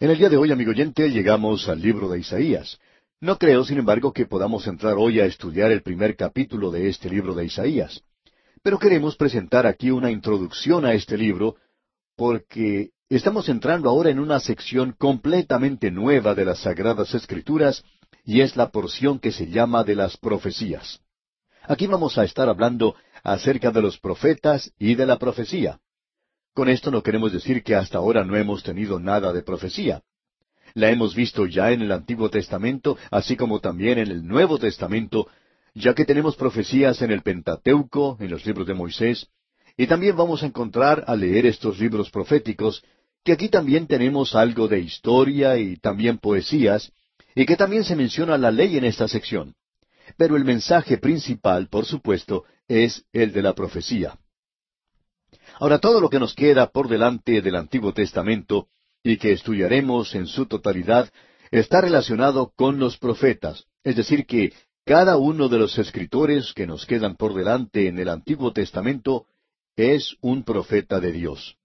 [0.00, 2.78] En el día de hoy, amigo oyente, llegamos al libro de Isaías.
[3.20, 7.10] No creo, sin embargo, que podamos entrar hoy a estudiar el primer capítulo de este
[7.10, 8.02] libro de Isaías.
[8.62, 11.56] Pero queremos presentar aquí una introducción a este libro,
[12.16, 17.84] porque estamos entrando ahora en una sección completamente nueva de las Sagradas Escrituras,
[18.24, 21.02] y es la porción que se llama de las profecías.
[21.64, 25.78] Aquí vamos a estar hablando acerca de los profetas y de la profecía.
[26.54, 30.02] Con esto no queremos decir que hasta ahora no hemos tenido nada de profecía.
[30.74, 35.28] La hemos visto ya en el Antiguo Testamento, así como también en el Nuevo Testamento,
[35.74, 39.28] ya que tenemos profecías en el Pentateuco, en los libros de Moisés,
[39.76, 42.82] y también vamos a encontrar al leer estos libros proféticos,
[43.24, 46.92] que aquí también tenemos algo de historia y también poesías,
[47.34, 49.54] y que también se menciona la ley en esta sección.
[50.16, 54.18] Pero el mensaje principal, por supuesto, es el de la profecía.
[55.60, 58.68] Ahora, todo lo que nos queda por delante del Antiguo Testamento
[59.02, 61.12] y que estudiaremos en su totalidad
[61.50, 64.54] está relacionado con los profetas, es decir, que
[64.86, 69.26] cada uno de los escritores que nos quedan por delante en el Antiguo Testamento
[69.76, 71.58] es un profeta de Dios.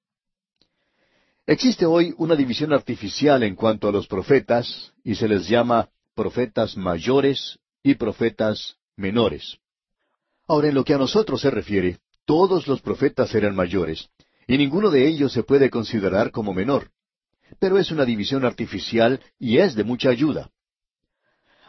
[1.48, 6.76] Existe hoy una división artificial en cuanto a los profetas, y se les llama profetas
[6.76, 9.58] mayores y profetas menores.
[10.48, 14.10] Ahora, en lo que a nosotros se refiere, todos los profetas eran mayores,
[14.48, 16.92] y ninguno de ellos se puede considerar como menor.
[17.60, 20.50] Pero es una división artificial y es de mucha ayuda.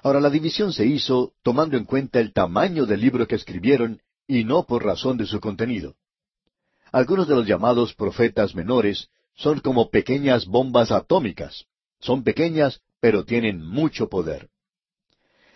[0.03, 4.45] Ahora, la división se hizo tomando en cuenta el tamaño del libro que escribieron y
[4.45, 5.97] no por razón de su contenido.
[6.93, 11.67] Algunos de los llamados profetas menores son como pequeñas bombas atómicas.
[12.01, 14.49] Son pequeñas, pero tienen mucho poder.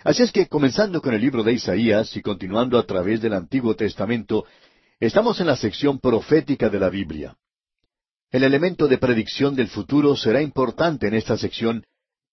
[0.03, 3.77] Así es que, comenzando con el libro de Isaías y continuando a través del Antiguo
[3.77, 4.47] Testamento,
[5.01, 7.34] estamos en la sección profética de la Biblia.
[8.31, 11.84] El elemento de predicción del futuro será importante en esta sección,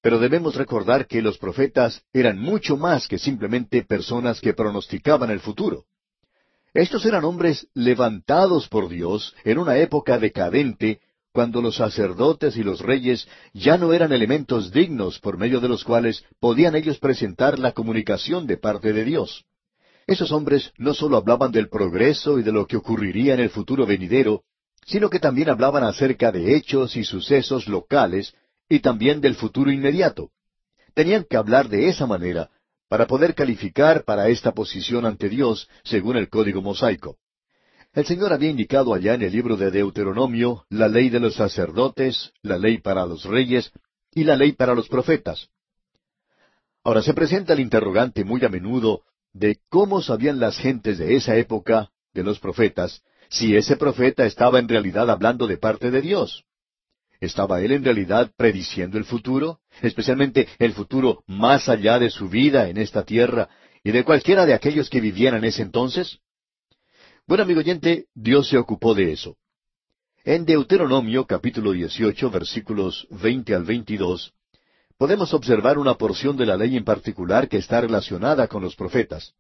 [0.02, 5.40] pero debemos recordar que los profetas eran mucho más que simplemente personas que pronosticaban el
[5.40, 5.86] futuro.
[6.73, 10.99] Estos eran hombres levantados por Dios en una época decadente,
[11.32, 15.84] cuando los sacerdotes y los reyes ya no eran elementos dignos por medio de los
[15.84, 19.45] cuales podían ellos presentar la comunicación de parte de Dios.
[20.08, 23.86] Esos hombres no sólo hablaban del progreso y de lo que ocurriría en el futuro
[23.86, 24.44] venidero,
[24.86, 28.34] sino que también hablaban acerca de hechos y sucesos locales
[28.70, 30.32] y también del futuro inmediato.
[30.94, 32.50] Tenían que hablar de esa manera
[32.88, 37.17] para poder calificar para esta posición ante Dios según el código mosaico.
[37.94, 42.32] El Señor había indicado allá en el libro de Deuteronomio la ley de los sacerdotes,
[42.44, 43.73] la ley para los reyes
[44.14, 45.50] y la ley para los profetas.
[46.86, 49.02] Ahora se presenta el interrogante muy a menudo
[49.37, 54.58] de cómo sabían las gentes de esa época, de los profetas, si ese profeta estaba
[54.58, 56.45] en realidad hablando de parte de Dios.
[57.20, 62.70] ¿Estaba él en realidad prediciendo el futuro, especialmente el futuro más allá de su vida
[62.70, 63.49] en esta tierra
[63.83, 66.19] y de cualquiera de aquellos que vivían en ese entonces?
[67.27, 69.37] Bueno, amigo oyente, Dios se ocupó de eso.
[70.23, 74.33] En Deuteronomio capítulo 18 versículos 20 al 22,
[74.98, 79.34] podemos observar una porción de la ley en particular que está relacionada con los profetas.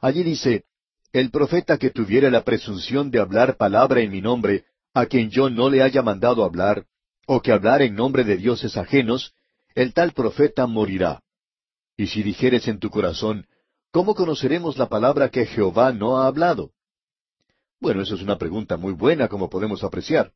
[0.00, 0.64] Allí dice,
[1.12, 4.64] el profeta que tuviera la presunción de hablar palabra en mi nombre,
[4.94, 6.86] a quien yo no le haya mandado hablar,
[7.26, 9.34] o que hablar en nombre de dioses ajenos,
[9.74, 11.22] el tal profeta morirá.
[11.96, 13.46] Y si dijeres en tu corazón,
[13.90, 16.70] ¿cómo conoceremos la palabra que Jehová no ha hablado?
[17.80, 20.32] Bueno, eso es una pregunta muy buena, como podemos apreciar.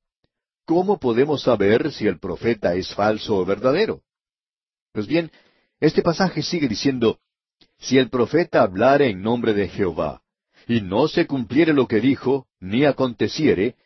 [0.65, 4.03] ¿Cómo podemos saber si el profeta es falso o verdadero?
[4.92, 5.30] Pues bien,
[5.78, 7.18] este pasaje sigue diciendo,
[7.78, 10.22] si el profeta hablare en nombre de Jehová,
[10.66, 13.76] y no se cumpliere lo que dijo, ni aconteciere,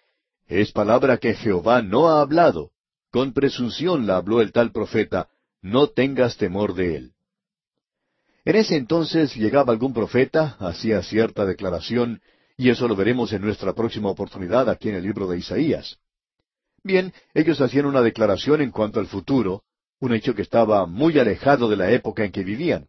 [0.46, 2.70] es palabra que Jehová no ha hablado.
[3.10, 5.28] Con presunción la habló el tal profeta,
[5.62, 7.12] no tengas temor de él.
[8.44, 12.20] En ese entonces llegaba algún profeta, hacía cierta declaración,
[12.56, 15.98] y eso lo veremos en nuestra próxima oportunidad aquí en el libro de Isaías.
[16.82, 19.62] Bien, ellos hacían una declaración en cuanto al futuro,
[20.04, 22.86] un hecho que estaba muy alejado de la época en que vivían.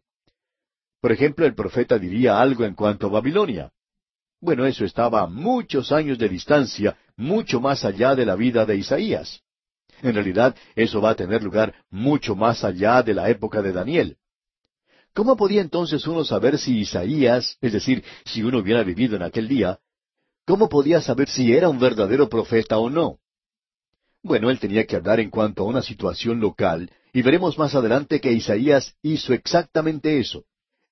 [1.00, 3.70] Por ejemplo, el profeta diría algo en cuanto a Babilonia.
[4.40, 8.76] Bueno, eso estaba a muchos años de distancia, mucho más allá de la vida de
[8.76, 9.40] Isaías.
[10.02, 14.18] En realidad, eso va a tener lugar mucho más allá de la época de Daniel.
[15.14, 19.48] ¿Cómo podía entonces uno saber si Isaías, es decir, si uno hubiera vivido en aquel
[19.48, 19.78] día,
[20.44, 23.20] cómo podía saber si era un verdadero profeta o no?
[24.26, 28.20] Bueno, él tenía que hablar en cuanto a una situación local, y veremos más adelante
[28.20, 30.42] que Isaías hizo exactamente eso.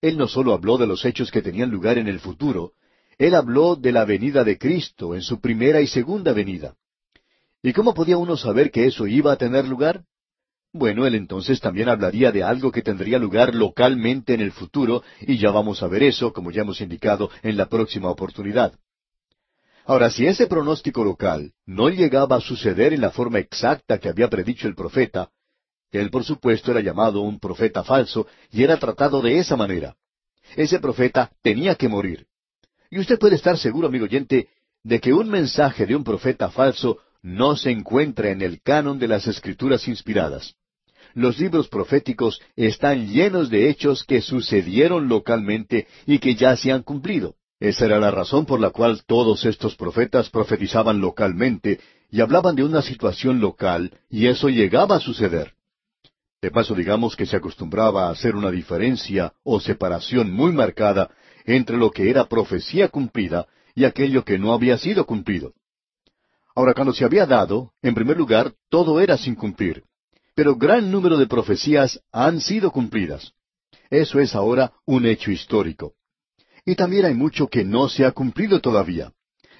[0.00, 2.74] Él no solo habló de los hechos que tenían lugar en el futuro,
[3.18, 6.76] él habló de la venida de Cristo en su primera y segunda venida.
[7.60, 10.04] ¿Y cómo podía uno saber que eso iba a tener lugar?
[10.72, 15.38] bueno, él entonces también hablaría de algo que tendría lugar localmente en el futuro, y
[15.38, 18.74] ya vamos a ver eso, como ya hemos indicado, en la próxima oportunidad.
[19.86, 24.28] Ahora, si ese pronóstico local no llegaba a suceder en la forma exacta que había
[24.28, 25.30] predicho el profeta,
[25.90, 29.94] él por supuesto era llamado un profeta falso y era tratado de esa manera.
[30.56, 32.26] Ese profeta tenía que morir.
[32.90, 34.48] Y usted puede estar seguro, amigo oyente,
[34.82, 39.08] de que un mensaje de un profeta falso no se encuentra en el canon de
[39.08, 40.54] las escrituras inspiradas
[41.14, 46.82] los libros proféticos están llenos de hechos que sucedieron localmente y que ya se han
[46.82, 47.36] cumplido.
[47.60, 51.80] Esa era la razón por la cual todos estos profetas profetizaban localmente
[52.10, 55.54] y hablaban de una situación local, y eso llegaba a suceder.
[56.42, 61.10] De paso, digamos que se acostumbraba a hacer una diferencia o separación muy marcada
[61.46, 65.54] entre lo que era profecía cumplida y aquello que no había sido cumplido.
[66.54, 69.84] Ahora, cuando se había dado, en primer lugar, todo era sin cumplir
[70.34, 73.32] pero gran número de profecías han sido cumplidas.
[73.90, 75.94] Eso es ahora un hecho histórico.
[76.64, 79.12] Y también hay mucho que no se ha cumplido todavía.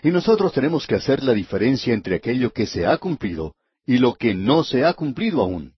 [0.03, 3.55] Y nosotros tenemos que hacer la diferencia entre aquello que se ha cumplido
[3.87, 5.75] y lo que no se ha cumplido aún.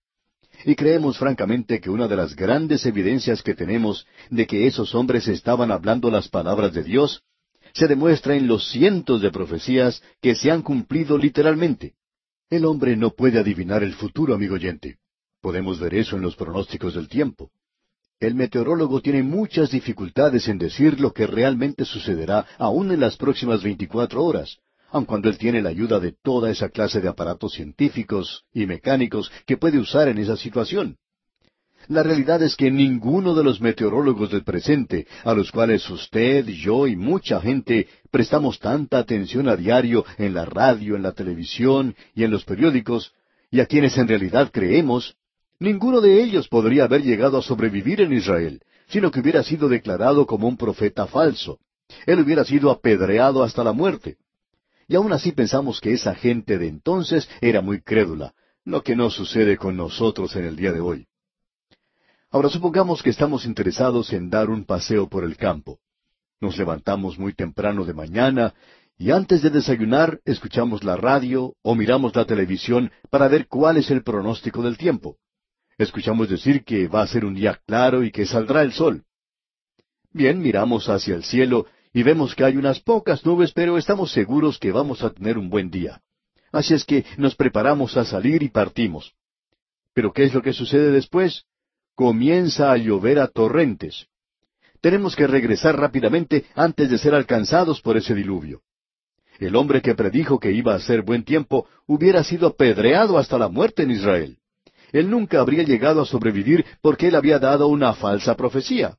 [0.65, 5.29] Y creemos francamente que una de las grandes evidencias que tenemos de que esos hombres
[5.29, 7.23] estaban hablando las palabras de Dios
[7.73, 11.95] se demuestra en los cientos de profecías que se han cumplido literalmente.
[12.49, 14.97] El hombre no puede adivinar el futuro, amigo oyente.
[15.43, 17.51] Podemos ver eso en los pronósticos del tiempo.
[18.19, 23.63] El meteorólogo tiene muchas dificultades en decir lo que realmente sucederá aún en las próximas
[23.63, 24.57] veinticuatro horas,
[24.91, 29.31] aun cuando él tiene la ayuda de toda esa clase de aparatos científicos y mecánicos
[29.45, 30.97] que puede usar en esa situación.
[31.89, 36.87] La realidad es que ninguno de los meteorólogos del presente, a los cuales usted, yo
[36.87, 42.25] y mucha gente prestamos tanta atención a diario en la radio, en la televisión y
[42.25, 43.13] en los periódicos,
[43.51, 45.17] y a quienes en realidad creemos,
[45.59, 50.27] ninguno de ellos podría haber llegado a sobrevivir en Israel, sino que hubiera sido declarado
[50.27, 51.59] como un profeta falso.
[52.07, 54.17] Él hubiera sido apedreado hasta la muerte.
[54.89, 59.11] Y aún así pensamos que esa gente de entonces era muy crédula, lo que no
[59.11, 61.07] sucede con nosotros en el día de hoy.
[62.31, 65.79] Ahora supongamos que estamos interesados en dar un paseo por el campo.
[66.41, 68.55] Nos levantamos muy temprano de mañana
[68.99, 73.91] y antes de desayunar escuchamos la radio o miramos la televisión para ver cuál es
[73.91, 75.17] el pronóstico del tiempo.
[75.79, 79.05] Escuchamos decir que va a ser un día claro y que saldrá el sol.
[80.13, 84.59] Bien, miramos hacia el cielo y vemos que hay unas pocas nubes, pero estamos seguros
[84.59, 86.01] que vamos a tener un buen día.
[86.53, 89.13] Así es que nos preparamos a salir y partimos.
[89.93, 91.45] Pero ¿qué es lo que sucede después?
[91.95, 94.07] comienza a llover a torrentes.
[94.83, 98.61] Tenemos que regresar rápidamente antes de ser alcanzados por ese diluvio.
[99.39, 103.49] El hombre que predijo que iba a ser buen tiempo hubiera sido apedreado hasta la
[103.49, 104.39] muerte en Israel.
[104.97, 108.97] Él nunca habría llegado a sobrevivir porque él había dado una falsa profecía.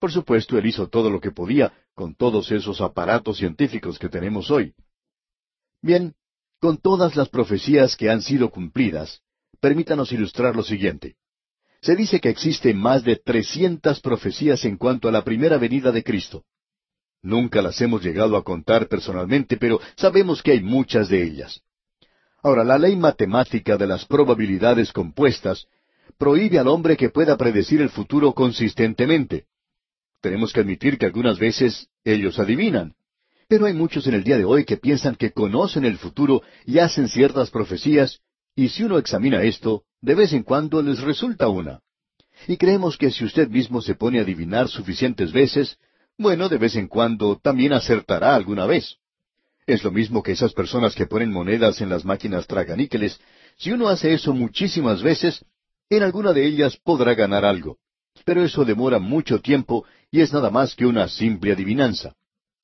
[0.00, 4.50] Por supuesto, él hizo todo lo que podía con todos esos aparatos científicos que tenemos
[4.50, 4.74] hoy.
[5.80, 6.16] Bien,
[6.58, 9.20] con todas las profecías que han sido cumplidas,
[9.60, 11.14] permítanos ilustrar lo siguiente.
[11.82, 16.02] Se dice que existen más de trescientas profecías en cuanto a la primera venida de
[16.02, 16.42] Cristo.
[17.22, 21.62] Nunca las hemos llegado a contar personalmente, pero sabemos que hay muchas de ellas.
[22.42, 25.66] Ahora, la ley matemática de las probabilidades compuestas
[26.18, 29.46] prohíbe al hombre que pueda predecir el futuro consistentemente.
[30.20, 32.94] Tenemos que admitir que algunas veces ellos adivinan.
[33.48, 36.78] Pero hay muchos en el día de hoy que piensan que conocen el futuro y
[36.78, 38.20] hacen ciertas profecías,
[38.56, 41.80] y si uno examina esto, de vez en cuando les resulta una.
[42.48, 45.78] Y creemos que si usted mismo se pone a adivinar suficientes veces,
[46.18, 48.96] bueno, de vez en cuando también acertará alguna vez.
[49.66, 53.20] Es lo mismo que esas personas que ponen monedas en las máquinas traganíqueles.
[53.56, 55.44] Si uno hace eso muchísimas veces,
[55.90, 57.78] en alguna de ellas podrá ganar algo.
[58.24, 62.14] Pero eso demora mucho tiempo y es nada más que una simple adivinanza.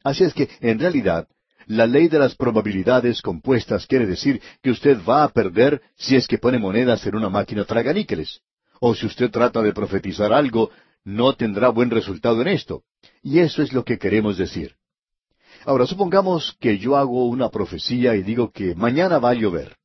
[0.04, 1.26] Así es que, en realidad,
[1.66, 6.28] la ley de las probabilidades compuestas quiere decir que usted va a perder si es
[6.28, 8.40] que pone monedas en una máquina traganíqueles.
[8.80, 10.70] O si usted trata de profetizar algo,
[11.04, 12.82] no tendrá buen resultado en esto.
[13.22, 14.76] Y eso es lo que queremos decir.
[15.64, 19.76] Ahora, supongamos que yo hago una profecía y digo que mañana va a llover.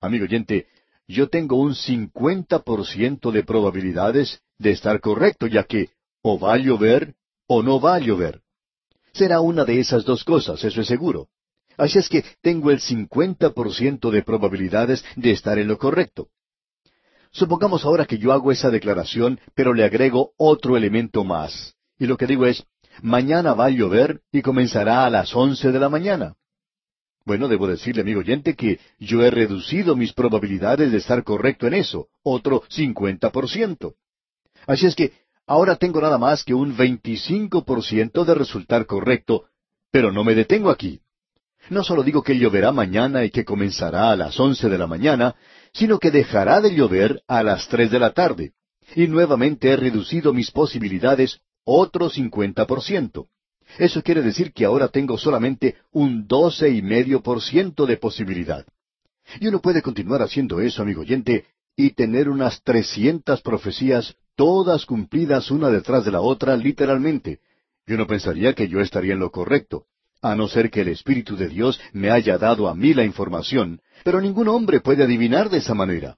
[0.00, 0.66] Amigo oyente,
[1.08, 5.90] yo tengo un cincuenta por ciento de probabilidades de estar correcto, ya que
[6.22, 7.14] o va a llover
[7.48, 8.42] o no va a llover.
[9.12, 11.28] Será una de esas dos cosas, eso es seguro.
[11.76, 16.28] Así es que tengo el cincuenta por ciento de probabilidades de estar en lo correcto.
[17.32, 21.74] Supongamos ahora que yo hago esa declaración, pero le agrego otro elemento más.
[21.98, 22.64] Y lo que digo es,
[23.00, 26.34] mañana va a llover y comenzará a las once de la mañana.
[27.24, 31.74] Bueno, debo decirle, amigo oyente, que yo he reducido mis probabilidades de estar correcto en
[31.74, 33.94] eso, otro cincuenta por ciento.
[34.66, 35.12] Así es que
[35.46, 39.44] ahora tengo nada más que un veinticinco por ciento de resultar correcto,
[39.92, 41.00] pero no me detengo aquí.
[41.70, 45.36] No solo digo que lloverá mañana y que comenzará a las once de la mañana,
[45.72, 48.52] sino que dejará de llover a las tres de la tarde.
[48.96, 53.28] Y nuevamente he reducido mis posibilidades otro cincuenta por ciento.
[53.78, 58.66] Eso quiere decir que ahora tengo solamente un doce y medio por ciento de posibilidad.
[59.40, 65.50] Y uno puede continuar haciendo eso, amigo oyente, y tener unas trescientas profecías, todas cumplidas
[65.50, 67.40] una detrás de la otra, literalmente.
[67.86, 69.86] Y uno pensaría que yo estaría en lo correcto,
[70.20, 73.80] a no ser que el Espíritu de Dios me haya dado a mí la información,
[74.04, 76.16] pero ningún hombre puede adivinar de esa manera.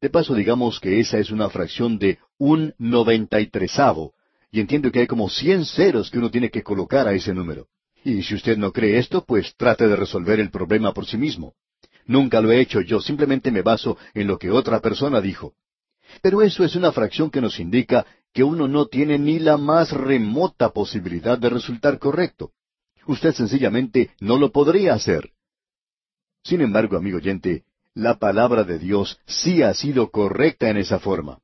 [0.00, 4.14] De paso, digamos que esa es una fracción de un noventa y tresavo,
[4.50, 7.68] y entiendo que hay como cien ceros que uno tiene que colocar a ese número.
[8.04, 11.54] Y si usted no cree esto, pues trate de resolver el problema por sí mismo.
[12.06, 15.54] Nunca lo he hecho yo, simplemente me baso en lo que otra persona dijo.
[16.22, 19.92] Pero eso es una fracción que nos indica que uno no tiene ni la más
[19.92, 22.52] remota posibilidad de resultar correcto.
[23.06, 25.30] Usted sencillamente no lo podría hacer.
[26.42, 27.64] Sin embargo, amigo oyente,
[27.94, 31.40] la palabra de Dios sí ha sido correcta en esa forma.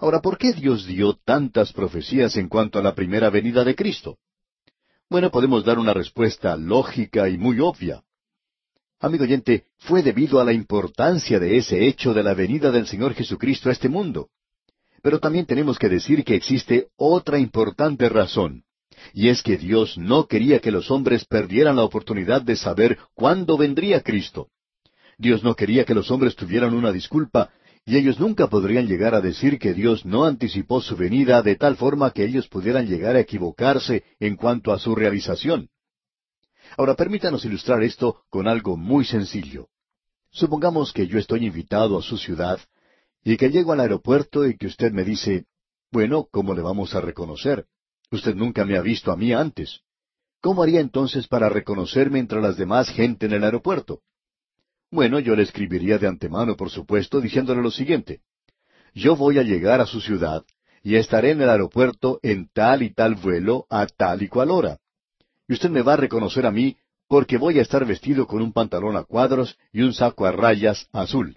[0.00, 4.18] Ahora, ¿por qué Dios dio tantas profecías en cuanto a la primera venida de Cristo?
[5.10, 8.02] Bueno, podemos dar una respuesta lógica y muy obvia.
[9.00, 13.14] Amigo oyente, fue debido a la importancia de ese hecho de la venida del Señor
[13.14, 14.28] Jesucristo a este mundo.
[15.02, 18.64] Pero también tenemos que decir que existe otra importante razón,
[19.12, 23.56] y es que Dios no quería que los hombres perdieran la oportunidad de saber cuándo
[23.56, 24.48] vendría Cristo.
[25.16, 27.50] Dios no quería que los hombres tuvieran una disculpa
[27.88, 31.74] y ellos nunca podrían llegar a decir que Dios no anticipó su venida de tal
[31.74, 35.70] forma que ellos pudieran llegar a equivocarse en cuanto a su realización.
[36.76, 39.68] Ahora permítanos ilustrar esto con algo muy sencillo.
[40.30, 42.60] Supongamos que yo estoy invitado a su ciudad
[43.24, 45.46] y que llego al aeropuerto y que usted me dice,
[45.90, 47.64] bueno, ¿cómo le vamos a reconocer?
[48.10, 49.80] Usted nunca me ha visto a mí antes.
[50.42, 54.02] ¿Cómo haría entonces para reconocerme entre las demás gente en el aeropuerto?
[54.90, 58.20] Bueno, yo le escribiría de antemano, por supuesto, diciéndole lo siguiente.
[58.94, 60.44] Yo voy a llegar a su ciudad
[60.82, 64.78] y estaré en el aeropuerto en tal y tal vuelo a tal y cual hora.
[65.46, 66.76] Y usted me va a reconocer a mí
[67.06, 70.88] porque voy a estar vestido con un pantalón a cuadros y un saco a rayas
[70.92, 71.36] azul.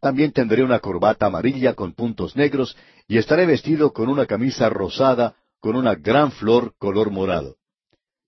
[0.00, 2.76] También tendré una corbata amarilla con puntos negros
[3.08, 7.56] y estaré vestido con una camisa rosada con una gran flor color morado.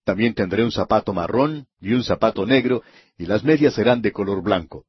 [0.09, 2.83] También tendré un zapato marrón y un zapato negro,
[3.19, 4.87] y las medias serán de color blanco.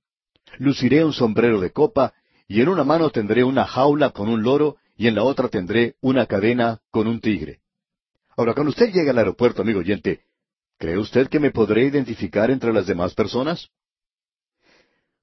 [0.59, 2.13] Luciré un sombrero de copa,
[2.47, 5.95] y en una mano tendré una jaula con un loro, y en la otra tendré
[5.99, 7.59] una cadena con un tigre.
[8.37, 10.21] Ahora, cuando usted llegue al aeropuerto, amigo oyente,
[10.77, 13.67] ¿cree usted que me podré identificar entre las demás personas?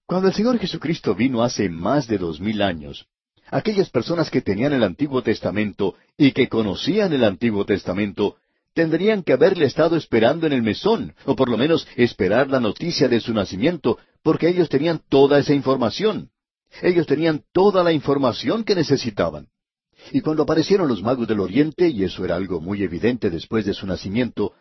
[0.05, 3.07] Cuando el Señor Jesucristo vino hace más de dos mil años,
[3.51, 8.37] aquellas personas que tenían el Antiguo Testamento y que conocían el Antiguo Testamento
[8.77, 13.09] tendrían que haberle estado esperando en el mesón, o por lo menos esperar la noticia
[13.09, 16.29] de su nacimiento, porque ellos tenían toda esa información.
[16.83, 19.49] Ellos tenían toda la información que necesitaban.
[20.13, 23.73] Y cuando aparecieron los magos del Oriente, y eso era algo muy evidente después de
[23.73, 24.53] su nacimiento,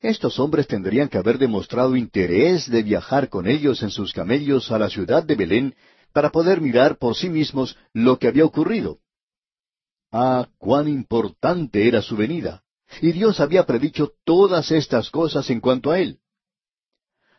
[0.00, 4.80] estos hombres tendrían que haber demostrado interés de viajar con ellos en sus camellos a
[4.80, 5.76] la ciudad de Belén
[6.12, 8.98] para poder mirar por sí mismos lo que había ocurrido.
[10.10, 12.64] Ah, cuán importante era su venida.
[13.00, 16.18] Y Dios había predicho todas estas cosas en cuanto a él.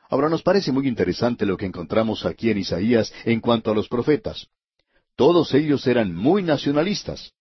[0.10, 3.88] Ahora nos parece muy interesante lo que encontramos aquí en Isaías en cuanto a los
[3.88, 4.48] profetas.
[5.15, 7.31] Todos ellos eran muy nacionalistas.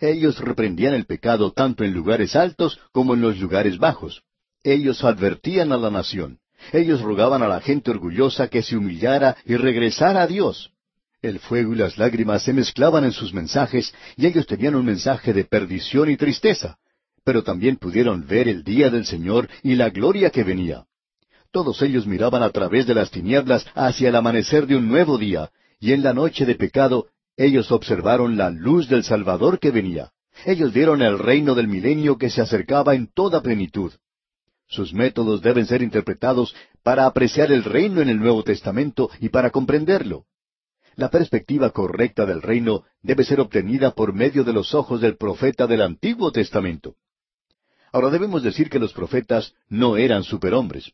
[0.00, 4.22] Ellos reprendían el pecado tanto en lugares altos como en los lugares bajos.
[4.64, 6.38] Ellos advertían a la nación.
[6.72, 10.72] Ellos rogaban a la gente orgullosa que se humillara y regresara a Dios.
[11.20, 15.32] El fuego y las lágrimas se mezclaban en sus mensajes y ellos tenían un mensaje
[15.32, 16.78] de perdición y tristeza
[17.24, 20.86] pero también pudieron ver el día del Señor y la gloria que venía.
[21.50, 25.50] Todos ellos miraban a través de las tinieblas hacia el amanecer de un nuevo día,
[25.78, 30.12] y en la noche de pecado ellos observaron la luz del Salvador que venía.
[30.46, 33.92] Ellos vieron el reino del milenio que se acercaba en toda plenitud.
[34.66, 39.50] Sus métodos deben ser interpretados para apreciar el reino en el Nuevo Testamento y para
[39.50, 40.24] comprenderlo.
[40.94, 45.66] La perspectiva correcta del reino debe ser obtenida por medio de los ojos del profeta
[45.66, 46.96] del Antiguo Testamento.
[47.92, 50.92] Ahora debemos decir que los profetas no eran superhombres.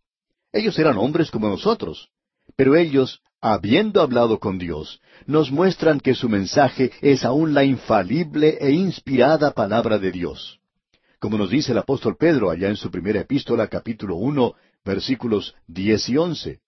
[0.52, 2.09] Ellos eran hombres como nosotros.
[2.57, 8.59] Pero ellos, habiendo hablado con Dios, nos muestran que su mensaje es aún la infalible
[8.61, 10.59] e inspirada palabra de Dios.
[11.21, 16.09] Como nos dice el apóstol Pedro allá en su primera epístola capítulo uno, versículos diez
[16.09, 16.61] y once.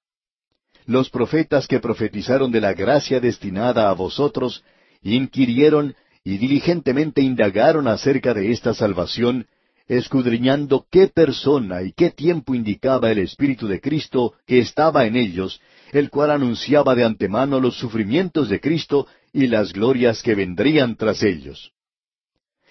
[0.87, 4.65] Los profetas que profetizaron de la gracia destinada a vosotros,
[5.03, 5.95] inquirieron
[6.25, 9.47] y diligentemente indagaron acerca de esta salvación,
[9.91, 15.61] escudriñando qué persona y qué tiempo indicaba el Espíritu de Cristo que estaba en ellos,
[15.91, 21.25] el cual anunciaba de antemano los sufrimientos de Cristo y las glorias que vendrían tras
[21.25, 21.73] ellos.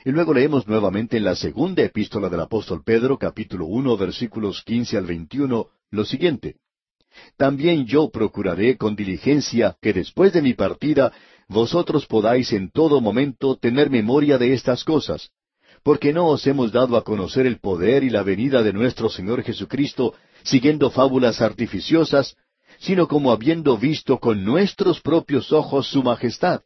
[0.06, 4.96] Y luego leemos nuevamente en la segunda epístola del apóstol Pedro, capítulo uno, versículos quince
[4.96, 6.56] al veintiuno, lo siguiente.
[7.36, 11.12] También yo procuraré con diligencia que después de mi partida
[11.50, 15.32] vosotros podáis en todo momento tener memoria de estas cosas,
[15.84, 19.44] porque no os hemos dado a conocer el poder y la venida de nuestro Señor
[19.44, 22.36] Jesucristo siguiendo fábulas artificiosas,
[22.80, 26.62] sino como habiendo visto con nuestros propios ojos su majestad.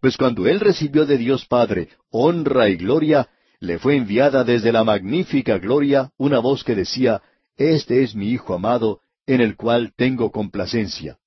[0.00, 3.28] Pues cuando él recibió de Dios Padre honra y gloria,
[3.60, 7.22] le fue enviada desde la magnífica gloria una voz que decía,
[7.56, 11.18] Este es mi Hijo amado, en el cual tengo complacencia.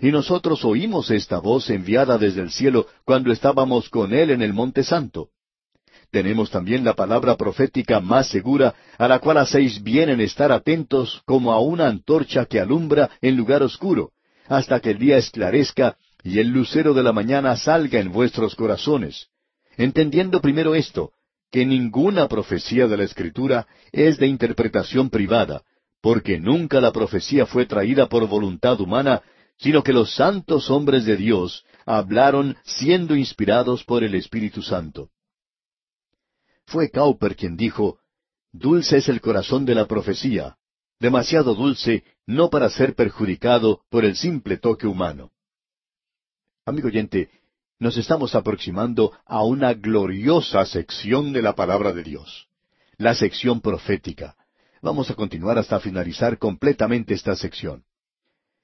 [0.00, 4.52] Y nosotros oímos esta voz enviada desde el cielo cuando estábamos con él en el
[4.52, 5.28] Monte Santo.
[6.12, 11.22] Tenemos también la palabra profética más segura, a la cual hacéis bien en estar atentos
[11.24, 14.10] como a una antorcha que alumbra en lugar oscuro,
[14.46, 19.28] hasta que el día esclarezca y el lucero de la mañana salga en vuestros corazones.
[19.78, 21.12] Entendiendo primero esto,
[21.50, 25.62] que ninguna profecía de la Escritura es de interpretación privada,
[26.02, 29.22] porque nunca la profecía fue traída por voluntad humana,
[29.56, 35.08] sino que los santos hombres de Dios hablaron siendo inspirados por el Espíritu Santo.
[36.72, 37.98] Fue Cowper quien dijo,
[38.50, 40.56] Dulce es el corazón de la profecía,
[40.98, 45.32] demasiado dulce no para ser perjudicado por el simple toque humano.
[46.64, 47.28] Amigo oyente,
[47.78, 52.48] nos estamos aproximando a una gloriosa sección de la palabra de Dios,
[52.96, 54.34] la sección profética.
[54.80, 57.84] Vamos a continuar hasta finalizar completamente esta sección.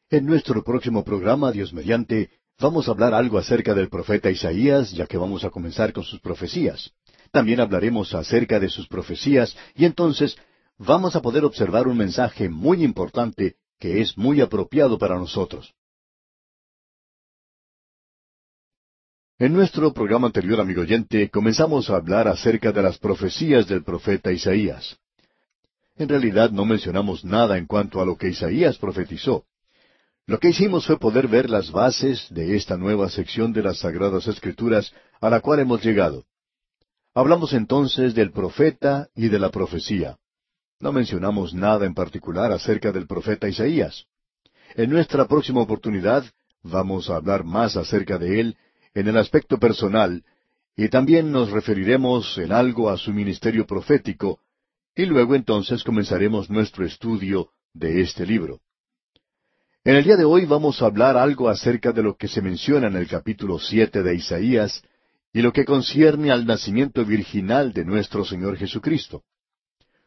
[0.08, 5.06] En nuestro próximo programa, Dios mediante, vamos a hablar algo acerca del profeta Isaías, ya
[5.06, 6.94] que vamos a comenzar con sus profecías.
[7.32, 10.36] También hablaremos acerca de sus profecías y entonces
[10.78, 15.72] vamos a poder observar un mensaje muy importante que es muy apropiado para nosotros.
[19.40, 24.32] En nuestro programa anterior, amigo oyente, comenzamos a hablar acerca de las profecías del profeta
[24.32, 24.98] Isaías.
[25.96, 29.44] En realidad no mencionamos nada en cuanto a lo que Isaías profetizó.
[30.26, 34.26] Lo que hicimos fue poder ver las bases de esta nueva sección de las Sagradas
[34.26, 36.24] Escrituras a la cual hemos llegado.
[37.18, 40.18] Hablamos entonces del profeta y de la profecía.
[40.78, 44.06] No mencionamos nada en particular acerca del profeta Isaías.
[44.76, 46.22] En nuestra próxima oportunidad
[46.62, 48.56] vamos a hablar más acerca de él
[48.94, 50.22] en el aspecto personal
[50.76, 54.38] y también nos referiremos en algo a su ministerio profético
[54.94, 58.60] y luego entonces comenzaremos nuestro estudio de este libro.
[59.82, 62.86] En el día de hoy vamos a hablar algo acerca de lo que se menciona
[62.86, 64.84] en el capítulo siete de Isaías
[65.38, 69.22] y lo que concierne al nacimiento virginal de nuestro Señor Jesucristo.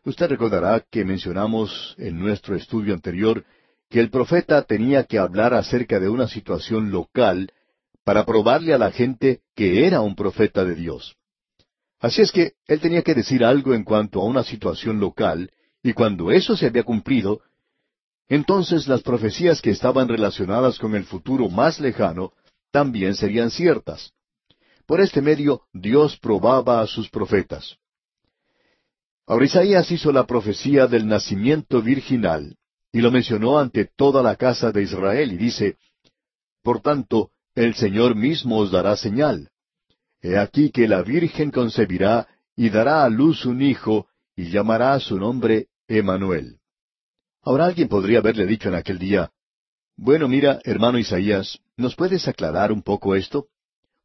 [0.03, 3.45] Usted recordará que mencionamos en nuestro estudio anterior
[3.89, 7.49] que el profeta tenía que hablar acerca de una situación local
[8.03, 11.15] para probarle a la gente que era un profeta de Dios.
[12.01, 15.49] Así es que él tenía que decir algo en cuanto a una situación local,
[15.81, 17.39] y cuando eso se había cumplido,
[18.27, 22.33] entonces las profecías que estaban relacionadas con el futuro más lejano
[22.69, 24.11] también serían ciertas.
[24.91, 27.77] Por este medio Dios probaba a sus profetas.
[29.25, 32.57] Ahora Isaías hizo la profecía del nacimiento virginal
[32.91, 35.77] y lo mencionó ante toda la casa de Israel y dice,
[36.61, 39.51] Por tanto, el Señor mismo os dará señal.
[40.21, 42.27] He aquí que la Virgen concebirá
[42.57, 46.57] y dará a luz un hijo y llamará su nombre Emanuel.
[47.43, 49.31] Ahora alguien podría haberle dicho en aquel día,
[49.95, 53.47] Bueno, mira, hermano Isaías, ¿nos puedes aclarar un poco esto?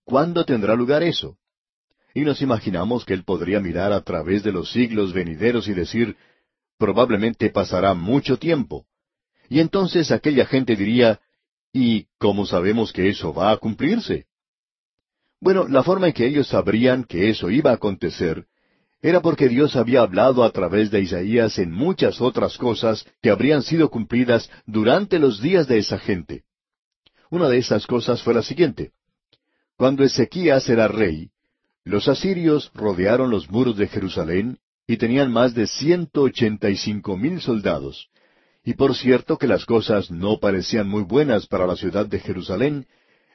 [0.07, 1.37] ¿Cuándo tendrá lugar eso?
[2.15, 6.17] Y nos imaginamos que él podría mirar a través de los siglos venideros y decir,
[6.79, 8.87] probablemente pasará mucho tiempo.
[9.49, 11.19] Y entonces aquella gente diría,
[11.73, 14.27] ¿y cómo sabemos que eso va a cumplirse?
[15.41, 18.47] Bueno, la forma en que ellos sabrían que eso iba a acontecer
[19.03, 23.63] era porque Dios había hablado a través de Isaías en muchas otras cosas que habrían
[23.63, 26.45] sido cumplidas durante los días de esa gente.
[27.29, 28.93] Una de esas cosas fue la siguiente.
[29.77, 31.31] Cuando Ezequías era rey,
[31.85, 37.17] los asirios rodearon los muros de Jerusalén y tenían más de ciento ochenta y cinco
[37.17, 38.09] mil soldados.
[38.65, 42.87] Y por cierto que las cosas no parecían muy buenas para la ciudad de Jerusalén,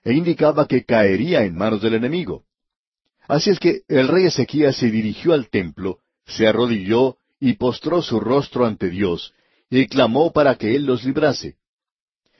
[0.04, 2.44] e indicaba que caería en manos del enemigo.
[3.28, 8.20] Así es que el rey Ezequías se dirigió al templo, se arrodilló y postró su
[8.20, 9.34] rostro ante Dios,
[9.70, 11.56] y clamó para que él los librase.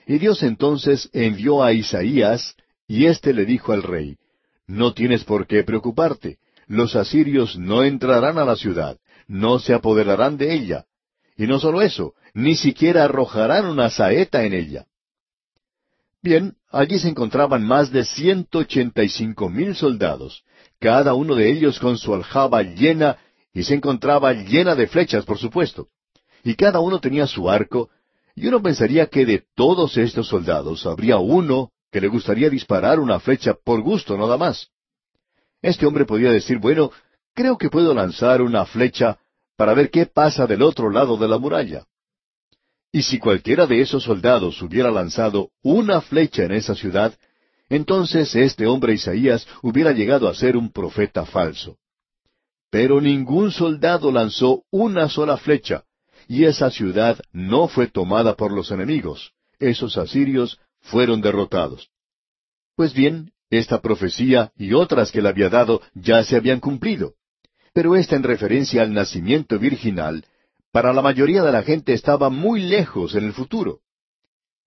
[0.06, 2.56] Y Dios entonces envió a Isaías,
[2.92, 4.18] y éste le dijo al rey,
[4.66, 10.36] No tienes por qué preocuparte, los asirios no entrarán a la ciudad, no se apoderarán
[10.36, 10.84] de ella.
[11.34, 14.84] Y no solo eso, ni siquiera arrojarán una saeta en ella.
[16.20, 20.44] Bien, allí se encontraban más de ciento ochenta y cinco mil soldados,
[20.78, 23.16] cada uno de ellos con su aljaba llena,
[23.54, 25.88] y se encontraba llena de flechas, por supuesto.
[26.44, 27.88] Y cada uno tenía su arco,
[28.34, 33.20] y uno pensaría que de todos estos soldados habría uno que le gustaría disparar una
[33.20, 34.68] flecha por gusto nada más.
[35.60, 36.90] Este hombre podía decir, bueno,
[37.34, 39.18] creo que puedo lanzar una flecha
[39.56, 41.84] para ver qué pasa del otro lado de la muralla.
[42.90, 47.14] Y si cualquiera de esos soldados hubiera lanzado una flecha en esa ciudad,
[47.68, 51.76] entonces este hombre Isaías hubiera llegado a ser un profeta falso.
[52.70, 55.84] Pero ningún soldado lanzó una sola flecha,
[56.26, 59.32] y esa ciudad no fue tomada por los enemigos.
[59.58, 61.90] Esos asirios fueron derrotados.
[62.76, 67.14] Pues bien, esta profecía y otras que le había dado ya se habían cumplido.
[67.72, 70.26] Pero esta en referencia al nacimiento virginal,
[70.72, 73.80] para la mayoría de la gente estaba muy lejos en el futuro.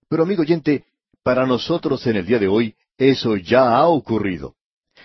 [0.08, 0.86] Pero amigo oyente,
[1.24, 4.56] para nosotros en el día de hoy, eso ya ha ocurrido.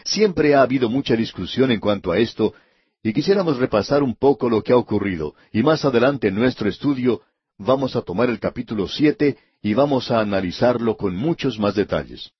[0.04, 2.54] Siempre ha habido mucha discusión en cuanto a esto,
[3.02, 7.22] y quisiéramos repasar un poco lo que ha ocurrido, y más adelante en nuestro estudio
[7.56, 12.30] vamos a tomar el capítulo siete y vamos a analizarlo con muchos más detalles.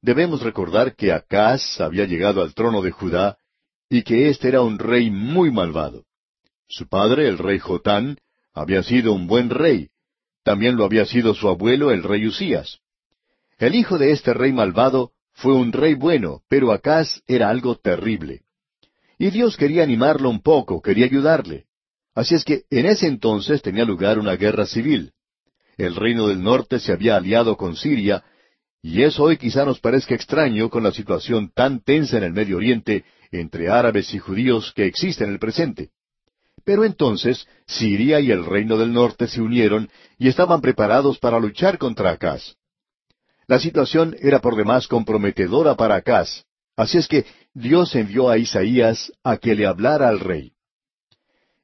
[0.00, 3.38] Debemos recordar que Acaz había llegado al trono de Judá
[3.88, 6.04] y que éste era un rey muy malvado.
[6.68, 8.18] Su padre, el rey Jotán,
[8.52, 9.88] había sido un buen rey.
[10.42, 12.80] También lo había sido su abuelo, el rey Usías.
[13.58, 18.42] El hijo de este rey malvado fue un rey bueno, pero Acaz era algo terrible.
[19.18, 21.66] Y Dios quería animarlo un poco, quería ayudarle.
[22.14, 25.12] Así es que en ese entonces tenía lugar una guerra civil.
[25.76, 28.24] El reino del norte se había aliado con Siria,
[28.82, 32.58] y eso hoy quizá nos parezca extraño con la situación tan tensa en el Medio
[32.58, 35.90] Oriente entre árabes y judíos que existe en el presente.
[36.64, 41.78] Pero entonces Siria y el reino del norte se unieron y estaban preparados para luchar
[41.78, 42.56] contra Acaz.
[43.46, 46.44] La situación era por demás comprometedora para Acaz,
[46.76, 50.52] así es que Dios envió a Isaías a que le hablara al rey.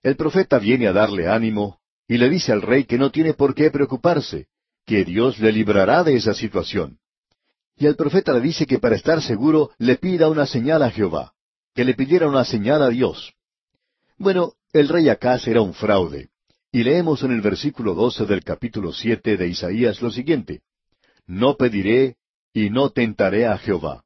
[0.03, 1.80] El profeta viene a darle ánimo
[2.11, 4.49] y le dice al rey que no tiene por qué preocuparse,
[4.85, 6.99] que Dios le librará de esa situación.
[7.77, 11.35] Y el profeta le dice que para estar seguro le pida una señal a Jehová,
[11.73, 13.35] que le pidiera una señal a Dios.
[14.19, 16.31] Bueno, el rey Acaz era un fraude,
[16.73, 20.63] y leemos en el versículo doce del capítulo siete de Isaías lo siguiente,
[21.29, 22.17] No pediré
[22.53, 24.03] y no tentaré a Jehová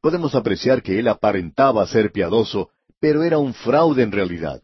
[0.00, 4.60] podemos apreciar que él aparentaba ser piadoso, pero era un fraude en realidad.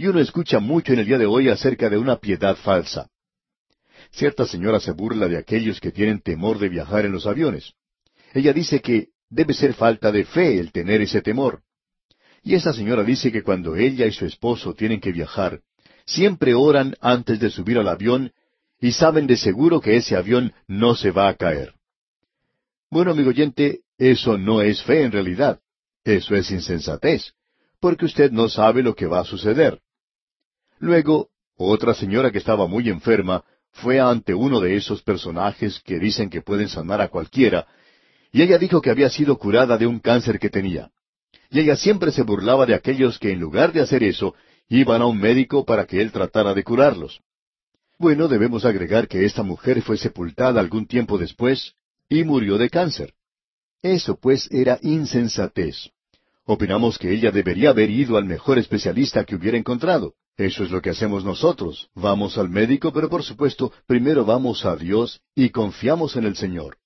[0.00, 3.10] Y uno escucha mucho en el día de hoy acerca de una piedad falsa.
[4.10, 7.74] Cierta señora se burla de aquellos que tienen temor de viajar en los aviones.
[8.32, 11.60] Ella dice que debe ser falta de fe el tener ese temor.
[12.42, 15.60] Y esa señora dice que cuando ella y su esposo tienen que viajar,
[16.06, 18.32] siempre oran antes de subir al avión
[18.80, 21.74] y saben de seguro que ese avión no se va a caer.
[22.90, 25.60] Bueno, amigo oyente, eso no es fe en realidad.
[26.04, 27.34] Eso es insensatez,
[27.80, 29.78] porque usted no sabe lo que va a suceder.
[30.80, 36.30] Luego, otra señora que estaba muy enferma fue ante uno de esos personajes que dicen
[36.30, 37.66] que pueden sanar a cualquiera,
[38.32, 40.90] y ella dijo que había sido curada de un cáncer que tenía.
[41.50, 44.34] Y ella siempre se burlaba de aquellos que en lugar de hacer eso,
[44.68, 47.20] iban a un médico para que él tratara de curarlos.
[47.98, 51.74] Bueno, debemos agregar que esta mujer fue sepultada algún tiempo después
[52.08, 53.12] y murió de cáncer.
[53.82, 55.90] Eso pues era insensatez.
[56.46, 60.14] Opinamos que ella debería haber ido al mejor especialista que hubiera encontrado.
[60.40, 61.90] Eso es lo que hacemos nosotros.
[61.94, 66.78] Vamos al médico, pero por supuesto, primero vamos a Dios y confiamos en el Señor.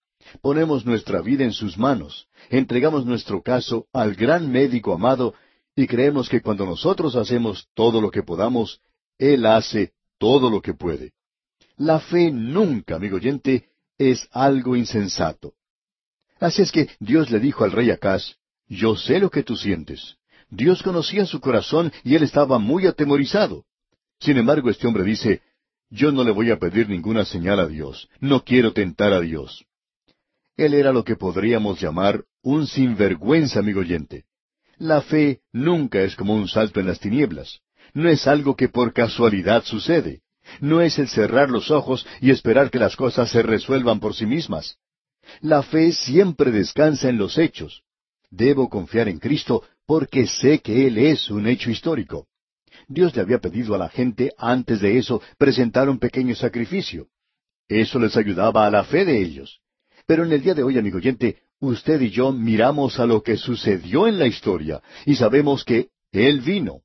[0.42, 5.34] Ponemos nuestra vida en sus manos, entregamos nuestro caso al gran médico amado
[5.76, 8.80] y creemos que cuando nosotros hacemos todo lo que podamos,
[9.18, 11.12] Él hace todo lo que puede.
[11.76, 15.54] La fe nunca, amigo oyente, es algo insensato.
[16.40, 18.34] Así es que Dios le dijo al rey Acaz,
[18.66, 20.16] yo sé lo que tú sientes.
[20.54, 23.64] Dios conocía su corazón y él estaba muy atemorizado.
[24.20, 25.42] Sin embargo, este hombre dice,
[25.90, 29.64] yo no le voy a pedir ninguna señal a Dios, no quiero tentar a Dios.
[30.56, 34.26] Él era lo que podríamos llamar un sinvergüenza, amigo oyente.
[34.78, 37.60] La fe nunca es como un salto en las tinieblas.
[37.92, 40.20] No es algo que por casualidad sucede.
[40.60, 44.26] No es el cerrar los ojos y esperar que las cosas se resuelvan por sí
[44.26, 44.76] mismas.
[45.40, 47.82] La fe siempre descansa en los hechos.
[48.36, 52.26] Debo confiar en Cristo porque sé que Él es un hecho histórico.
[52.88, 57.06] Dios le había pedido a la gente antes de eso presentar un pequeño sacrificio.
[57.68, 59.60] Eso les ayudaba a la fe de ellos.
[60.06, 63.36] Pero en el día de hoy, amigo oyente, usted y yo miramos a lo que
[63.36, 66.80] sucedió en la historia y sabemos que Él vino.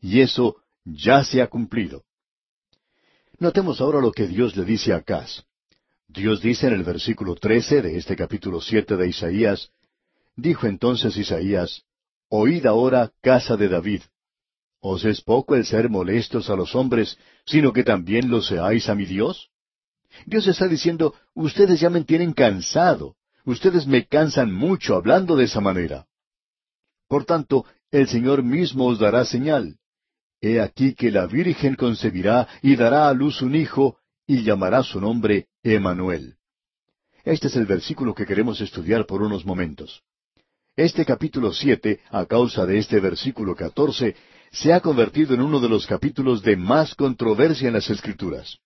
[0.00, 2.04] Y eso ya se ha cumplido.
[3.38, 5.44] Notemos ahora lo que Dios le dice a Acaz.
[6.08, 9.70] Dios dice en el versículo trece de este capítulo siete de Isaías,
[10.36, 11.84] Dijo entonces Isaías,
[12.28, 14.02] Oíd ahora, casa de David.
[14.80, 18.94] ¿Os es poco el ser molestos a los hombres, sino que también lo seáis a
[18.94, 19.50] mi Dios?
[20.26, 25.60] Dios está diciendo, ustedes ya me tienen cansado, ustedes me cansan mucho hablando de esa
[25.60, 26.06] manera.
[27.08, 29.78] Por tanto, el Señor mismo os dará señal.
[30.40, 35.00] He aquí que la Virgen concebirá y dará a luz un hijo, y llamará su
[35.00, 36.36] nombre Emanuel.
[37.24, 40.02] Este es el versículo que queremos estudiar por unos momentos.
[40.76, 44.16] Este capítulo siete, a causa de este versículo catorce,
[44.50, 48.58] se ha convertido en uno de los capítulos de más controversia en las Escrituras.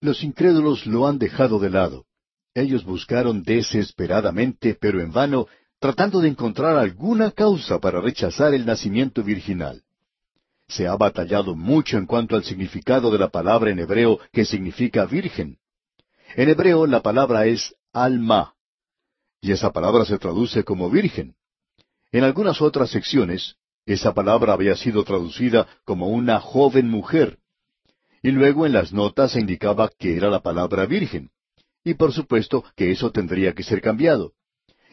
[0.00, 2.06] Los incrédulos lo han dejado de lado.
[2.54, 5.46] Ellos buscaron desesperadamente, pero en vano,
[5.78, 9.82] tratando de encontrar alguna causa para rechazar el nacimiento virginal.
[10.66, 15.06] Se ha batallado mucho en cuanto al significado de la palabra en hebreo que significa
[15.06, 15.58] virgen.
[16.34, 18.55] En hebreo la palabra es alma,
[19.46, 21.36] y esa palabra se traduce como virgen.
[22.10, 23.54] En algunas otras secciones,
[23.86, 27.38] esa palabra había sido traducida como una joven mujer,
[28.24, 31.30] y luego en las notas se indicaba que era la palabra virgen.
[31.84, 34.32] Y por supuesto que eso tendría que ser cambiado.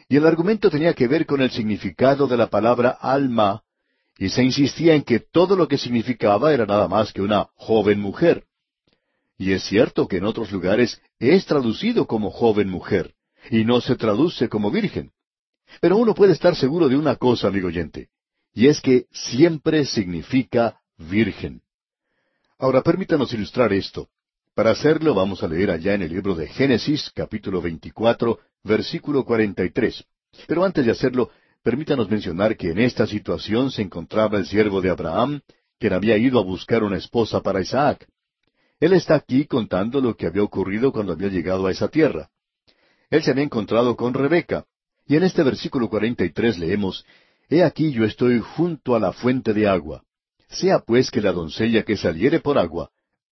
[0.08, 3.64] Y el argumento tenía que ver con el significado de la palabra alma,
[4.16, 7.98] y se insistía en que todo lo que significaba era nada más que una joven
[7.98, 8.44] mujer.
[9.36, 13.16] Y es cierto que en otros lugares es traducido como joven mujer,
[13.50, 15.12] y no se traduce como virgen.
[15.80, 18.08] Pero uno puede estar seguro de una cosa, amigo oyente,
[18.52, 21.62] y es que siempre significa virgen.
[22.58, 24.08] Ahora permítanos ilustrar esto.
[24.54, 30.04] Para hacerlo vamos a leer allá en el libro de Génesis, capítulo 24, versículo 43.
[30.46, 31.30] Pero antes de hacerlo,
[31.62, 35.40] permítanos mencionar que en esta situación se encontraba el siervo de Abraham,
[35.78, 38.06] quien había ido a buscar una esposa para Isaac.
[38.78, 42.30] Él está aquí contando lo que había ocurrido cuando había llegado a esa tierra.
[43.14, 44.64] Él se había encontrado con Rebeca.
[45.06, 47.06] Y en este versículo 43 leemos,
[47.48, 50.02] He aquí yo estoy junto a la fuente de agua.
[50.48, 52.90] Sea pues que la doncella que saliere por agua,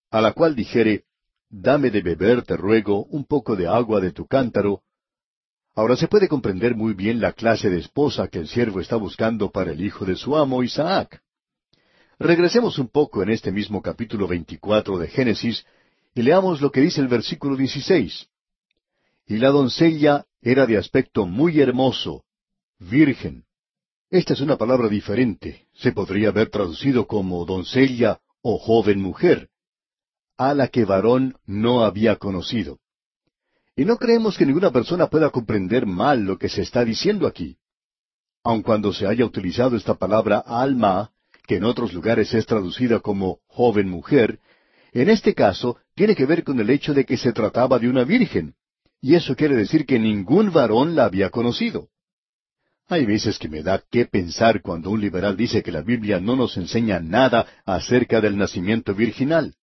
[0.09, 1.03] a la cual dijere,
[1.51, 4.83] Dame de beber, te ruego, un poco de agua de tu cántaro.
[5.75, 9.51] Ahora se puede comprender muy bien la clase de esposa que el siervo está buscando
[9.51, 11.21] para el hijo de su amo Isaac.
[12.21, 15.67] Regresemos un poco en este mismo capítulo 24 de Génesis
[16.15, 18.29] y leamos lo que dice el versículo 16.
[19.27, 22.25] Y la doncella era de aspecto muy hermoso,
[22.79, 23.45] virgen.
[24.11, 25.67] Esta es una palabra diferente.
[25.73, 29.49] Se podría haber traducido como doncella o joven mujer,
[30.37, 32.79] a la que varón no había conocido.
[33.77, 37.57] Y no creemos que ninguna persona pueda comprender mal lo que se está diciendo aquí.
[38.45, 41.13] Aun cuando se haya utilizado esta palabra alma,
[41.47, 44.41] que en otros lugares es traducida como joven mujer,
[44.93, 48.05] en este caso tiene que ver con el hecho de que se trataba de una
[48.05, 48.55] virgen,
[49.03, 51.89] y eso quiere decir que ningún varón la había conocido.
[52.89, 56.37] Hay veces que me da qué pensar cuando un liberal dice que la Biblia no
[56.37, 59.55] nos enseña nada acerca del nacimiento virginal.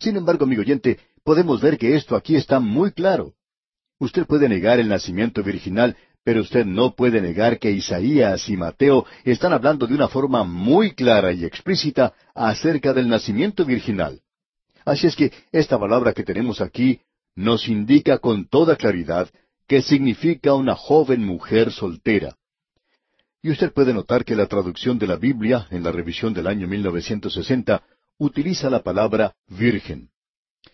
[0.00, 3.34] Sin embargo, amigo oyente, podemos ver que esto aquí está muy claro.
[4.00, 9.06] Usted puede negar el nacimiento virginal, pero usted no puede negar que Isaías y Mateo
[9.24, 14.20] están hablando de una forma muy clara y explícita acerca del nacimiento virginal.
[14.84, 17.00] Así es que esta palabra que tenemos aquí
[17.34, 19.28] nos indica con toda claridad
[19.66, 22.36] que significa una joven mujer soltera.
[23.42, 26.66] Y usted puede notar que la traducción de la Biblia, en la revisión del año
[26.66, 27.82] 1960,
[28.18, 30.08] utiliza la palabra virgen.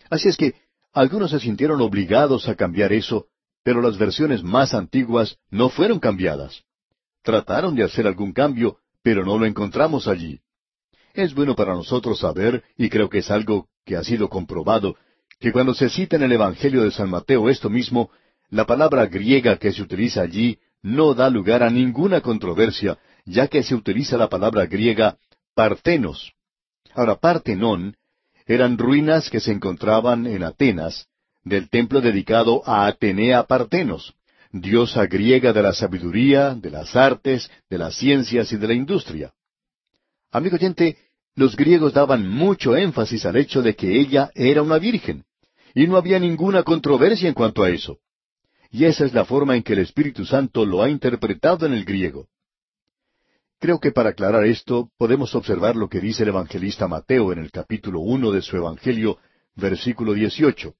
[0.09, 0.55] Así es que
[0.93, 3.27] algunos se sintieron obligados a cambiar eso,
[3.63, 6.63] pero las versiones más antiguas no fueron cambiadas.
[7.23, 10.39] Trataron de hacer algún cambio, pero no lo encontramos allí.
[11.13, 14.95] Es bueno para nosotros saber, y creo que es algo que ha sido comprobado,
[15.41, 18.11] que cuando se cita en el Evangelio de San Mateo esto mismo,
[18.51, 23.63] la palabra griega que se utiliza allí no da lugar a ninguna controversia, ya que
[23.63, 25.17] se utiliza la palabra griega
[25.55, 26.33] partenos.
[26.93, 27.95] Ahora, Partenón
[28.45, 31.07] eran ruinas que se encontraban en Atenas,
[31.43, 34.13] del templo dedicado a Atenea Partenos,
[34.51, 39.33] diosa griega de la sabiduría, de las artes, de las ciencias y de la industria.
[40.31, 40.97] Amigo oyente,
[41.33, 45.23] los griegos daban mucho énfasis al hecho de que ella era una virgen
[45.73, 47.99] y no había ninguna controversia en cuanto a eso.
[48.69, 51.83] Y esa es la forma en que el Espíritu Santo lo ha interpretado en el
[51.83, 52.27] griego.
[53.59, 57.51] Creo que para aclarar esto podemos observar lo que dice el evangelista Mateo en el
[57.51, 59.17] capítulo uno de su Evangelio,
[59.55, 60.73] versículo dieciocho.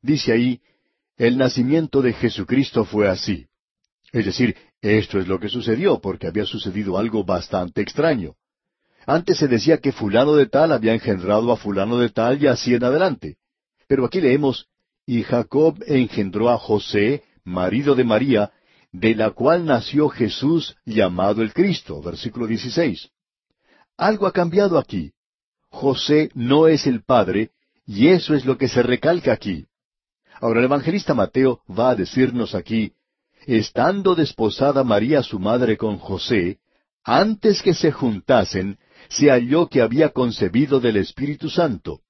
[0.00, 0.60] Dice ahí,
[1.16, 3.46] el nacimiento de Jesucristo fue así.
[4.10, 8.34] Es decir, esto es lo que sucedió, porque había sucedido algo bastante extraño.
[9.06, 12.74] Antes se decía que fulano de tal había engendrado a fulano de tal y así
[12.74, 13.36] en adelante.
[13.92, 14.68] Pero aquí leemos,
[15.04, 18.50] y Jacob engendró a José, marido de María,
[18.90, 22.00] de la cual nació Jesús llamado el Cristo.
[22.00, 23.10] Versículo 16.
[23.98, 25.12] Algo ha cambiado aquí.
[25.68, 27.50] José no es el padre,
[27.84, 29.66] y eso es lo que se recalca aquí.
[30.40, 32.94] Ahora el evangelista Mateo va a decirnos aquí,
[33.46, 36.60] estando desposada María su madre con José,
[37.04, 38.78] antes que se juntasen,
[39.10, 42.00] se halló que había concebido del Espíritu Santo.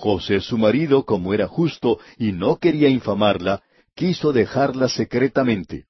[0.00, 3.62] José su marido, como era justo y no quería infamarla,
[3.94, 5.84] quiso dejarla secretamente.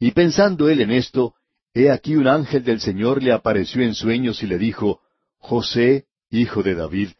[0.00, 1.34] Y pensando él en esto,
[1.72, 5.02] he aquí un ángel del Señor le apareció en sueños y le dijo,
[5.38, 7.10] José, hijo de David,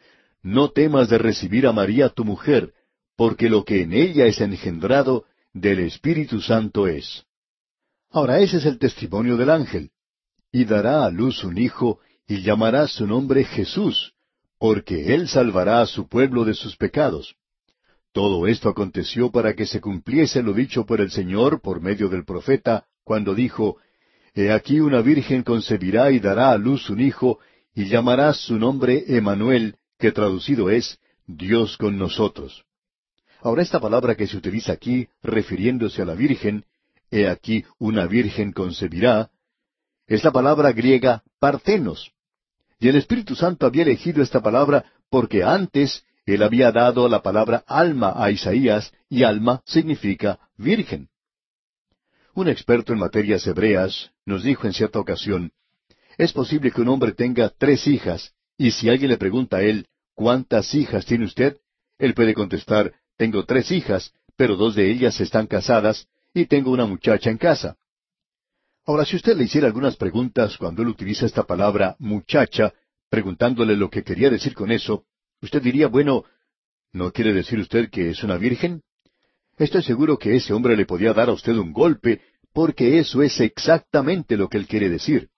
[0.43, 2.73] no temas de recibir a María tu mujer,
[3.15, 7.23] porque lo que en ella es engendrado del Espíritu Santo es.
[8.11, 9.91] Ahora ese es el testimonio del ángel.
[10.51, 14.13] Y dará a luz un hijo, y llamará su nombre Jesús,
[14.59, 17.35] porque él salvará a su pueblo de sus pecados.
[18.11, 22.25] Todo esto aconteció para que se cumpliese lo dicho por el Señor por medio del
[22.25, 23.77] profeta, cuando dijo,
[24.35, 27.39] He aquí una virgen concebirá y dará a luz un hijo,
[27.73, 32.65] y llamará su nombre Emanuel, que traducido es Dios con nosotros.
[33.41, 36.65] Ahora esta palabra que se utiliza aquí, refiriéndose a la virgen,
[37.11, 39.31] He aquí una virgen concebirá,
[40.05, 42.11] es la palabra griega partenos.
[42.79, 47.63] Y el Espíritu Santo había elegido esta palabra porque antes él había dado la palabra
[47.67, 51.09] alma a Isaías y alma significa virgen.
[52.33, 55.51] Un experto en materias hebreas nos dijo en cierta ocasión,
[56.17, 59.87] es posible que un hombre tenga tres hijas y si alguien le pregunta a él,
[60.13, 61.57] ¿cuántas hijas tiene usted?
[61.97, 66.85] Él puede contestar, tengo tres hijas, pero dos de ellas están casadas y tengo una
[66.85, 67.77] muchacha en casa.
[68.85, 72.73] Ahora, si usted le hiciera algunas preguntas cuando él utiliza esta palabra muchacha,
[73.09, 75.05] preguntándole lo que quería decir con eso,
[75.41, 76.25] Usted diría, bueno,
[76.91, 78.81] ¿no quiere decir usted que es una virgen?
[79.57, 82.21] Estoy seguro que ese hombre le podía dar a usted un golpe,
[82.53, 85.29] porque eso es exactamente lo que él quiere decir.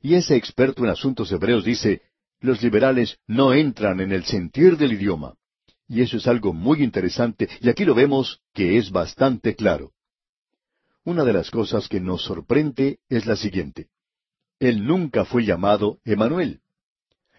[0.00, 2.02] Y ese experto en asuntos hebreos dice,
[2.40, 5.34] los liberales no entran en el sentir del idioma.
[5.88, 9.92] Y eso es algo muy interesante, y aquí lo vemos que es bastante claro.
[11.04, 13.88] Una de las cosas que nos sorprende es la siguiente.
[14.60, 16.60] Él nunca fue llamado Emanuel.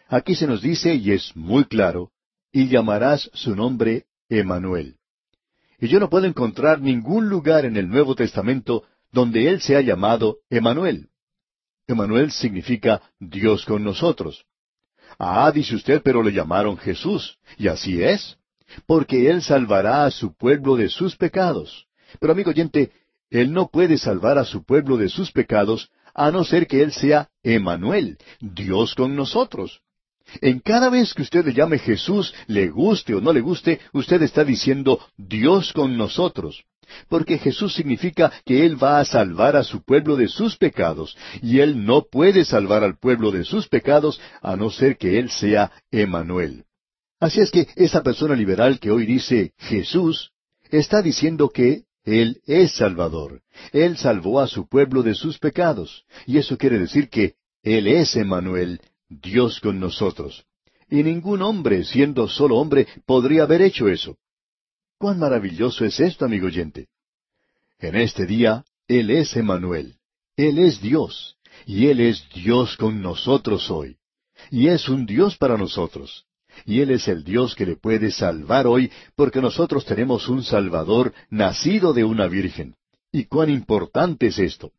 [0.10, 2.12] Aquí se nos dice, y es muy claro,
[2.52, 4.98] y llamarás su nombre Emanuel.
[5.80, 10.40] Y yo no puedo encontrar ningún lugar en el Nuevo Testamento donde él sea llamado
[10.50, 11.10] Emanuel.
[11.88, 14.46] Emanuel significa Dios con nosotros.
[15.18, 18.38] Ah, dice usted, pero le llamaron Jesús, y así es,
[18.86, 21.88] porque él salvará a su pueblo de sus pecados.
[22.20, 22.92] Pero amigo oyente,
[23.34, 26.92] él no puede salvar a su pueblo de sus pecados a no ser que él
[26.92, 29.82] sea Emanuel, Dios con nosotros.
[30.40, 34.22] En cada vez que usted le llame Jesús, le guste o no le guste, usted
[34.22, 36.64] está diciendo Dios con nosotros.
[37.10, 41.60] Porque Jesús significa que Él va a salvar a su pueblo de sus pecados, y
[41.60, 45.72] Él no puede salvar al pueblo de sus pecados a no ser que Él sea
[45.90, 46.66] Emanuel.
[47.20, 50.34] Así es que esa persona liberal que hoy dice Jesús,
[50.70, 53.42] está diciendo que Él es Salvador.
[53.72, 58.16] Él salvó a su pueblo de sus pecados, y eso quiere decir que Él es
[58.16, 60.46] Emanuel, Dios con nosotros.
[60.90, 64.18] Y ningún hombre, siendo solo hombre, podría haber hecho eso.
[64.98, 66.88] Cuán maravilloso es esto, amigo oyente.
[67.80, 69.96] En este día, Él es Emanuel.
[70.38, 71.38] Él es Dios.
[71.66, 73.98] Y Él es Dios con nosotros hoy.
[74.52, 76.26] Y es un Dios para nosotros.
[76.66, 81.14] Y Él es el Dios que le puede salvar hoy porque nosotros tenemos un Salvador
[81.30, 82.76] nacido de una Virgen.
[83.12, 84.72] ¿Y cuán importante es esto?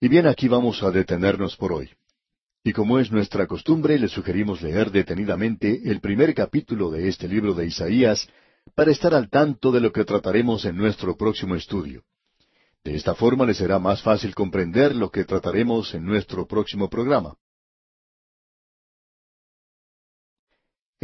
[0.00, 1.90] Y bien, aquí vamos a detenernos por hoy.
[2.62, 7.54] Y como es nuestra costumbre, le sugerimos leer detenidamente el primer capítulo de este libro
[7.54, 8.28] de Isaías
[8.74, 12.02] para estar al tanto de lo que trataremos en nuestro próximo estudio.
[12.82, 17.34] De esta forma le será más fácil comprender lo que trataremos en nuestro próximo programa.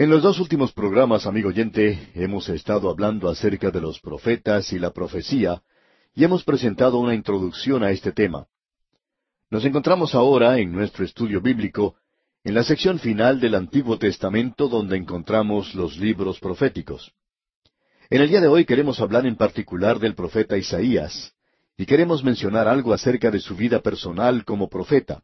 [0.01, 4.79] En los dos últimos programas, amigo oyente, hemos estado hablando acerca de los profetas y
[4.79, 5.61] la profecía,
[6.15, 8.47] y hemos presentado una introducción a este tema.
[9.51, 11.97] Nos encontramos ahora en nuestro estudio bíblico
[12.45, 17.13] en la sección final del Antiguo Testamento donde encontramos los libros proféticos.
[18.09, 21.35] En el día de hoy queremos hablar en particular del profeta Isaías,
[21.77, 25.23] y queremos mencionar algo acerca de su vida personal como profeta.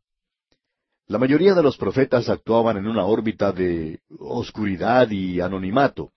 [1.08, 6.10] La mayoría de los profetas actuaban en una órbita de oscuridad y anonimato.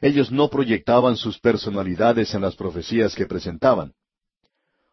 [0.00, 3.92] Ellos no proyectaban sus personalidades en las profecías que presentaban.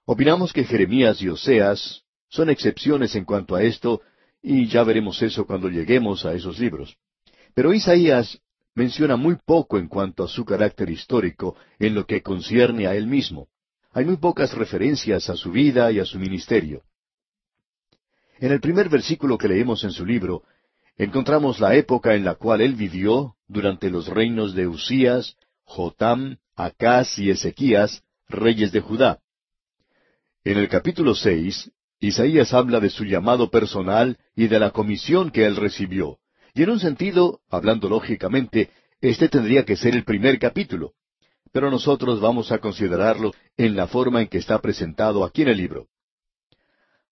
[0.05, 4.01] Opinamos que Jeremías y Oseas son excepciones en cuanto a esto,
[4.41, 6.97] y ya veremos eso cuando lleguemos a esos libros.
[7.53, 8.39] Pero Isaías
[8.73, 13.05] menciona muy poco en cuanto a su carácter histórico en lo que concierne a él
[13.05, 13.49] mismo.
[13.91, 16.81] Hay muy pocas referencias a su vida y a su ministerio.
[18.43, 20.43] En el primer versículo que leemos en su libro,
[20.97, 27.17] encontramos la época en la cual él vivió durante los reinos de Usías, Jotam, Acaz
[27.19, 29.21] y Ezequías, reyes de Judá.
[30.43, 31.71] En el capítulo seis,
[32.01, 36.17] Isaías habla de su llamado personal y de la comisión que él recibió.
[36.53, 40.95] Y en un sentido, hablando lógicamente, este tendría que ser el primer capítulo.
[41.53, 45.57] Pero nosotros vamos a considerarlo en la forma en que está presentado aquí en el
[45.59, 45.87] libro.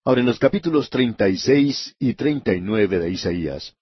[0.03, 3.75] Ahora, en los capítulos 36 y 39 de Isaías,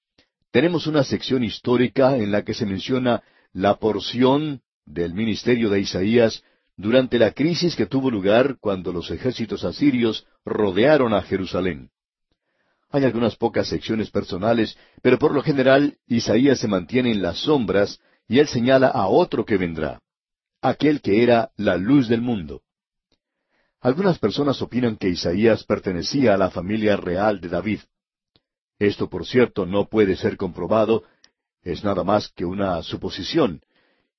[0.51, 6.43] tenemos una sección histórica en la que se menciona la porción del ministerio de Isaías
[6.75, 11.89] durante la crisis que tuvo lugar cuando los ejércitos asirios rodearon a Jerusalén.
[12.89, 18.01] Hay algunas pocas secciones personales, pero por lo general Isaías se mantiene en las sombras
[18.27, 20.01] y él señala a otro que vendrá,
[20.61, 22.61] aquel que era la luz del mundo.
[23.81, 27.79] Algunas personas opinan que Isaías pertenecía a la familia real de David.
[28.77, 31.03] Esto, por cierto, no puede ser comprobado,
[31.61, 33.61] es nada más que una suposición.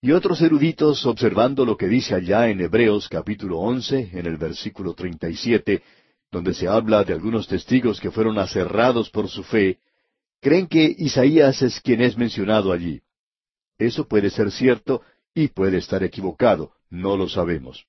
[0.01, 4.95] Y otros eruditos, observando lo que dice allá en Hebreos capítulo once, en el versículo
[4.95, 5.83] treinta y siete,
[6.31, 9.79] donde se habla de algunos testigos que fueron aserrados por su fe,
[10.41, 13.03] creen que Isaías es quien es mencionado allí.
[13.79, 15.03] Eso puede ser cierto
[15.35, 17.85] y puede estar equivocado, no lo sabemos.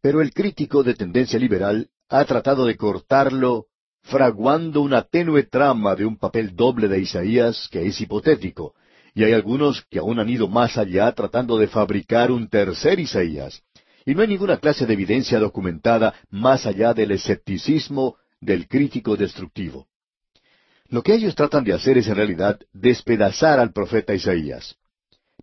[0.00, 3.66] Pero el crítico de tendencia liberal ha tratado de cortarlo
[4.02, 8.74] fraguando una tenue trama de un papel doble de Isaías que es hipotético,
[9.14, 13.62] y hay algunos que aún han ido más allá tratando de fabricar un tercer Isaías.
[14.06, 19.88] Y no hay ninguna clase de evidencia documentada más allá del escepticismo del crítico destructivo.
[20.88, 24.76] Lo que ellos tratan de hacer es en realidad despedazar al profeta Isaías.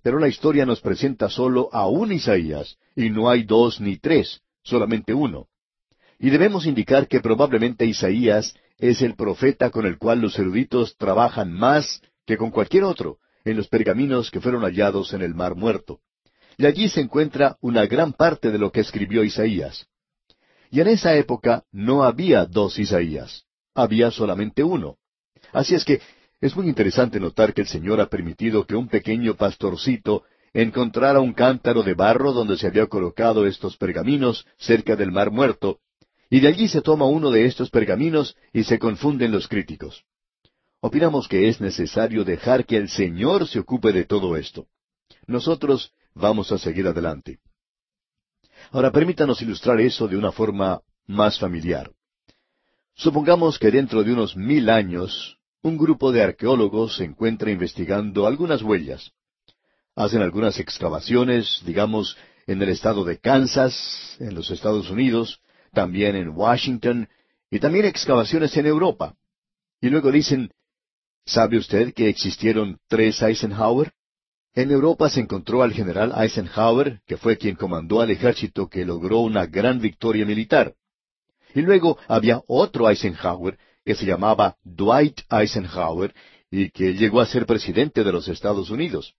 [0.02, 4.42] Pero la historia nos presenta solo a un Isaías, y no hay dos ni tres,
[4.66, 5.48] solamente uno.
[6.20, 11.54] Y debemos indicar que probablemente Isaías es el profeta con el cual los eruditos trabajan
[11.54, 16.02] más que con cualquier otro en los pergaminos que fueron hallados en el Mar Muerto.
[16.58, 19.88] Y allí se encuentra una gran parte de lo que escribió Isaías.
[20.72, 24.98] Y en esa época no había dos Isaías, había solamente uno.
[25.54, 26.02] Así es que
[26.42, 30.24] es muy interesante notar que el Señor ha permitido que un pequeño pastorcito
[30.56, 35.80] encontrara un cántaro de barro donde se había colocado estos pergaminos cerca del mar muerto,
[36.30, 40.06] y de allí se toma uno de estos pergaminos y se confunden los críticos.
[40.80, 44.68] Opinamos que es necesario dejar que el Señor se ocupe de todo esto.
[45.28, 47.40] Nosotros vamos a seguir adelante.
[48.72, 51.92] Ahora permítanos ilustrar eso de una forma más familiar.
[52.94, 58.62] Supongamos que dentro de unos mil años un grupo de arqueólogos se encuentra investigando algunas
[58.62, 59.12] huellas
[59.96, 62.18] hacen algunas excavaciones, digamos,
[62.48, 65.40] en el estado de Kansas, en los Estados Unidos,
[65.74, 67.08] también en Washington,
[67.50, 69.16] y también excavaciones en Europa.
[69.82, 70.52] Y luego dicen,
[71.26, 73.94] ¿sabe usted que existieron tres Eisenhower?
[74.54, 79.20] En Europa se encontró al general Eisenhower, que fue quien comandó al ejército que logró
[79.20, 80.76] una gran victoria militar.
[81.54, 86.14] Y luego había otro Eisenhower, que se llamaba Dwight Eisenhower,
[86.50, 89.14] y que llegó a ser presidente de los Estados Unidos.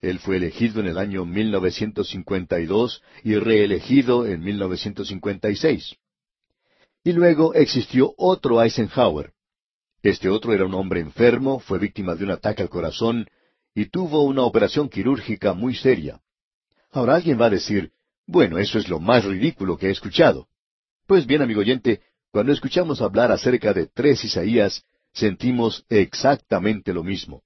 [0.00, 5.96] Él fue elegido en el año 1952 y reelegido en 1956.
[7.04, 9.32] Y luego existió otro Eisenhower.
[10.02, 13.26] Este otro era un hombre enfermo, fue víctima de un ataque al corazón
[13.74, 16.20] y tuvo una operación quirúrgica muy seria.
[16.92, 17.92] Ahora alguien va a decir,
[18.26, 20.48] bueno, eso es lo más ridículo que he escuchado.
[21.06, 27.42] Pues bien, amigo oyente, cuando escuchamos hablar acerca de tres Isaías, sentimos exactamente lo mismo.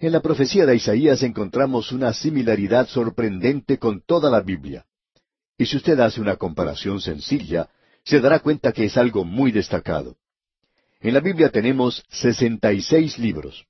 [0.00, 4.86] En la profecía de Isaías encontramos una similaridad sorprendente con toda la Biblia.
[5.56, 7.68] Y si usted hace una comparación sencilla,
[8.04, 10.16] se dará cuenta que es algo muy destacado.
[11.00, 13.66] En la Biblia tenemos sesenta y seis libros.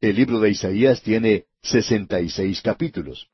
[0.00, 3.28] El libro de Isaías tiene sesenta y seis capítulos.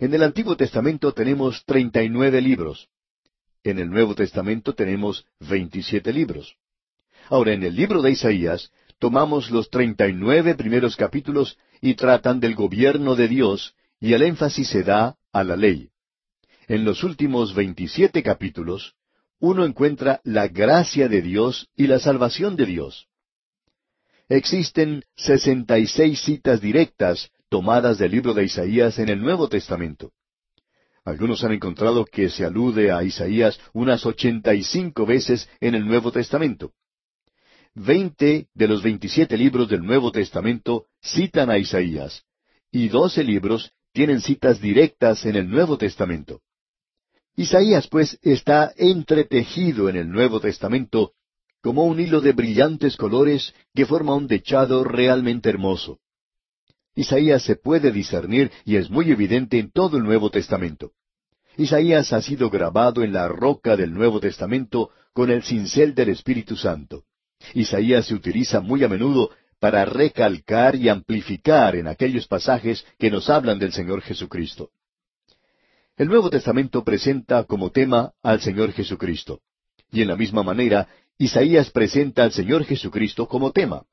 [0.00, 2.88] En el Antiguo Testamento tenemos treinta y nueve libros.
[3.62, 6.56] En el Nuevo Testamento tenemos veintisiete libros.
[7.30, 12.40] Ahora, en el libro de Isaías tomamos los treinta y nueve primeros capítulos y tratan
[12.40, 15.90] del gobierno de Dios, y el énfasis se da a la ley.
[16.68, 18.94] en los últimos veintisiete capítulos,
[19.38, 23.08] uno encuentra la gracia de Dios y la salvación de Dios.
[24.28, 30.12] Existen sesenta y seis citas directas tomadas del libro de Isaías en el Nuevo Testamento.
[31.04, 35.86] Algunos han encontrado que se alude a Isaías unas ochenta y cinco veces en el
[35.86, 36.72] Nuevo Testamento.
[37.74, 42.22] Veinte de los veintisiete libros del Nuevo Testamento citan a Isaías,
[42.70, 46.40] y doce libros tienen citas directas en el Nuevo Testamento.
[47.34, 51.14] Isaías, pues, está entretejido en el Nuevo Testamento
[51.62, 55.98] como un hilo de brillantes colores que forma un dechado realmente hermoso.
[56.94, 60.92] Isaías se puede discernir y es muy evidente en todo el Nuevo Testamento.
[61.56, 66.54] Isaías ha sido grabado en la roca del Nuevo Testamento con el cincel del Espíritu
[66.54, 67.04] Santo.
[67.52, 69.30] Isaías se utiliza muy a menudo
[69.60, 74.70] para recalcar y amplificar en aquellos pasajes que nos hablan del Señor Jesucristo.
[75.96, 79.40] El Nuevo Testamento presenta como tema al Señor Jesucristo.
[79.92, 80.88] Y en la misma manera,
[81.18, 83.84] Isaías presenta al Señor Jesucristo como tema.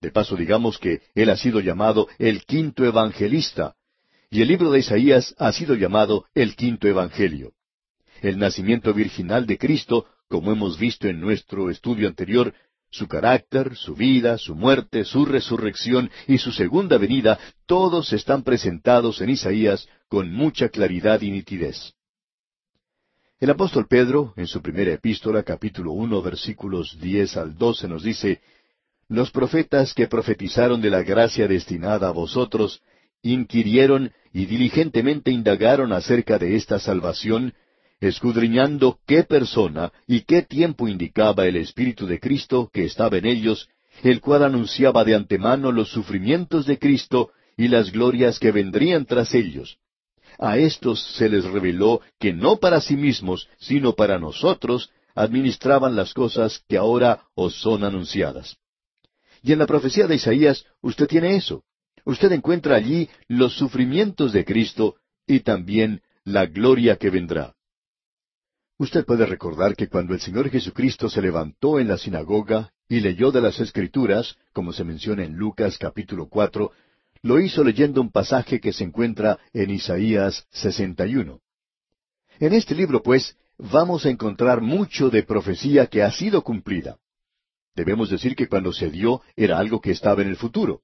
[0.00, 3.76] De paso digamos que Él ha sido llamado el quinto evangelista,
[4.30, 7.52] y el libro de Isaías ha sido llamado el quinto evangelio.
[8.20, 12.52] El nacimiento virginal de Cristo, como hemos visto en nuestro estudio anterior,
[12.90, 19.20] su carácter, su vida, su muerte, su resurrección y su segunda venida, todos están presentados
[19.20, 21.94] en Isaías con mucha claridad y nitidez.
[23.40, 28.40] El apóstol Pedro, en su primera epístola, capítulo uno, versículos diez al doce, nos dice
[29.08, 32.82] Los profetas que profetizaron de la gracia destinada a vosotros,
[33.22, 37.54] inquirieron y diligentemente indagaron acerca de esta salvación,
[38.00, 43.68] escudriñando qué persona y qué tiempo indicaba el Espíritu de Cristo que estaba en ellos,
[44.02, 49.34] el cual anunciaba de antemano los sufrimientos de Cristo y las glorias que vendrían tras
[49.34, 49.78] ellos.
[50.38, 56.14] A estos se les reveló que no para sí mismos, sino para nosotros, administraban las
[56.14, 58.56] cosas que ahora os son anunciadas.
[59.42, 61.64] Y en la profecía de Isaías usted tiene eso.
[62.04, 64.96] Usted encuentra allí los sufrimientos de Cristo
[65.26, 67.54] y también la gloria que vendrá.
[68.78, 73.32] Usted puede recordar que cuando el Señor Jesucristo se levantó en la sinagoga y leyó
[73.32, 76.70] de las Escrituras, como se menciona en Lucas capítulo cuatro,
[77.22, 81.40] lo hizo leyendo un pasaje que se encuentra en Isaías 61.
[82.38, 86.98] En este libro, pues, vamos a encontrar mucho de profecía que ha sido cumplida.
[87.74, 90.82] Debemos decir que cuando se dio era algo que estaba en el futuro,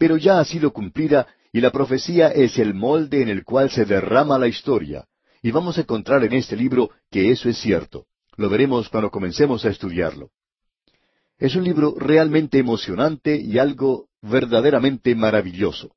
[0.00, 3.84] pero ya ha sido cumplida y la profecía es el molde en el cual se
[3.84, 5.06] derrama la historia,
[5.46, 8.06] y vamos a encontrar en este libro que eso es cierto.
[8.36, 10.32] Lo veremos cuando comencemos a estudiarlo.
[11.38, 15.94] Es un libro realmente emocionante y algo verdaderamente maravilloso.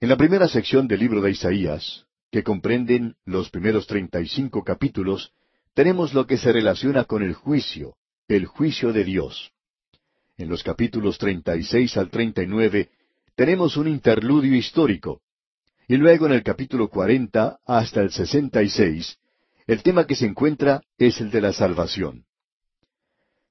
[0.00, 4.64] En la primera sección del libro de Isaías, que comprenden los primeros treinta y cinco
[4.64, 5.34] capítulos,
[5.74, 7.96] tenemos lo que se relaciona con el juicio,
[8.26, 9.52] el juicio de Dios.
[10.38, 12.88] En los capítulos treinta y seis al treinta y nueve
[13.34, 15.20] tenemos un interludio histórico,
[15.88, 19.16] y luego en el capítulo cuarenta hasta el sesenta y seis,
[19.66, 22.26] el tema que se encuentra es el de la salvación.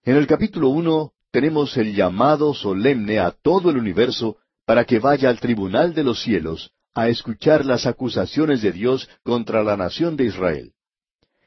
[0.04, 5.30] En el capítulo uno tenemos el llamado solemne a todo el universo para que vaya
[5.30, 10.26] al tribunal de los cielos a escuchar las acusaciones de Dios contra la nación de
[10.26, 10.74] Israel.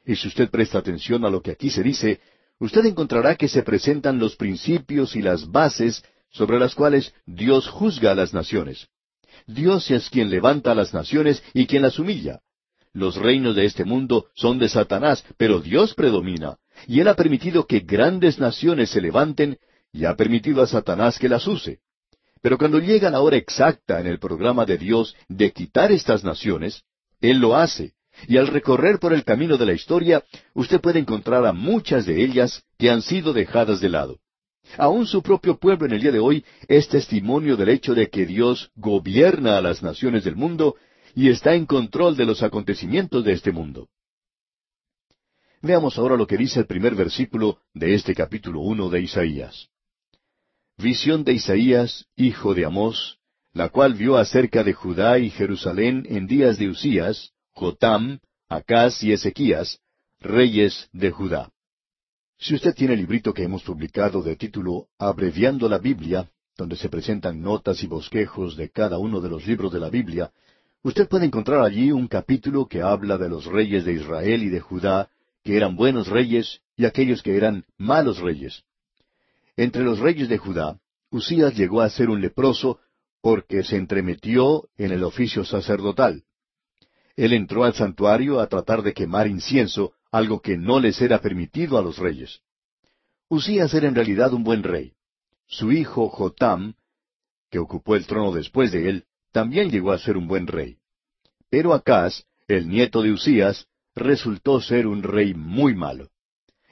[0.05, 2.19] Y si usted presta atención a lo que aquí se dice,
[2.59, 8.11] usted encontrará que se presentan los principios y las bases sobre las cuales Dios juzga
[8.11, 8.87] a las naciones.
[9.47, 12.39] Dios es quien levanta a las naciones y quien las humilla.
[12.93, 17.65] Los reinos de este mundo son de Satanás, pero Dios predomina, y Él ha permitido
[17.65, 19.57] que grandes naciones se levanten
[19.93, 21.79] y ha permitido a Satanás que las use.
[22.41, 26.83] Pero cuando llega la hora exacta en el programa de Dios de quitar estas naciones,
[27.21, 27.93] Él lo hace.
[28.27, 30.23] Y al recorrer por el camino de la historia,
[30.53, 34.19] usted puede encontrar a muchas de ellas que han sido dejadas de lado.
[34.77, 38.25] Aún su propio pueblo en el día de hoy es testimonio del hecho de que
[38.25, 40.75] Dios gobierna a las naciones del mundo
[41.15, 43.89] y está en control de los acontecimientos de este mundo.
[45.61, 49.67] Veamos ahora lo que dice el primer versículo de este capítulo uno de Isaías.
[50.77, 53.19] Visión de Isaías, hijo de Amós,
[53.53, 59.11] la cual vio acerca de Judá y Jerusalén en días de Usías, Jotam, Acaz y
[59.11, 59.79] Ezequías,
[60.19, 61.51] reyes de Judá.
[62.41, 66.27] Si usted tiene el librito que hemos publicado de título Abreviando la Biblia,
[66.57, 70.31] donde se presentan notas y bosquejos de cada uno de los libros de la Biblia,
[70.81, 74.59] usted puede encontrar allí un capítulo que habla de los reyes de Israel y de
[74.59, 75.11] Judá,
[75.43, 78.63] que eran buenos reyes y aquellos que eran malos reyes.
[79.55, 80.79] Entre los reyes de Judá,
[81.11, 82.79] Usías llegó a ser un leproso
[83.21, 86.23] porque se entremetió en el oficio sacerdotal.
[87.15, 91.77] Él entró al santuario a tratar de quemar incienso, algo que no les era permitido
[91.77, 92.41] a los reyes.
[93.29, 94.93] Usías era en realidad un buen rey.
[95.47, 96.75] Su hijo Jotam,
[97.49, 100.77] que ocupó el trono después de él, también llegó a ser un buen rey.
[101.49, 106.09] Pero Acaz, el nieto de Usías, resultó ser un rey muy malo.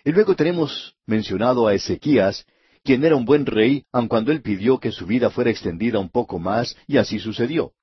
[0.04, 2.46] Y luego tenemos mencionado a Ezequías,
[2.84, 6.10] quien era un buen rey, aun cuando él pidió que su vida fuera extendida un
[6.10, 7.74] poco más, y así sucedió.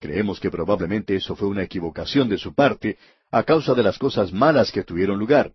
[0.00, 2.98] Creemos que probablemente eso fue una equivocación de su parte,
[3.30, 5.52] a causa de las cosas malas que tuvieron lugar.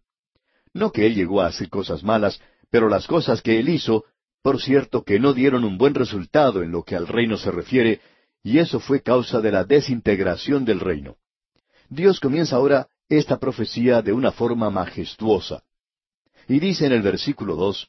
[0.73, 4.05] No que él llegó a hacer cosas malas, pero las cosas que él hizo,
[4.41, 8.01] por cierto que no dieron un buen resultado en lo que al reino se refiere,
[8.43, 11.15] y eso fue causa de la desintegración del reino.
[11.89, 15.63] Dios comienza ahora esta profecía de una forma majestuosa.
[16.47, 17.87] Y dice en el versículo dos,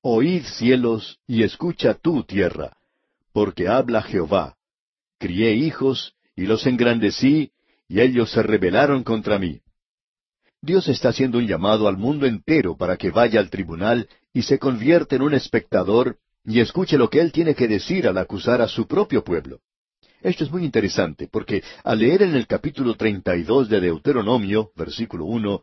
[0.00, 2.76] Oíd cielos y escucha tú tierra,
[3.32, 4.57] porque habla Jehová.
[5.18, 7.52] Crié hijos y los engrandecí,
[7.88, 9.60] y ellos se rebelaron contra mí.
[10.60, 14.58] Dios está haciendo un llamado al mundo entero para que vaya al tribunal y se
[14.58, 18.68] convierta en un espectador y escuche lo que él tiene que decir al acusar a
[18.68, 19.60] su propio pueblo.
[20.20, 24.72] Esto es muy interesante, porque al leer en el capítulo treinta y dos de Deuteronomio,
[24.74, 25.62] versículo uno,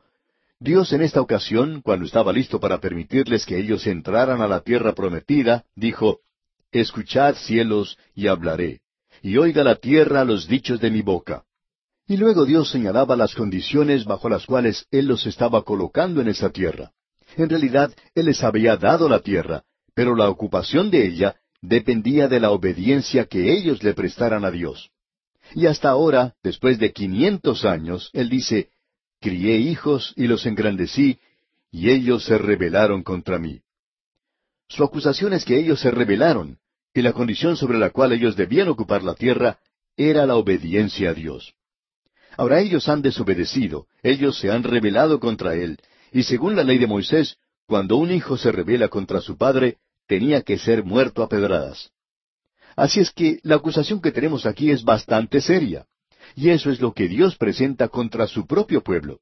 [0.60, 4.94] Dios en esta ocasión, cuando estaba listo para permitirles que ellos entraran a la tierra
[4.94, 6.20] prometida, dijo,
[6.72, 8.82] Escuchad cielos y hablaré,
[9.26, 11.46] y oiga la tierra los dichos de mi boca.
[12.08, 16.52] Y luego Dios señalaba las condiciones bajo las cuales Él los estaba colocando en esa
[16.52, 16.92] tierra.
[17.36, 19.64] En realidad, Él les había dado la tierra,
[19.96, 24.92] pero la ocupación de ella dependía de la obediencia que ellos le prestaran a Dios.
[25.56, 28.70] Y hasta ahora, después de quinientos años, Él dice,
[29.20, 31.18] Crié hijos y los engrandecí,
[31.72, 33.60] y ellos se rebelaron contra mí.
[34.70, 36.60] Su acusación es que ellos se rebelaron,
[36.96, 39.60] y la condición sobre la cual ellos debían ocupar la tierra
[39.98, 41.54] era la obediencia a Dios.
[42.38, 45.78] Ahora ellos han desobedecido, ellos se han rebelado contra Él,
[46.14, 47.36] y según la ley de Moisés,
[47.68, 49.78] cuando un hijo se rebela contra su padre,
[50.08, 51.92] tenía que ser muerto a pedradas.
[52.78, 55.88] Así es que la acusación que tenemos aquí es bastante seria,
[56.34, 59.20] y eso es lo que Dios presenta contra su propio pueblo.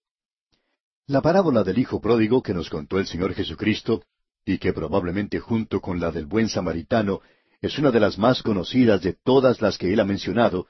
[1.07, 4.03] La parábola del Hijo Pródigo que nos contó el Señor Jesucristo,
[4.45, 7.21] y que probablemente junto con la del buen samaritano
[7.63, 10.67] es una de las más conocidas de todas las que él ha mencionado,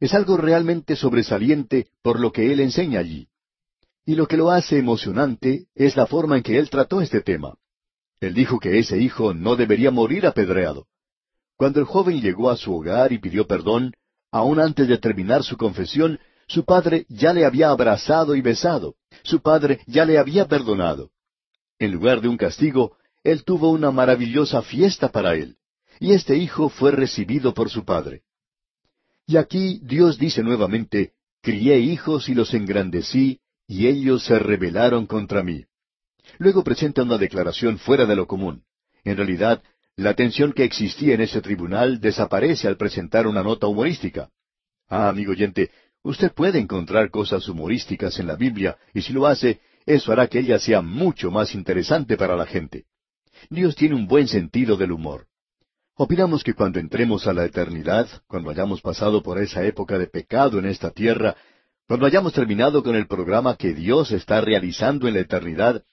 [0.00, 3.28] es algo realmente sobresaliente por lo que él enseña allí.
[4.06, 7.58] Y lo que lo hace emocionante es la forma en que él trató este tema.
[8.20, 10.86] Él dijo que ese hijo no debería morir apedreado.
[11.58, 13.92] Cuando el joven llegó a su hogar y pidió perdón,
[14.32, 18.94] aun antes de terminar su confesión, su padre ya le había abrazado y besado.
[19.24, 21.10] Su padre ya le había perdonado.
[21.78, 25.58] En lugar de un castigo, él tuvo una maravillosa fiesta para él.
[26.00, 28.22] Y este hijo fue recibido por su padre.
[29.26, 35.42] Y aquí Dios dice nuevamente, crié hijos y los engrandecí, y ellos se rebelaron contra
[35.42, 35.66] mí.
[36.38, 38.64] Luego presenta una declaración fuera de lo común.
[39.04, 39.62] En realidad,
[39.94, 44.30] la tensión que existía en ese tribunal desaparece al presentar una nota humorística.
[44.88, 45.70] Ah, amigo oyente,
[46.02, 50.38] usted puede encontrar cosas humorísticas en la Biblia, y si lo hace, eso hará que
[50.38, 52.86] ella sea mucho más interesante para la gente.
[53.50, 55.29] Dios tiene un buen sentido del humor.
[56.02, 60.58] Opinamos que cuando entremos a la eternidad, cuando hayamos pasado por esa época de pecado
[60.58, 61.36] en esta tierra,
[61.86, 65.84] cuando hayamos terminado con el programa que Dios está realizando en la eternidad,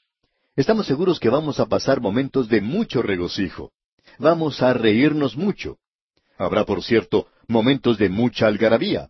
[0.56, 3.74] Estamos seguros que vamos a pasar momentos de mucho regocijo.
[4.18, 5.78] Vamos a reírnos mucho.
[6.38, 9.10] Habrá, por cierto, momentos de mucha algarabía.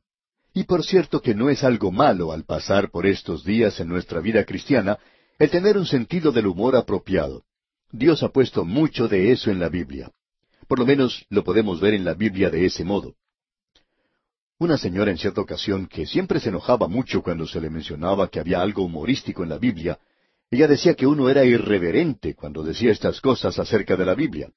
[0.51, 4.19] Y por cierto que no es algo malo al pasar por estos días en nuestra
[4.19, 4.97] vida cristiana
[5.37, 7.43] el tener un sentido del humor apropiado.
[7.91, 10.11] Dios ha puesto mucho de eso en la Biblia.
[10.67, 13.15] Por lo menos lo podemos ver en la Biblia de ese modo.
[14.59, 18.39] Una señora en cierta ocasión que siempre se enojaba mucho cuando se le mencionaba que
[18.39, 19.99] había algo humorístico en la Biblia,
[20.49, 24.49] ella decía que uno era irreverente cuando decía estas cosas acerca de la Biblia.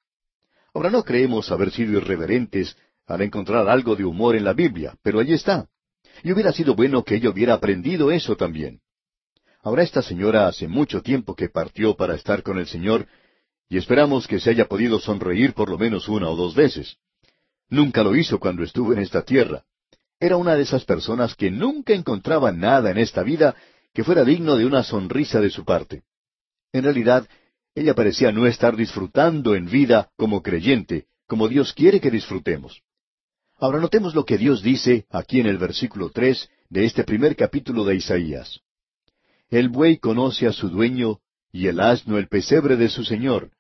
[0.73, 5.19] Ahora no creemos haber sido irreverentes al encontrar algo de humor en la Biblia, pero
[5.19, 5.69] allí está.
[6.23, 8.81] Y hubiera sido bueno que ella hubiera aprendido eso también.
[9.63, 13.07] Ahora esta señora hace mucho tiempo que partió para estar con el Señor,
[13.71, 16.97] y esperamos que se haya podido sonreír por lo menos una o dos veces.
[17.69, 19.63] Nunca lo hizo cuando estuvo en esta tierra.
[20.19, 23.55] Era una de esas personas que nunca encontraba nada en esta vida
[23.95, 26.03] que fuera digno de una sonrisa de su parte.
[26.73, 27.29] En realidad,
[27.77, 32.83] ella parecía no estar disfrutando en vida como creyente, como Dios quiere que disfrutemos.
[33.57, 37.85] Ahora notemos lo que Dios dice aquí en el versículo tres de este primer capítulo
[37.85, 38.61] de Isaías.
[39.49, 41.21] El buey conoce a su dueño
[41.53, 43.53] y el asno el pesebre de su señor.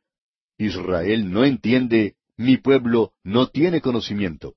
[0.60, 4.56] Israel no entiende, mi pueblo no tiene conocimiento.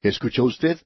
[0.00, 0.78] ¿Escuchó usted?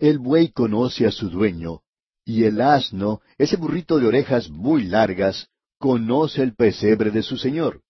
[0.00, 1.82] El buey conoce a su dueño,
[2.24, 7.82] y el asno, ese burrito de orejas muy largas, conoce el pesebre de su señor.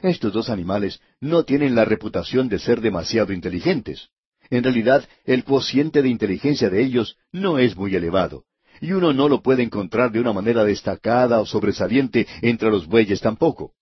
[0.00, 4.08] Estos dos animales no tienen la reputación de ser demasiado inteligentes.
[4.48, 8.44] En realidad, el cociente de inteligencia de ellos no es muy elevado,
[8.80, 13.20] y uno no lo puede encontrar de una manera destacada o sobresaliente entre los bueyes
[13.20, 13.74] tampoco.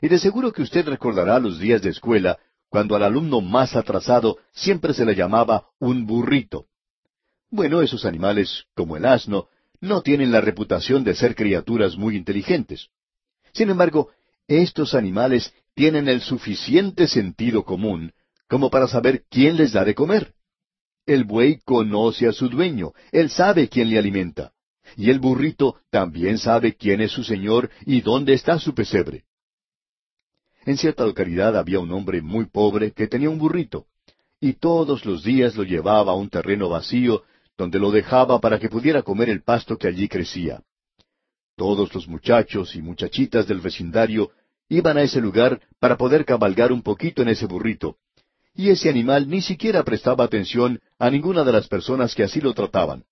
[0.00, 2.38] Y de seguro que usted recordará los días de escuela,
[2.68, 6.66] cuando al alumno más atrasado siempre se le llamaba un burrito.
[7.50, 9.48] Bueno, esos animales, como el asno,
[9.80, 12.88] no tienen la reputación de ser criaturas muy inteligentes.
[13.52, 14.10] Sin embargo,
[14.48, 18.12] estos animales tienen el suficiente sentido común
[18.48, 20.34] como para saber quién les da de comer.
[21.04, 24.52] El buey conoce a su dueño, él sabe quién le alimenta.
[24.96, 29.24] Y el burrito también sabe quién es su señor y dónde está su pesebre.
[30.66, 33.86] En cierta localidad había un hombre muy pobre que tenía un burrito,
[34.40, 37.22] y todos los días lo llevaba a un terreno vacío,
[37.56, 40.60] donde lo dejaba para que pudiera comer el pasto que allí crecía.
[41.56, 44.32] Todos los muchachos y muchachitas del vecindario
[44.68, 47.96] iban a ese lugar para poder cabalgar un poquito en ese burrito,
[48.52, 52.54] y ese animal ni siquiera prestaba atención a ninguna de las personas que así lo
[52.54, 53.04] trataban.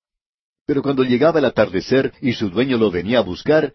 [0.67, 3.75] Pero cuando llegaba el atardecer y su dueño lo venía a buscar,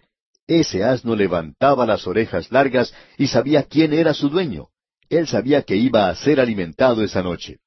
[0.50, 4.70] ese asno levantaba las orejas largas y sabía quién era su dueño.
[5.08, 7.60] Él sabía que iba a ser alimentado esa noche.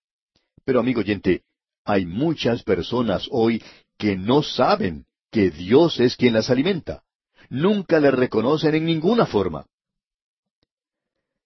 [0.65, 1.43] Pero amigo oyente,
[1.85, 3.63] hay muchas personas hoy
[3.97, 7.05] que no saben que Dios es quien las alimenta.
[7.49, 9.65] Nunca le reconocen en ninguna forma.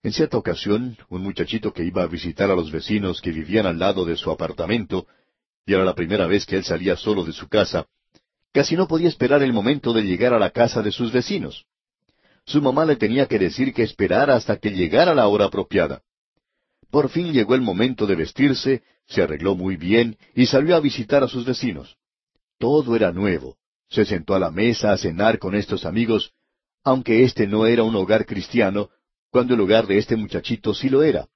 [0.03, 3.78] En cierta ocasión, un muchachito que iba a visitar a los vecinos que vivían al
[3.78, 5.07] lado de su apartamento,
[5.66, 7.87] y era la primera vez que él salía solo de su casa,
[8.57, 11.66] casi no podía esperar el momento de llegar a la casa de sus vecinos.
[12.46, 16.00] Su mamá le tenía que decir que esperara hasta que llegara la hora apropiada.
[16.90, 21.22] Por fin llegó el momento de vestirse, se arregló muy bien y salió a visitar
[21.22, 21.98] a sus vecinos.
[22.59, 23.59] Todo era nuevo.
[23.90, 26.32] Se sentó a la mesa a cenar con estos amigos,
[26.82, 28.88] aunque este no era un hogar cristiano,
[29.28, 31.28] cuando el lugar de este muchachito sí lo era.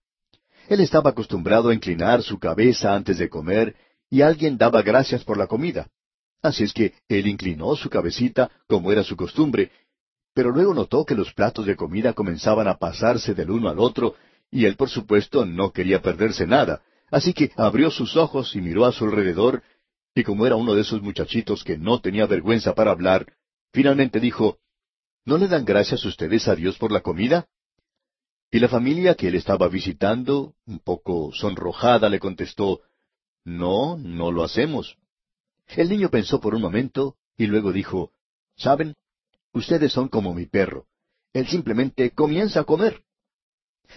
[0.70, 3.76] Él estaba acostumbrado a inclinar su cabeza antes de comer
[4.08, 5.90] y alguien daba gracias por la comida.
[6.42, 9.70] Así es que él inclinó su cabecita como era su costumbre,
[10.34, 14.14] pero luego notó que los platos de comida comenzaban a pasarse del uno al otro
[14.50, 18.86] y él por supuesto no quería perderse nada, así que abrió sus ojos y miró
[18.86, 19.62] a su alrededor
[20.14, 23.32] y como era uno de esos muchachitos que no tenía vergüenza para hablar,
[23.72, 24.58] finalmente dijo,
[25.24, 27.46] ¿No le dan gracias ustedes a Dios por la comida?
[28.50, 32.80] Y la familia que él estaba visitando, un poco sonrojada, le contestó,
[33.44, 34.96] No, no lo hacemos.
[35.76, 38.12] El niño pensó por un momento y luego dijo,
[38.56, 38.96] ¿Saben?
[39.52, 40.86] Ustedes son como mi perro.
[41.32, 43.02] Él simplemente comienza a comer.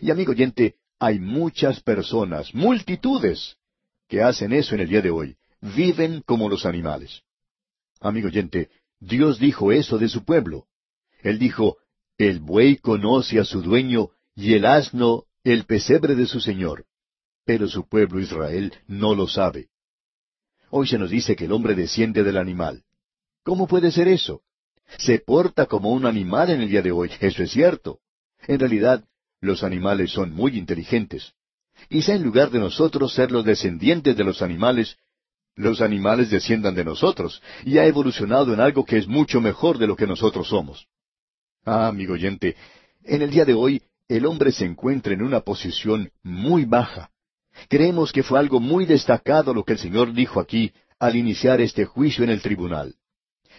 [0.02, 3.58] Y amigo oyente, hay muchas personas, multitudes,
[4.08, 5.38] que hacen eso en el día de hoy.
[5.62, 7.22] Viven como los animales.
[8.00, 8.70] Amigo oyente,
[9.00, 10.68] Dios dijo eso de su pueblo.
[11.22, 11.78] Él dijo,
[12.18, 16.86] el buey conoce a su dueño y el asno el pesebre de su Señor.
[17.46, 19.70] Pero su pueblo Israel no lo sabe.
[20.76, 22.82] Hoy se nos dice que el hombre desciende del animal.
[23.44, 24.42] ¿Cómo puede ser eso?
[24.98, 28.00] Se porta como un animal en el día de hoy, eso es cierto.
[28.48, 29.04] En realidad,
[29.40, 31.34] los animales son muy inteligentes.
[31.90, 34.98] Quizá en lugar de nosotros ser los descendientes de los animales,
[35.56, 39.86] los animales desciendan de nosotros, y ha evolucionado en algo que es mucho mejor de
[39.86, 40.88] lo que nosotros somos.
[41.66, 42.56] Ah, amigo oyente,
[43.04, 47.12] en el día de hoy el hombre se encuentra en una posición muy baja.
[47.70, 51.86] Creemos que fue algo muy destacado lo que el Señor dijo aquí al iniciar este
[51.86, 52.96] juicio en el tribunal.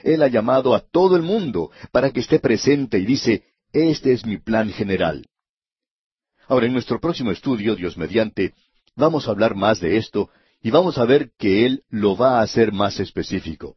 [0.02, 4.26] Él ha llamado a todo el mundo para que esté presente y dice, este es
[4.26, 5.26] mi plan general.
[6.46, 8.54] Ahora, en nuestro próximo estudio, Dios mediante,
[8.96, 10.30] vamos a hablar más de esto
[10.62, 13.76] y vamos a ver que Él lo va a hacer más específico.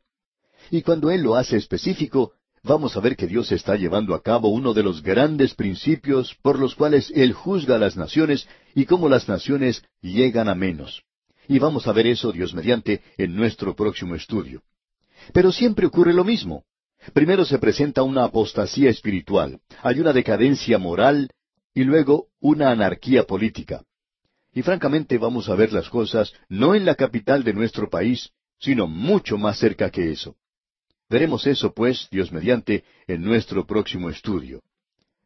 [0.70, 2.34] Y cuando Él lo hace específico,
[2.68, 6.60] vamos a ver que Dios está llevando a cabo uno de los grandes principios por
[6.60, 11.04] los cuales Él juzga a las naciones y cómo las naciones llegan a menos.
[11.48, 14.62] Y vamos a ver eso, Dios mediante, en nuestro próximo estudio.
[15.34, 16.64] Pero siempre ocurre lo mismo.
[17.14, 21.30] Primero se presenta una apostasía espiritual, hay una decadencia moral
[21.74, 23.84] y luego una anarquía política.
[24.54, 28.88] Y francamente vamos a ver las cosas no en la capital de nuestro país, sino
[28.88, 30.36] mucho más cerca que eso.
[31.10, 34.62] Veremos eso, pues, Dios mediante, en nuestro próximo estudio.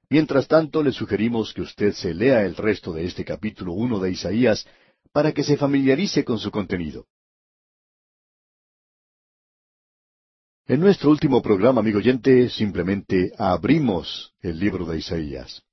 [0.10, 4.12] Mientras tanto, le sugerimos que usted se lea el resto de este capítulo uno de
[4.12, 4.68] Isaías
[5.12, 7.08] para que se familiarice con su contenido.
[10.68, 15.64] En nuestro último programa, amigo oyente, simplemente abrimos el libro de Isaías.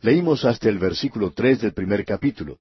[0.00, 2.58] Leímos hasta el versículo tres del primer capítulo.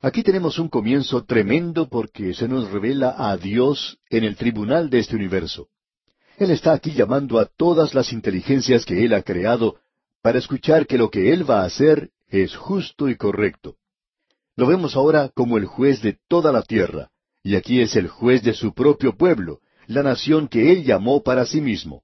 [0.00, 5.00] Aquí tenemos un comienzo tremendo porque se nos revela a Dios en el tribunal de
[5.00, 5.68] este universo.
[6.38, 9.76] Él está aquí llamando a todas las inteligencias que Él ha creado
[10.22, 13.76] para escuchar que lo que Él va a hacer es justo y correcto.
[14.56, 17.10] Lo vemos ahora como el juez de toda la tierra,
[17.42, 21.44] y aquí es el juez de su propio pueblo, la nación que Él llamó para
[21.46, 22.02] sí mismo.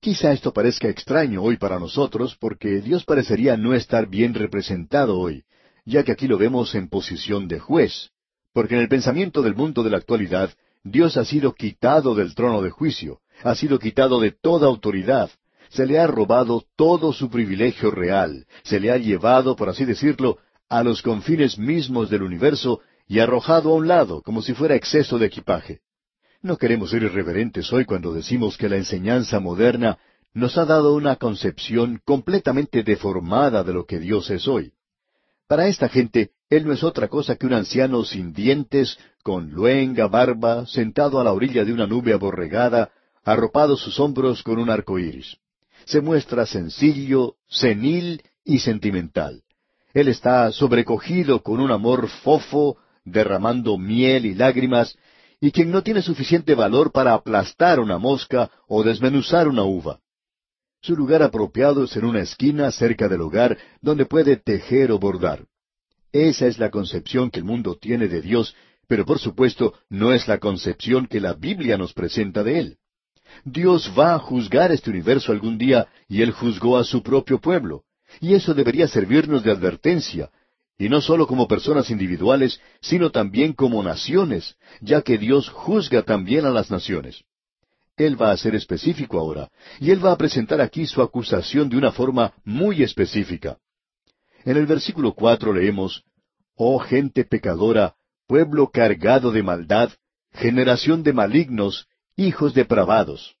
[0.00, 5.44] Quizá esto parezca extraño hoy para nosotros, porque Dios parecería no estar bien representado hoy,
[5.86, 8.10] ya que aquí lo vemos en posición de juez,
[8.52, 10.50] porque en el pensamiento del mundo de la actualidad,
[10.84, 15.30] Dios ha sido quitado del trono de juicio, ha sido quitado de toda autoridad,
[15.70, 20.38] se le ha robado todo su privilegio real, se le ha llevado, por así decirlo,
[20.68, 25.18] a los confines mismos del universo y arrojado a un lado, como si fuera exceso
[25.18, 25.80] de equipaje.
[26.42, 29.98] No queremos ser irreverentes hoy cuando decimos que la enseñanza moderna
[30.34, 34.72] nos ha dado una concepción completamente deformada de lo que Dios es hoy.
[35.46, 40.06] Para esta gente, Él no es otra cosa que un anciano sin dientes, con luenga
[40.06, 42.92] barba, sentado a la orilla de una nube aborregada,
[43.24, 45.36] arropado sus hombros con un arco iris.
[45.84, 49.42] Se muestra sencillo, senil y sentimental.
[49.94, 54.96] Él está sobrecogido con un amor fofo, derramando miel y lágrimas,
[55.40, 59.98] y quien no tiene suficiente valor para aplastar una mosca o desmenuzar una uva.
[60.80, 65.46] Su lugar apropiado es en una esquina cerca del hogar donde puede tejer o bordar.
[66.14, 68.54] Esa es la concepción que el mundo tiene de Dios,
[68.86, 72.76] pero por supuesto no es la concepción que la Biblia nos presenta de Él.
[73.44, 77.82] Dios va a juzgar este universo algún día y Él juzgó a su propio pueblo.
[78.20, 80.30] Y eso debería servirnos de advertencia,
[80.78, 86.46] y no solo como personas individuales, sino también como naciones, ya que Dios juzga también
[86.46, 87.24] a las naciones.
[87.96, 89.50] Él va a ser específico ahora,
[89.80, 93.58] y Él va a presentar aquí su acusación de una forma muy específica.
[94.44, 96.04] En el versículo cuatro leemos,
[96.54, 99.90] Oh gente pecadora, pueblo cargado de maldad,
[100.32, 103.36] generación de malignos, hijos depravados.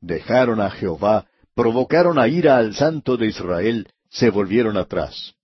[0.00, 5.34] Dejaron a Jehová, provocaron a ira al Santo de Israel, se volvieron atrás.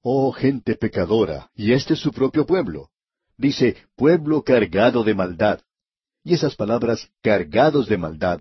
[0.00, 2.90] Oh gente pecadora, y este es su propio pueblo.
[3.36, 5.60] Dice, pueblo cargado de maldad.
[6.24, 8.40] Y esas palabras, cargados de maldad,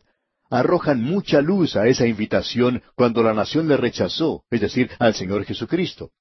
[0.51, 5.45] arrojan mucha luz a esa invitación cuando la nación le rechazó, es decir, al Señor
[5.45, 6.11] Jesucristo.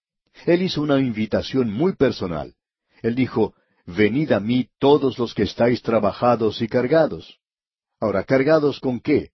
[0.46, 2.54] Él hizo una invitación muy personal.
[3.02, 3.54] Él dijo,
[3.86, 7.38] Venid a mí todos los que estáis trabajados y cargados.
[7.98, 9.30] Ahora, ¿cargados con qué?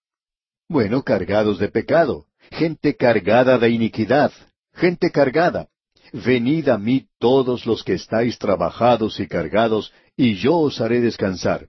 [0.66, 4.32] Bueno, cargados de pecado, gente cargada de iniquidad,
[4.72, 5.68] gente cargada.
[6.12, 11.68] Venid a mí todos los que estáis trabajados y cargados, y yo os haré descansar.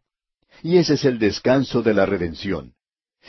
[0.64, 2.77] Y ese es el descanso de la redención.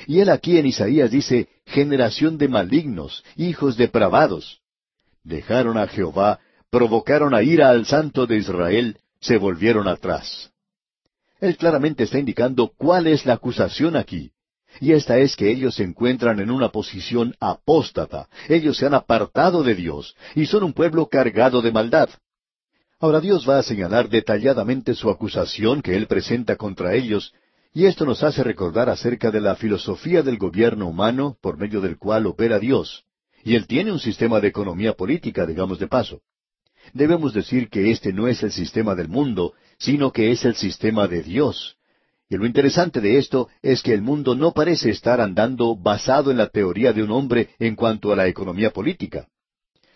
[0.06, 4.60] Y él aquí en Isaías dice, generación de malignos, hijos depravados.
[5.24, 6.40] Dejaron a Jehová,
[6.70, 10.50] provocaron a ira al Santo de Israel, se volvieron atrás.
[11.40, 14.32] Él claramente está indicando cuál es la acusación aquí.
[14.80, 18.28] Y esta es que ellos se encuentran en una posición apóstata.
[18.48, 22.10] Ellos se han apartado de Dios y son un pueblo cargado de maldad.
[23.00, 27.32] Ahora Dios va a señalar detalladamente su acusación que Él presenta contra ellos,
[27.72, 31.98] y esto nos hace recordar acerca de la filosofía del gobierno humano por medio del
[31.98, 33.04] cual opera Dios.
[33.44, 36.22] Y Él tiene un sistema de economía política, digamos de paso.
[36.92, 41.06] Debemos decir que este no es el sistema del mundo, sino que es el sistema
[41.06, 41.76] de Dios.
[42.30, 46.36] Y lo interesante de esto es que el mundo no parece estar andando basado en
[46.36, 49.28] la teoría de un hombre en cuanto a la economía política.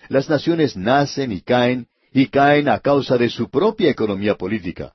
[0.08, 4.92] Las naciones nacen y caen y caen a causa de su propia economía política.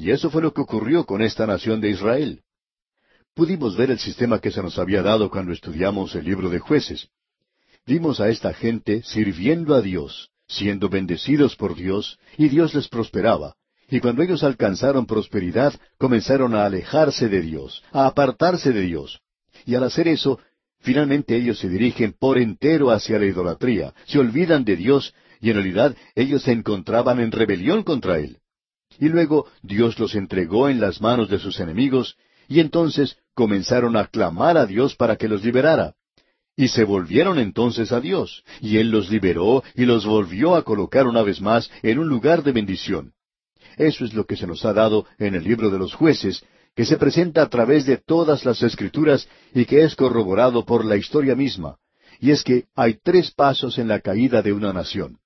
[0.00, 2.40] Y eso fue lo que ocurrió con esta nación de Israel.
[3.34, 7.08] Pudimos ver el sistema que se nos había dado cuando estudiamos el libro de jueces.
[7.86, 13.56] Vimos a esta gente sirviendo a Dios, siendo bendecidos por Dios, y Dios les prosperaba.
[13.90, 19.20] Y cuando ellos alcanzaron prosperidad, comenzaron a alejarse de Dios, a apartarse de Dios.
[19.66, 20.40] Y al hacer eso,
[20.78, 25.56] finalmente ellos se dirigen por entero hacia la idolatría, se olvidan de Dios y en
[25.56, 28.38] realidad ellos se encontraban en rebelión contra Él.
[29.00, 32.16] Y luego Dios los entregó en las manos de sus enemigos,
[32.48, 35.94] y entonces comenzaron a clamar a Dios para que los liberara.
[36.54, 41.06] Y se volvieron entonces a Dios, y Él los liberó y los volvió a colocar
[41.06, 43.14] una vez más en un lugar de bendición.
[43.78, 46.44] Eso es lo que se nos ha dado en el libro de los jueces,
[46.76, 50.96] que se presenta a través de todas las escrituras y que es corroborado por la
[50.96, 51.78] historia misma.
[52.20, 55.18] Y es que hay tres pasos en la caída de una nación.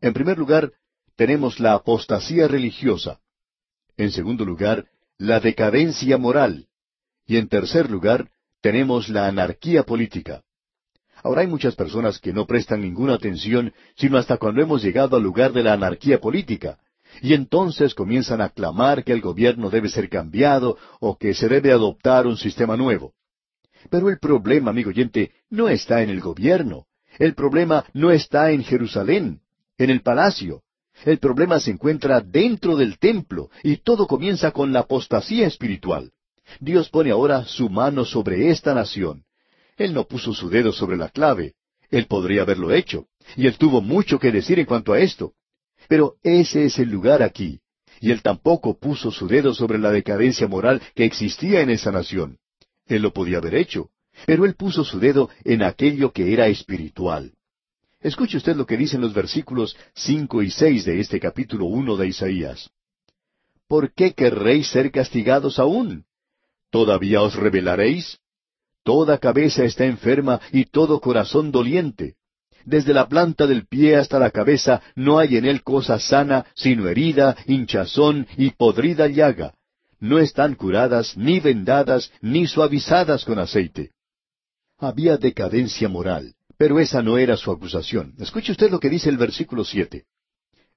[0.00, 0.70] En primer lugar,
[1.16, 3.20] tenemos la apostasía religiosa.
[3.96, 4.86] En segundo lugar,
[5.18, 6.66] la decadencia moral.
[7.26, 10.42] Y en tercer lugar, tenemos la anarquía política.
[11.22, 15.22] Ahora hay muchas personas que no prestan ninguna atención, sino hasta cuando hemos llegado al
[15.22, 16.78] lugar de la anarquía política.
[17.22, 21.72] y entonces comienzan a clamar que el gobierno debe ser cambiado o que se debe
[21.72, 23.14] adoptar un sistema nuevo.
[23.88, 26.84] Pero el problema, amigo oyente, no está en el gobierno.
[27.18, 29.40] El problema no está en Jerusalén,
[29.78, 30.62] en el palacio.
[31.04, 36.12] El problema se encuentra dentro del templo y todo comienza con la apostasía espiritual.
[36.60, 39.24] Dios pone ahora su mano sobre esta nación.
[39.76, 41.54] Él no puso su dedo sobre la clave.
[41.90, 43.06] Él podría haberlo hecho.
[43.36, 45.34] Y él tuvo mucho que decir en cuanto a esto.
[45.88, 47.60] Pero ese es el lugar aquí.
[48.00, 52.38] Y él tampoco puso su dedo sobre la decadencia moral que existía en esa nación.
[52.86, 53.90] Él lo podía haber hecho.
[54.24, 57.35] Pero él puso su dedo en aquello que era espiritual.
[58.00, 62.08] Escuche usted lo que dicen los versículos cinco y seis de este capítulo uno de
[62.08, 62.70] Isaías.
[63.66, 66.04] ¿Por qué querréis ser castigados aún?
[66.70, 68.18] ¿Todavía os rebelaréis?
[68.84, 72.14] Toda cabeza está enferma y todo corazón doliente.
[72.64, 76.88] Desde la planta del pie hasta la cabeza no hay en él cosa sana, sino
[76.88, 79.54] herida, hinchazón y podrida llaga.
[79.98, 83.90] No están curadas, ni vendadas, ni suavizadas con aceite.
[84.78, 88.14] Había decadencia moral, pero esa no era su acusación.
[88.18, 90.04] Escuche usted lo que dice el versículo siete.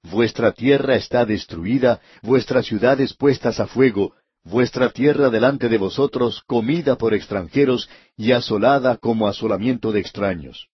[0.02, 4.14] Vuestra tierra está destruida, vuestras ciudades puestas a fuego,
[4.44, 10.68] vuestra tierra delante de vosotros comida por extranjeros y asolada como asolamiento de extraños.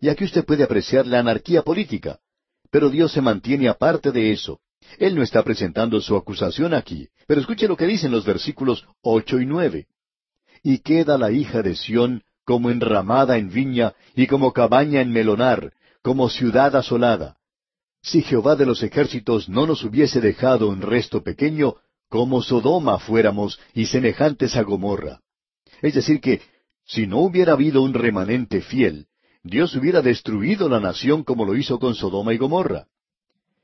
[0.00, 2.18] Y aquí usted puede apreciar la anarquía política.
[2.70, 4.60] Pero Dios se mantiene aparte de eso.
[4.98, 7.08] Él no está presentando su acusación aquí.
[7.26, 9.86] Pero escuche lo que dicen los versículos ocho y nueve.
[10.62, 15.72] Y queda la hija de Sión como enramada en viña y como cabaña en melonar,
[16.02, 17.36] como ciudad asolada.
[18.02, 21.76] Si Jehová de los ejércitos no nos hubiese dejado un resto pequeño,
[22.08, 25.20] como Sodoma fuéramos y semejantes a Gomorra.
[25.80, 26.42] Es decir, que
[26.84, 29.06] si no hubiera habido un remanente fiel,
[29.42, 32.86] Dios hubiera destruido la nación como lo hizo con Sodoma y Gomorra.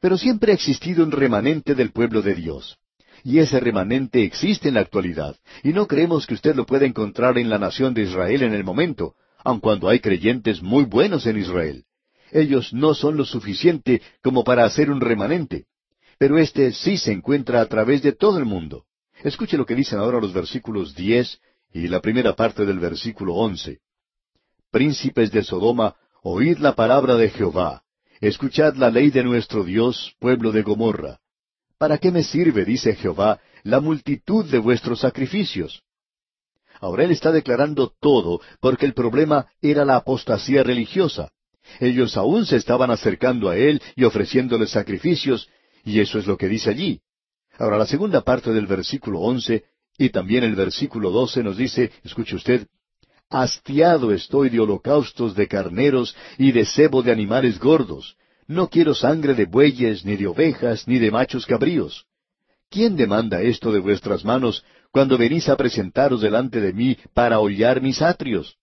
[0.01, 2.78] Pero siempre ha existido un remanente del pueblo de Dios
[3.24, 7.38] y ese remanente existe en la actualidad, y no creemos que usted lo pueda encontrar
[7.38, 9.14] en la nación de Israel en el momento,
[9.44, 11.84] aun cuando hay creyentes muy buenos en Israel.
[12.32, 15.66] Ellos no son lo suficiente como para hacer un remanente,
[16.18, 18.84] pero éste sí se encuentra a través de todo el mundo.
[19.22, 21.40] Escuche lo que dicen ahora los versículos diez
[21.72, 23.80] y la primera parte del versículo once.
[24.70, 27.82] Príncipes de Sodoma, oíd la palabra de Jehová.
[28.20, 31.19] Escuchad la ley de nuestro Dios, pueblo de Gomorra.
[31.81, 35.83] ¿Para qué me sirve, dice Jehová, la multitud de vuestros sacrificios?
[36.78, 41.31] Ahora él está declarando todo porque el problema era la apostasía religiosa.
[41.78, 45.49] Ellos aún se estaban acercando a él y ofreciéndole sacrificios,
[45.83, 47.01] y eso es lo que dice allí.
[47.59, 49.64] Ahora la segunda parte del versículo once
[49.97, 52.66] y también el versículo doce nos dice, escuche usted,
[53.31, 58.18] Hastiado estoy de holocaustos de carneros y de cebo de animales gordos,
[58.51, 62.05] no quiero sangre de bueyes, ni de ovejas, ni de machos cabríos.
[62.68, 67.80] ¿Quién demanda esto de vuestras manos cuando venís a presentaros delante de mí para hollar
[67.80, 68.57] mis atrios?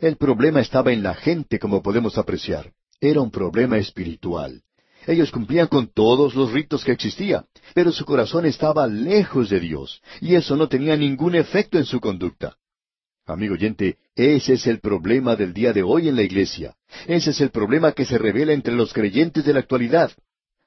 [0.00, 2.70] El problema estaba en la gente, como podemos apreciar.
[3.00, 4.62] Era un problema espiritual.
[5.08, 10.02] Ellos cumplían con todos los ritos que existía, pero su corazón estaba lejos de Dios,
[10.20, 12.56] y eso no tenía ningún efecto en su conducta.
[13.26, 16.74] Amigo oyente, ese es el problema del día de hoy en la iglesia.
[17.06, 20.10] Ese es el problema que se revela entre los creyentes de la actualidad.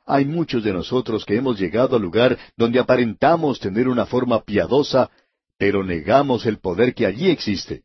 [0.07, 5.11] Hay muchos de nosotros que hemos llegado al lugar donde aparentamos tener una forma piadosa,
[5.59, 7.83] pero negamos el poder que allí existe.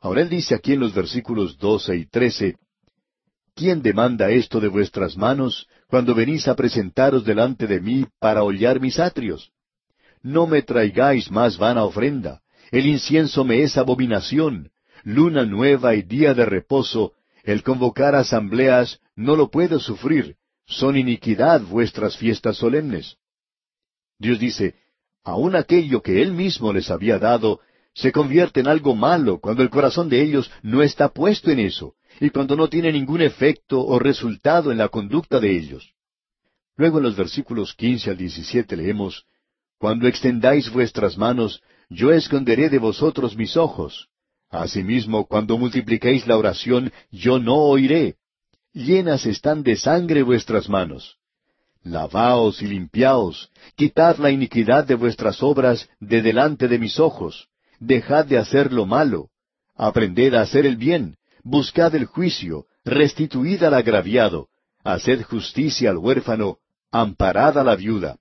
[0.00, 2.56] Ahora él dice aquí en los versículos doce y trece,
[3.56, 8.78] ¿Quién demanda esto de vuestras manos cuando venís a presentaros delante de mí para hollar
[8.78, 9.50] mis atrios?
[10.22, 12.40] No me traigáis más vana ofrenda,
[12.70, 14.70] el incienso me es abominación,
[15.04, 17.12] luna nueva y día de reposo,
[17.44, 23.16] el convocar asambleas no lo puedo sufrir, son iniquidad vuestras fiestas solemnes.
[24.18, 24.74] Dios dice,
[25.24, 27.60] aun aquello que Él mismo les había dado,
[27.94, 31.94] se convierte en algo malo cuando el corazón de ellos no está puesto en eso,
[32.20, 35.94] y cuando no tiene ningún efecto o resultado en la conducta de ellos.
[36.76, 39.24] Luego en los versículos quince al diecisiete leemos,
[39.78, 44.08] Cuando extendáis vuestras manos, yo esconderé de vosotros mis ojos.
[44.50, 48.16] Asimismo, cuando multipliquéis la oración, yo no oiré.
[48.72, 51.16] Llenas están de sangre vuestras manos.
[51.82, 58.26] Lavaos y limpiaos, quitad la iniquidad de vuestras obras de delante de mis ojos, dejad
[58.26, 59.30] de hacer lo malo,
[59.74, 64.48] aprended a hacer el bien, buscad el juicio, restituid al agraviado,
[64.84, 66.58] haced justicia al huérfano,
[66.90, 68.18] amparad a la viuda.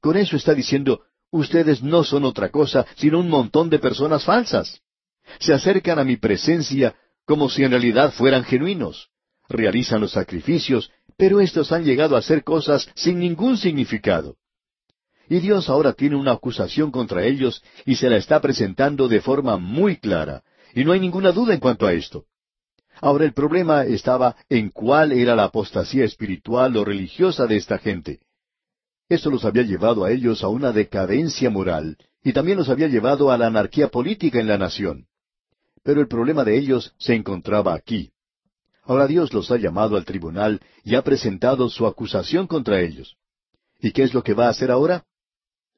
[0.00, 1.00] Con eso está diciendo,
[1.30, 4.80] ustedes no son otra cosa sino un montón de personas falsas.
[5.38, 9.08] Se acercan a mi presencia como si en realidad fueran genuinos.
[9.48, 14.36] Realizan los sacrificios, pero estos han llegado a hacer cosas sin ningún significado.
[15.28, 19.56] Y Dios ahora tiene una acusación contra ellos y se la está presentando de forma
[19.56, 20.42] muy clara,
[20.74, 22.26] y no hay ninguna duda en cuanto a esto.
[23.00, 28.20] Ahora el problema estaba en cuál era la apostasía espiritual o religiosa de esta gente.
[29.08, 33.30] Esto los había llevado a ellos a una decadencia moral y también los había llevado
[33.30, 35.06] a la anarquía política en la nación.
[35.84, 38.10] Pero el problema de ellos se encontraba aquí.
[38.82, 43.16] Ahora Dios los ha llamado al tribunal y ha presentado su acusación contra ellos.
[43.80, 45.04] ¿Y qué es lo que va a hacer ahora?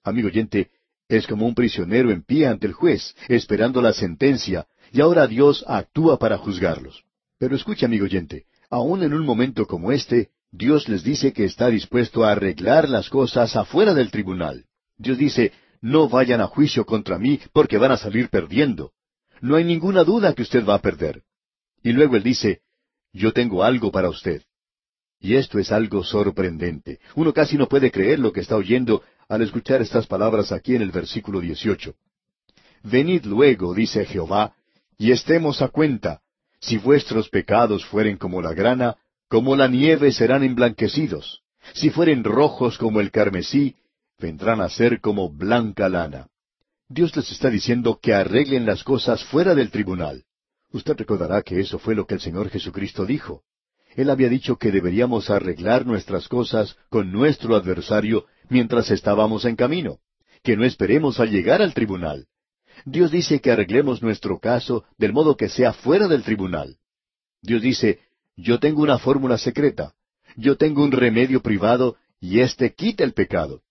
[0.02, 0.70] Amigo oyente,
[1.08, 5.64] es como un prisionero en pie ante el juez, esperando la sentencia, y ahora Dios
[5.66, 7.04] actúa para juzgarlos.
[7.38, 11.68] Pero escuche, amigo oyente, aun en un momento como este, Dios les dice que está
[11.68, 14.64] dispuesto a arreglar las cosas afuera del tribunal.
[14.96, 18.92] Dios dice, no vayan a juicio contra mí porque van a salir perdiendo.
[19.40, 21.22] No hay ninguna duda que usted va a perder.
[21.82, 22.62] Y luego Él dice,
[23.12, 24.42] yo tengo algo para usted.
[25.20, 27.00] Y esto es algo sorprendente.
[27.14, 30.82] Uno casi no puede creer lo que está oyendo al escuchar estas palabras aquí en
[30.82, 31.94] el versículo 18.
[32.84, 34.54] Venid luego, dice Jehová,
[34.96, 36.22] y estemos a cuenta.
[36.60, 38.96] Si vuestros pecados fueren como la grana,
[39.28, 41.42] como la nieve serán emblanquecidos.
[41.74, 43.76] Si fueren rojos como el carmesí,
[44.18, 46.28] vendrán a ser como blanca lana.
[46.88, 50.24] Dios les está diciendo que arreglen las cosas fuera del tribunal.
[50.72, 53.42] Usted recordará que eso fue lo que el Señor Jesucristo dijo.
[53.94, 59.98] Él había dicho que deberíamos arreglar nuestras cosas con nuestro adversario mientras estábamos en camino,
[60.42, 62.26] que no esperemos al llegar al tribunal.
[62.84, 66.76] Dios dice que arreglemos nuestro caso del modo que sea fuera del tribunal.
[67.42, 68.00] Dios dice,
[68.38, 69.94] yo tengo una fórmula secreta,
[70.36, 73.62] yo tengo un remedio privado, y éste quita el pecado.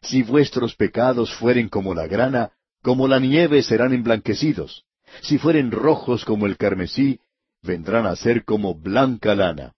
[0.00, 2.52] Si vuestros pecados fueren como la grana,
[2.82, 4.84] como la nieve serán emblanquecidos.
[5.22, 7.20] Si fueren rojos como el carmesí,
[7.62, 9.74] vendrán a ser como blanca lana.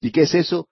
[0.00, 0.68] ¿Y qué es eso?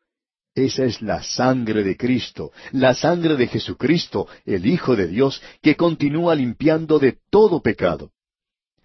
[0.54, 5.76] Esa es la sangre de Cristo, la sangre de Jesucristo, el Hijo de Dios, que
[5.76, 8.10] continúa limpiando de todo pecado.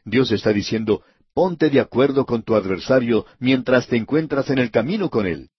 [0.05, 1.03] Dios está diciendo,
[1.34, 5.49] ponte de acuerdo con tu adversario mientras te encuentras en el camino con él.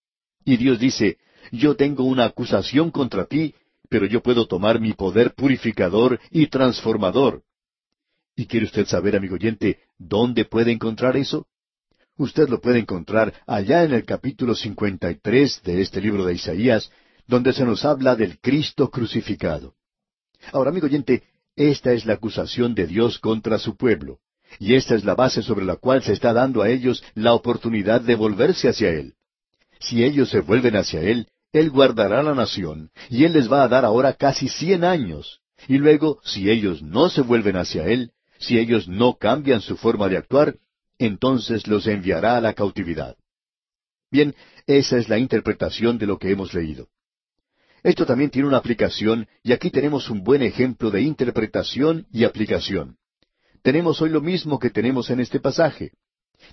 [0.45, 1.19] Y Dios dice,
[1.51, 3.55] yo tengo una acusación contra ti,
[3.89, 7.43] pero yo puedo tomar mi poder purificador y transformador.
[8.37, 11.47] ¿Y quiere usted saber, amigo oyente, dónde puede encontrar eso?
[12.17, 16.91] Usted lo puede encontrar allá en el capítulo 53 de este libro de Isaías,
[17.27, 19.75] donde se nos habla del Cristo crucificado.
[20.53, 21.25] Ahora, amigo oyente,
[21.57, 24.21] esta es la acusación de Dios contra su pueblo,
[24.59, 28.01] y esta es la base sobre la cual se está dando a ellos la oportunidad
[28.01, 29.15] de volverse hacia Él.
[29.81, 33.69] Si ellos se vuelven hacia Él, Él guardará la nación, y Él les va a
[33.69, 35.41] dar ahora casi cien años.
[35.69, 40.09] Y luego, si ellos no se vuelven hacia Él, si ellos no cambian su forma
[40.09, 40.57] de actuar,
[40.99, 43.17] entonces los enviará a la cautividad.
[44.11, 44.35] Bien,
[44.67, 46.89] esa es la interpretación de lo que hemos leído.
[47.83, 52.97] Esto también tiene una aplicación y aquí tenemos un buen ejemplo de interpretación y aplicación.
[53.65, 55.93] Tenemos hoy lo mismo que tenemos en este pasaje.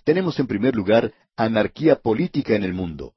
[0.06, 3.16] Tenemos en primer lugar anarquía política en el mundo.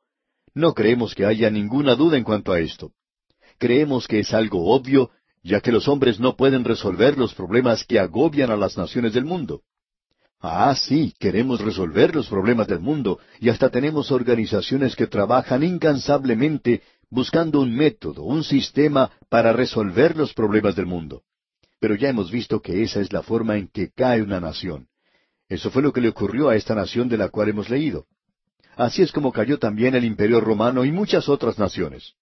[0.52, 2.90] No creemos que haya ninguna duda en cuanto a esto.
[3.56, 5.12] Creemos que es algo obvio,
[5.44, 9.26] ya que los hombres no pueden resolver los problemas que agobian a las naciones del
[9.26, 9.62] mundo.
[10.40, 16.82] Ah, sí, queremos resolver los problemas del mundo y hasta tenemos organizaciones que trabajan incansablemente
[17.10, 21.22] buscando un método, un sistema para resolver los problemas del mundo.
[21.84, 24.88] Pero ya hemos visto que esa es la forma en que cae una nación.
[25.50, 28.06] Eso fue lo que le ocurrió a esta nación de la cual hemos leído.
[28.74, 32.14] Así es como cayó también el Imperio Romano y muchas otras naciones.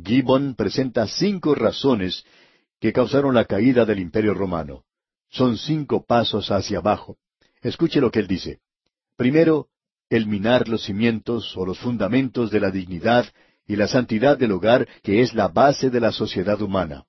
[0.00, 2.22] Gibbon presenta cinco razones
[2.78, 4.84] que causaron la caída del Imperio Romano.
[5.30, 7.16] Son cinco pasos hacia abajo.
[7.62, 8.60] Escuche lo que él dice.
[9.16, 9.66] Primero,
[10.10, 13.26] el minar los cimientos o los fundamentos de la dignidad
[13.66, 17.04] y la santidad del hogar que es la base de la sociedad humana.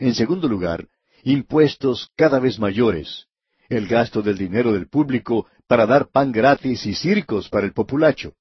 [0.00, 0.86] En segundo lugar,
[1.22, 3.26] impuestos cada vez mayores,
[3.68, 8.34] el gasto del dinero del público para dar pan gratis y circos para el populacho.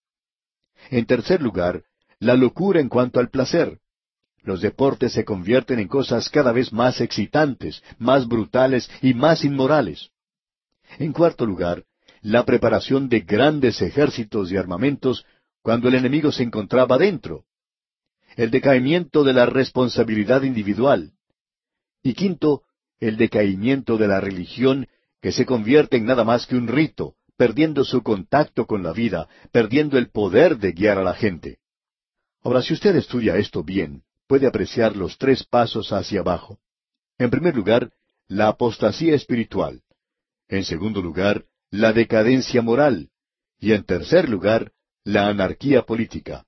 [0.89, 1.83] En tercer lugar,
[2.19, 3.79] la locura en cuanto al placer.
[4.43, 10.09] Los deportes se convierten en cosas cada vez más excitantes, más brutales y más inmorales.
[10.97, 11.85] En cuarto lugar,
[12.21, 15.25] la preparación de grandes ejércitos y armamentos
[15.61, 17.45] cuando el enemigo se encontraba dentro.
[18.35, 21.13] El decaimiento de la responsabilidad individual.
[22.03, 22.63] Y quinto,
[23.01, 24.87] el decaimiento de la religión
[25.21, 29.27] que se convierte en nada más que un rito, perdiendo su contacto con la vida,
[29.51, 31.57] perdiendo el poder de guiar a la gente.
[32.43, 36.59] Ahora, si usted estudia esto bien, puede apreciar los tres pasos hacia abajo.
[37.17, 37.91] En primer lugar,
[38.27, 39.81] la apostasía espiritual.
[40.47, 43.09] En segundo lugar, la decadencia moral.
[43.59, 44.71] Y en tercer lugar,
[45.03, 46.45] la anarquía política.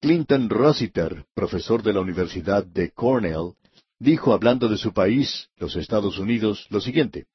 [0.00, 3.54] Clinton Rossiter, profesor de la Universidad de Cornell,
[3.98, 7.26] dijo hablando de su país, los Estados Unidos, lo siguiente.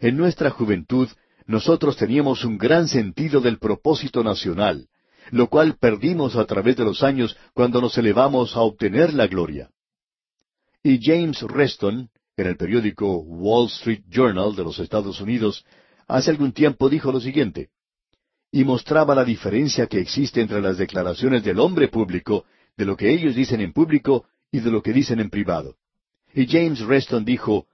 [0.00, 1.08] En nuestra juventud,
[1.46, 4.88] nosotros teníamos un gran sentido del propósito nacional,
[5.30, 9.70] lo cual perdimos a través de los años cuando nos elevamos a obtener la gloria.
[10.82, 15.64] Y James Reston, en el periódico Wall Street Journal de los Estados Unidos,
[16.06, 17.70] hace algún tiempo dijo lo siguiente,
[18.50, 22.44] y mostraba la diferencia que existe entre las declaraciones del hombre público,
[22.76, 25.76] de lo que ellos dicen en público y de lo que dicen en privado.
[26.34, 27.66] Y James Reston dijo,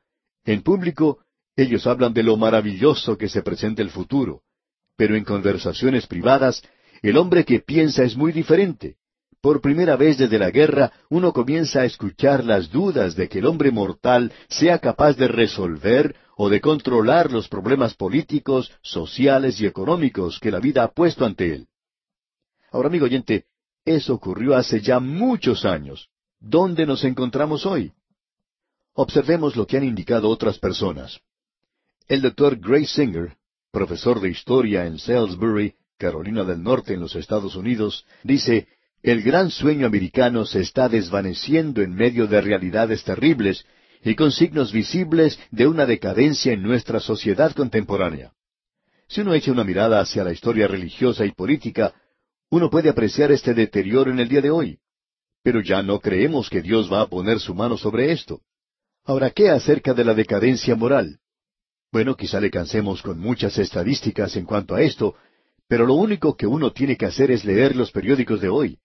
[0.45, 1.19] en público
[1.57, 4.43] ellos hablan de lo maravilloso que se presenta el futuro,
[4.97, 6.63] pero en conversaciones privadas
[7.03, 8.97] el hombre que piensa es muy diferente.
[9.41, 13.47] Por primera vez desde la guerra uno comienza a escuchar las dudas de que el
[13.47, 20.41] hombre mortal sea capaz de resolver o de controlar los problemas políticos, sociales y económicos
[20.41, 21.69] que la vida ha puesto ante él.
[22.73, 23.45] Ahora, amigo oyente,
[23.85, 26.09] eso ocurrió hace ya muchos años.
[26.41, 27.93] ¿Dónde nos encontramos hoy?
[28.95, 31.21] Observemos lo que han indicado otras personas.
[32.07, 33.37] El doctor Grace Singer,
[33.73, 38.69] profesor de historia en Salisbury, Carolina del Norte, en los Estados Unidos, dice,
[39.03, 43.67] el gran sueño americano se está desvaneciendo en medio de realidades terribles
[44.03, 48.33] y con signos visibles de una decadencia en nuestra sociedad contemporánea.
[49.09, 51.95] Si uno echa una mirada hacia la historia religiosa y política,
[52.49, 54.79] uno puede apreciar este deterioro en el día de hoy.
[55.43, 58.41] Pero ya no creemos que Dios va a poner su mano sobre esto.
[59.07, 61.19] Ahora, ¿qué acerca de la decadencia moral?
[61.93, 65.15] Bueno, quizá le cansemos con muchas estadísticas en cuanto a esto,
[65.69, 68.79] pero lo único que uno tiene que hacer es leer los periódicos de hoy,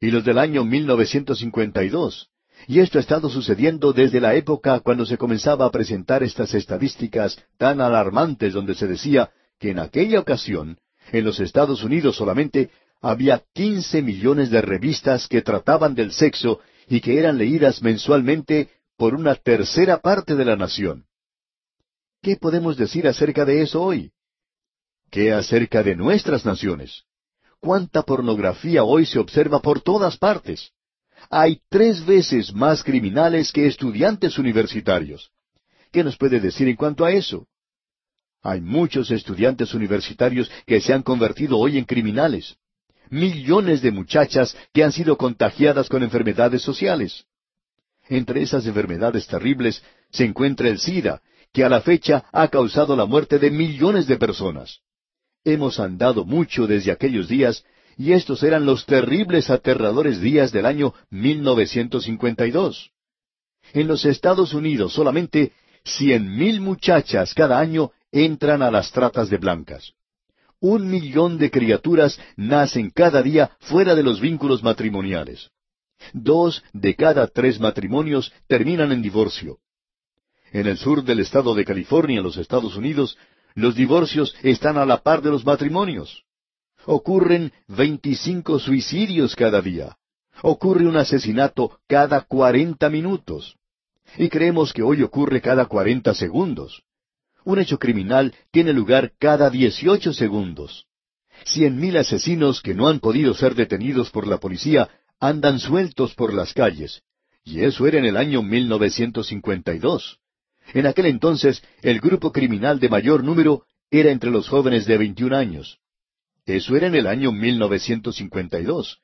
[0.00, 2.30] y los del año 1952,
[2.66, 7.38] y esto ha estado sucediendo desde la época cuando se comenzaba a presentar estas estadísticas
[7.56, 9.30] tan alarmantes donde se decía
[9.60, 10.78] que en aquella ocasión,
[11.12, 12.70] en los Estados Unidos solamente,
[13.00, 18.68] había quince millones de revistas que trataban del sexo y que eran leídas mensualmente
[19.00, 21.06] por una tercera parte de la nación.
[22.20, 24.12] ¿Qué podemos decir acerca de eso hoy?
[25.10, 27.04] ¿Qué acerca de nuestras naciones?
[27.60, 30.72] ¿Cuánta pornografía hoy se observa por todas partes?
[31.30, 35.30] hay tres veces más criminales que estudiantes universitarios.
[35.92, 37.46] ¿Qué nos puede decir en cuanto a eso?
[38.42, 42.56] Hay muchos estudiantes universitarios que se han convertido hoy en criminales.
[43.08, 47.24] Millones de muchachas que han sido contagiadas con enfermedades sociales.
[48.10, 51.22] Entre esas enfermedades terribles se encuentra el SIDA,
[51.52, 54.80] que a la fecha ha causado la muerte de millones de personas.
[55.44, 57.64] Hemos andado mucho desde aquellos días
[57.96, 62.90] y estos eran los terribles, aterradores días del año 1952.
[63.74, 65.52] En los Estados Unidos solamente
[65.84, 69.92] cien mil muchachas cada año entran a las tratas de blancas.
[70.58, 75.50] Un millón de criaturas nacen cada día fuera de los vínculos matrimoniales.
[76.12, 79.58] Dos de cada tres matrimonios terminan en divorcio.
[80.52, 83.16] En el sur del estado de California, en los Estados Unidos,
[83.54, 86.24] los divorcios están a la par de los matrimonios.
[86.86, 89.96] Ocurren veinticinco suicidios cada día.
[90.42, 93.56] Ocurre un asesinato cada cuarenta minutos.
[94.16, 96.82] Y creemos que hoy ocurre cada cuarenta segundos.
[97.44, 100.86] Un hecho criminal tiene lugar cada dieciocho segundos.
[101.44, 104.88] Cien mil asesinos que no han podido ser detenidos por la policía
[105.20, 107.02] andan sueltos por las calles.
[107.44, 110.18] Y eso era en el año 1952.
[110.72, 115.36] En aquel entonces, el grupo criminal de mayor número era entre los jóvenes de 21
[115.36, 115.78] años.
[116.46, 118.98] Eso era en el año 1952.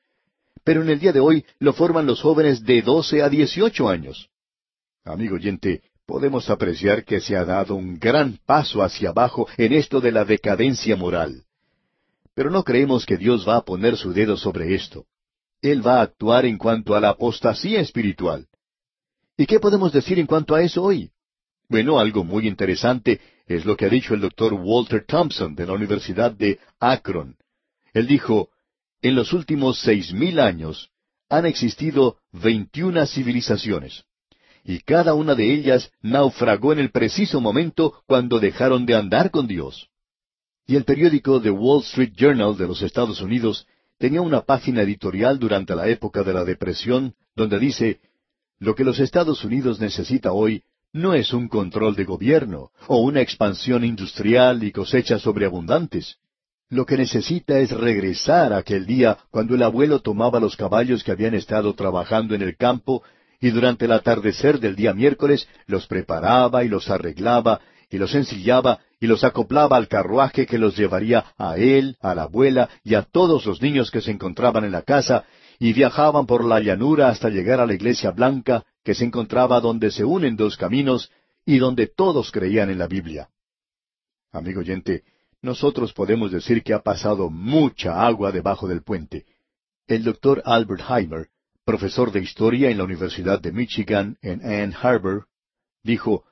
[0.63, 4.29] Pero en el día de hoy lo forman los jóvenes de 12 a 18 años.
[5.03, 10.01] Amigo oyente, podemos apreciar que se ha dado un gran paso hacia abajo en esto
[10.01, 11.43] de la decadencia moral.
[12.33, 15.05] Pero no creemos que Dios va a poner su dedo sobre esto.
[15.61, 18.47] Él va a actuar en cuanto a la apostasía espiritual.
[19.37, 21.11] ¿Y qué podemos decir en cuanto a eso hoy?
[21.69, 25.73] Bueno, algo muy interesante es lo que ha dicho el doctor Walter Thompson de la
[25.73, 27.35] Universidad de Akron.
[27.93, 28.49] Él dijo,
[29.01, 30.89] en los últimos seis mil años
[31.29, 34.05] han existido veintiuna civilizaciones,
[34.63, 39.47] y cada una de ellas naufragó en el preciso momento cuando dejaron de andar con
[39.47, 39.89] Dios.
[40.65, 43.67] Y el periódico The Wall Street Journal de los Estados Unidos
[43.97, 47.99] tenía una página editorial durante la época de la Depresión donde dice,
[48.59, 50.63] lo que los Estados Unidos necesita hoy
[50.93, 56.17] no es un control de gobierno o una expansión industrial y cosechas sobreabundantes.
[56.69, 61.11] Lo que necesita es regresar a aquel día cuando el abuelo tomaba los caballos que
[61.11, 63.03] habían estado trabajando en el campo
[63.39, 68.79] y durante el atardecer del día miércoles los preparaba y los arreglaba y los ensillaba
[68.99, 73.03] y los acoplaba al carruaje que los llevaría a él, a la abuela y a
[73.03, 75.25] todos los niños que se encontraban en la casa,
[75.59, 79.91] y viajaban por la llanura hasta llegar a la iglesia blanca que se encontraba donde
[79.91, 81.11] se unen dos caminos
[81.45, 83.29] y donde todos creían en la Biblia.
[84.31, 85.03] Amigo oyente,
[85.41, 89.25] nosotros podemos decir que ha pasado mucha agua debajo del puente.
[89.87, 91.27] El doctor Albert Heimer,
[91.63, 95.27] profesor de historia en la Universidad de Michigan en Ann Arbor,
[95.83, 96.25] dijo,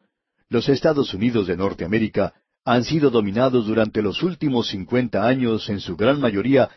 [0.50, 2.34] Los Estados Unidos de Norteamérica
[2.66, 6.70] han sido dominados durante los últimos cincuenta años en su gran mayoría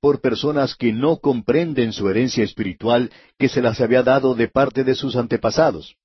[0.00, 4.84] por personas que no comprenden su herencia espiritual que se las había dado de parte
[4.84, 5.96] de sus antepasados.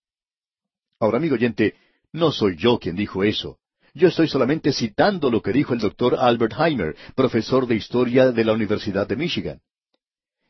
[0.99, 1.75] Ahora, amigo oyente,
[2.11, 3.57] no soy yo quien dijo eso.
[3.93, 8.45] Yo estoy solamente citando lo que dijo el doctor Albert Heimer, profesor de historia de
[8.45, 9.61] la Universidad de Michigan.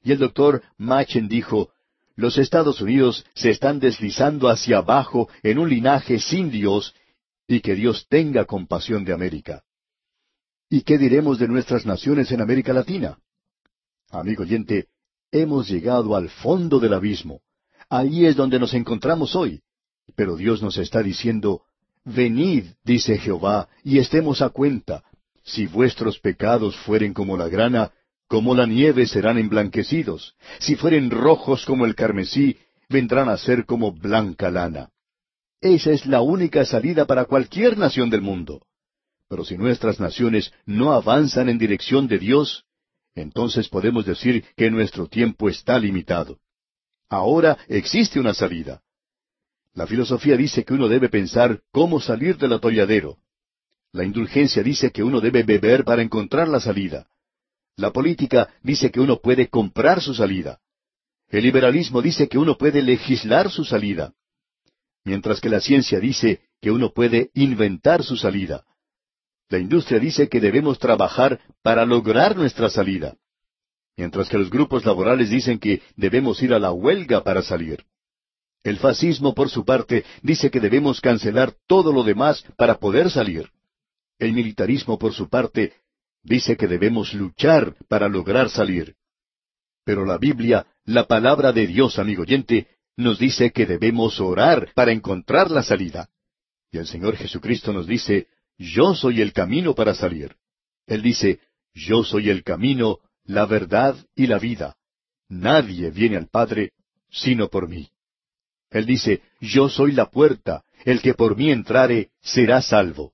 [0.03, 1.69] Y el doctor Machen dijo,
[2.15, 6.93] los Estados Unidos se están deslizando hacia abajo en un linaje sin Dios
[7.49, 9.63] y que Dios tenga compasión de América.
[10.69, 13.17] ¿Y qué diremos de nuestras naciones en América Latina?
[14.11, 14.85] Amigo oyente,
[15.31, 17.41] hemos llegado al fondo del abismo.
[17.89, 19.61] Ahí es donde nos encontramos hoy.
[20.15, 21.63] Pero Dios nos está diciendo,
[22.05, 25.03] Venid, dice Jehová, y estemos a cuenta.
[25.43, 27.91] Si vuestros pecados fueren como la grana,
[28.27, 30.35] como la nieve serán emblanquecidos.
[30.59, 32.59] Si fueren rojos como el carmesí,
[32.89, 34.91] vendrán a ser como blanca lana.
[35.61, 38.65] Esa es la única salida para cualquier nación del mundo.
[39.27, 42.65] Pero si nuestras naciones no avanzan en dirección de Dios,
[43.13, 46.39] entonces podemos decir que nuestro tiempo está limitado.
[47.09, 48.81] Ahora existe una salida.
[49.73, 53.17] La filosofía dice que uno debe pensar cómo salir del atolladero.
[53.91, 57.07] La indulgencia dice que uno debe beber para encontrar la salida.
[57.75, 60.59] La política dice que uno puede comprar su salida.
[61.27, 64.13] El liberalismo dice que uno puede legislar su salida.
[65.09, 68.63] Mientras que la ciencia dice que uno puede inventar su salida.
[69.49, 73.17] La industria dice que debemos trabajar para lograr nuestra salida,
[73.97, 77.85] mientras que los grupos laborales dicen que debemos ir a la huelga para salir.
[78.63, 83.49] El fascismo, por su parte, dice que debemos cancelar todo lo demás para poder salir.
[84.19, 85.73] El militarismo, por su parte,
[86.21, 88.93] dice que debemos luchar para lograr salir.
[89.83, 92.67] Pero la Biblia, la palabra de Dios, amigo oyente,
[92.99, 96.09] nos dice que debemos orar para encontrar la salida.
[96.69, 98.27] Y el Señor Jesucristo nos dice,
[98.57, 100.35] yo soy el camino para salir.
[100.85, 101.39] Él dice,
[101.73, 104.75] yo soy el camino, la verdad y la vida.
[105.29, 106.73] Nadie viene al Padre
[107.09, 107.89] sino por mí.
[108.69, 113.13] Él dice, yo soy la puerta, el que por mí entrare será salvo.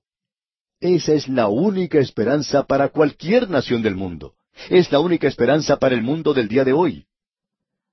[0.80, 4.34] Esa es la única esperanza para cualquier nación del mundo.
[4.68, 7.06] Es la única esperanza para el mundo del día de hoy.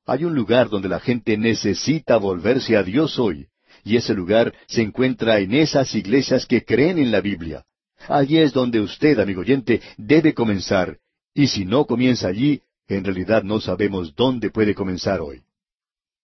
[0.05, 3.47] Hay un lugar donde la gente necesita volverse a Dios hoy,
[3.83, 7.65] y ese lugar se encuentra en esas iglesias que creen en la Biblia.
[8.09, 10.99] Allí es donde usted, amigo oyente, debe comenzar,
[11.33, 15.41] y si no comienza allí, en realidad no sabemos dónde puede comenzar hoy.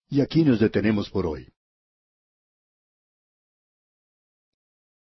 [0.10, 1.48] Y aquí nos detenemos por hoy.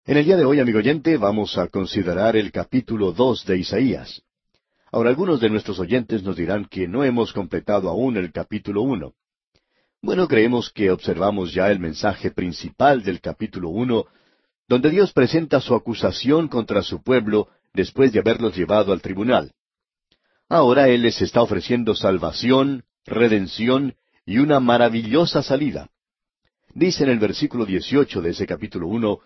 [0.06, 4.22] En el día de hoy, amigo oyente, vamos a considerar el capítulo dos de Isaías.
[4.92, 9.14] Ahora, algunos de nuestros oyentes nos dirán que no hemos completado aún el capítulo uno.
[10.02, 14.06] Bueno, creemos que observamos ya el mensaje principal del capítulo uno,
[14.68, 19.54] donde Dios presenta su acusación contra su pueblo después de haberlos llevado al tribunal.
[20.50, 23.96] Ahora Él les está ofreciendo salvación, redención
[24.26, 25.90] y una maravillosa salida.
[26.74, 29.20] Dice en el versículo 18 de ese capítulo uno,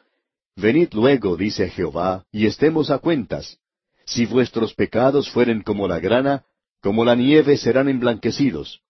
[0.55, 3.59] Venid luego, dice Jehová, y estemos a cuentas.
[4.05, 6.45] Si vuestros pecados fueren como la grana,
[6.81, 8.81] como la nieve serán emblanquecidos.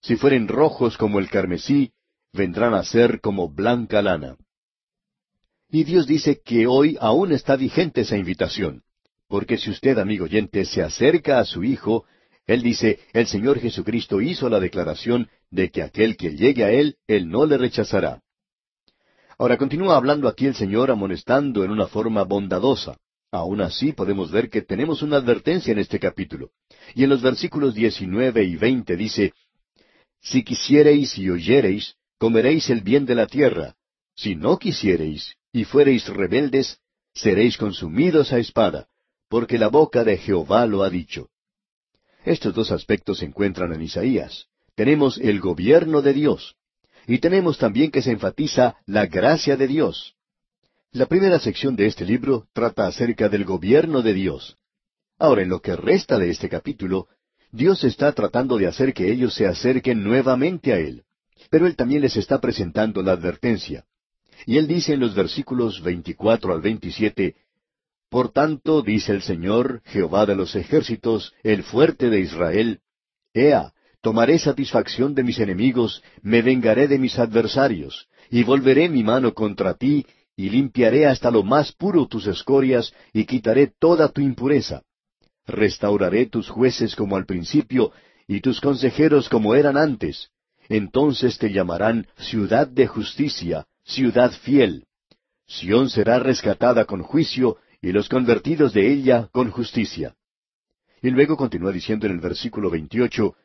[0.00, 1.92] Si fueren rojos como el carmesí,
[2.32, 4.36] vendrán a ser como blanca lana.
[5.68, 8.82] Y Dios dice que hoy aún está vigente esa invitación,
[9.28, 12.04] porque si usted, amigo oyente, se acerca a su Hijo,
[12.46, 16.96] Él dice, el Señor Jesucristo hizo la declaración de que aquel que llegue a Él,
[17.06, 18.22] Él no le rechazará.
[19.38, 22.96] Ahora continúa hablando aquí el Señor amonestando en una forma bondadosa.
[23.32, 26.50] Aún así podemos ver que tenemos una advertencia en este capítulo.
[26.94, 29.32] Y en los versículos 19 y 20 dice,
[30.20, 33.76] si quisiereis y oyereis, comeréis el bien de la tierra.
[34.14, 36.78] Si no quisiereis y fuereis rebeldes,
[37.14, 38.88] seréis consumidos a espada,
[39.28, 41.30] porque la boca de Jehová lo ha dicho.
[42.24, 44.46] Estos dos aspectos se encuentran en Isaías.
[44.74, 46.56] Tenemos el gobierno de Dios.
[47.06, 50.16] Y tenemos también que se enfatiza la gracia de Dios.
[50.92, 54.56] La primera sección de este libro trata acerca del gobierno de Dios.
[55.20, 57.06] Ahora, en lo que resta de este capítulo,
[57.52, 61.04] Dios está tratando de hacer que ellos se acerquen nuevamente a Él.
[61.48, 63.84] Pero Él también les está presentando la advertencia.
[64.46, 67.36] Y Él dice en los versículos 24 al 27,
[68.08, 72.80] Por tanto, dice el Señor, Jehová de los ejércitos, el fuerte de Israel,
[73.32, 73.72] Ea,
[74.02, 79.74] Tomaré satisfacción de mis enemigos, me vengaré de mis adversarios, y volveré mi mano contra
[79.74, 80.06] ti,
[80.40, 84.80] y limpiaré hasta lo más puro tus escorias, y quitaré toda tu impureza.
[85.46, 87.92] Restauraré tus jueces como al principio,
[88.26, 90.30] y tus consejeros como eran antes.
[90.70, 94.86] Entonces te llamarán ciudad de justicia, ciudad fiel.
[95.46, 100.14] Sión será rescatada con juicio, y los convertidos de ella con justicia.
[101.02, 103.36] Y luego continúa diciendo en el versículo 28,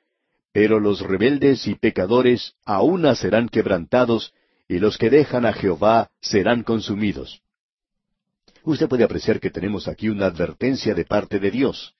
[0.53, 4.31] Pero los rebeldes y pecadores aún serán quebrantados,
[4.67, 7.41] y los que dejan a Jehová serán consumidos.
[8.63, 11.93] Usted puede apreciar que tenemos aquí una advertencia de parte de Dios.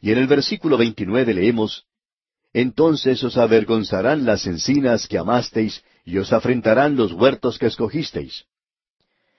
[0.00, 1.86] Y en el versículo 29 leemos,
[2.52, 8.46] Entonces os avergonzarán las encinas que amasteis, y os afrentarán los huertos que escogisteis.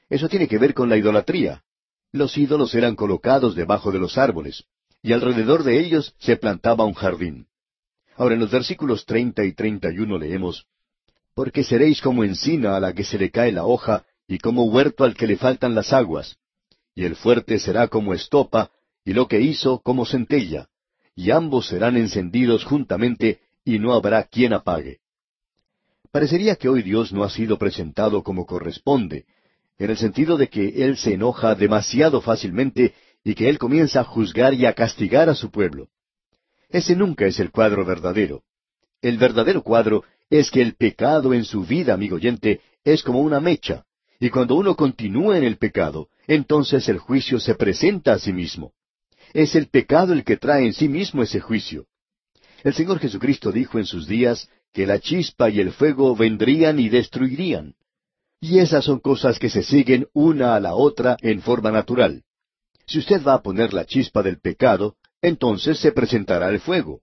[0.09, 1.63] Eso tiene que ver con la idolatría.
[2.13, 4.63] Los ídolos eran colocados debajo de los árboles,
[5.01, 7.47] y alrededor de ellos se plantaba un jardín.
[8.15, 10.67] Ahora en los versículos treinta y treinta y uno leemos,
[11.33, 15.03] Porque seréis como encina a la que se le cae la hoja, y como huerto
[15.03, 16.37] al que le faltan las aguas.
[16.95, 18.71] Y el fuerte será como estopa,
[19.05, 20.67] y lo que hizo como centella,
[21.15, 24.99] y ambos serán encendidos juntamente, y no habrá quien apague.
[26.11, 29.25] Parecería que hoy Dios no ha sido presentado como corresponde,
[29.77, 32.93] en el sentido de que Él se enoja demasiado fácilmente
[33.23, 35.87] y que Él comienza a juzgar y a castigar a su pueblo.
[36.69, 38.43] Ese nunca es el cuadro verdadero.
[39.01, 43.41] El verdadero cuadro es que el pecado en su vida, amigo oyente, es como una
[43.41, 43.83] mecha,
[44.17, 48.71] y cuando uno continúa en el pecado, entonces el juicio se presenta a sí mismo.
[49.33, 51.85] Es el pecado el que trae en sí mismo ese juicio.
[52.63, 56.87] El Señor Jesucristo dijo en sus días que la chispa y el fuego vendrían y
[56.87, 57.75] destruirían.
[58.39, 62.23] Y esas son cosas que se siguen una a la otra en forma natural.
[62.87, 67.01] Si usted va a poner la chispa del pecado, entonces se presentará el fuego.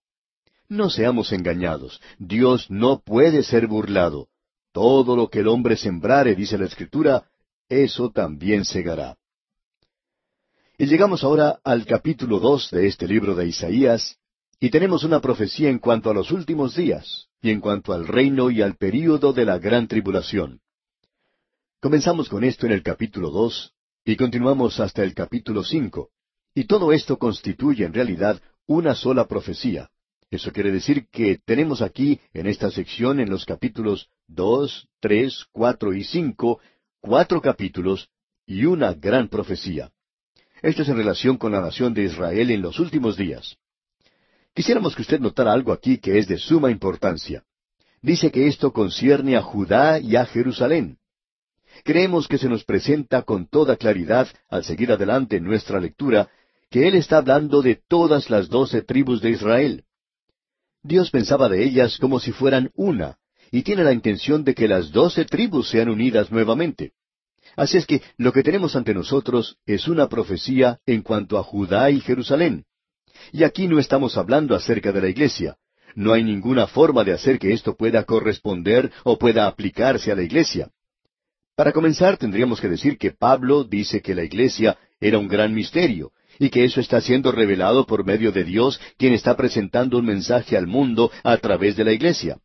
[0.68, 2.00] No seamos engañados.
[2.18, 4.28] Dios no puede ser burlado.
[4.72, 7.28] Todo lo que el hombre sembrare, dice la Escritura,
[7.68, 9.16] eso también segará.
[10.76, 14.16] Y llegamos ahora al capítulo dos de este libro de Isaías,
[14.60, 18.50] y tenemos una profecía en cuanto a los últimos días, y en cuanto al reino
[18.50, 20.60] y al período de la gran tribulación.
[21.80, 23.72] Comenzamos con esto en el capítulo dos
[24.04, 26.10] y continuamos hasta el capítulo cinco.
[26.54, 29.90] Y todo esto constituye en realidad una sola profecía.
[30.30, 35.94] Eso quiere decir que tenemos aquí en esta sección en los capítulos dos, tres, cuatro
[35.94, 36.60] y cinco,
[37.00, 38.08] cuatro capítulos
[38.46, 39.90] y una gran profecía.
[40.60, 43.56] Esto es en relación con la nación de Israel en los últimos días.
[44.54, 47.44] Quisiéramos que usted notara algo aquí que es de suma importancia.
[48.02, 50.98] Dice que esto concierne a Judá y a Jerusalén
[51.84, 56.28] creemos que se nos presenta con toda claridad, al seguir adelante en nuestra lectura,
[56.70, 59.84] que Él está hablando de todas las doce tribus de Israel.
[60.82, 63.18] Dios pensaba de ellas como si fueran una,
[63.50, 66.92] y tiene la intención de que las doce tribus sean unidas nuevamente.
[67.56, 71.90] Así es que lo que tenemos ante nosotros es una profecía en cuanto a Judá
[71.90, 72.64] y Jerusalén.
[73.32, 75.56] Y aquí no estamos hablando acerca de la iglesia.
[75.94, 80.22] No hay ninguna forma de hacer que esto pueda corresponder o pueda aplicarse a la
[80.22, 80.70] iglesia.
[81.56, 86.12] Para comenzar, tendríamos que decir que Pablo dice que la iglesia era un gran misterio,
[86.38, 90.56] y que eso está siendo revelado por medio de Dios, quien está presentando un mensaje
[90.56, 92.38] al mundo a través de la iglesia.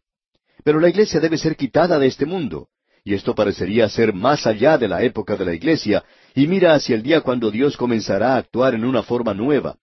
[0.64, 2.68] Pero la iglesia debe ser quitada de este mundo,
[3.04, 6.04] y esto parecería ser más allá de la época de la iglesia,
[6.36, 9.78] y mira hacia el día cuando Dios comenzará a actuar en una forma nueva.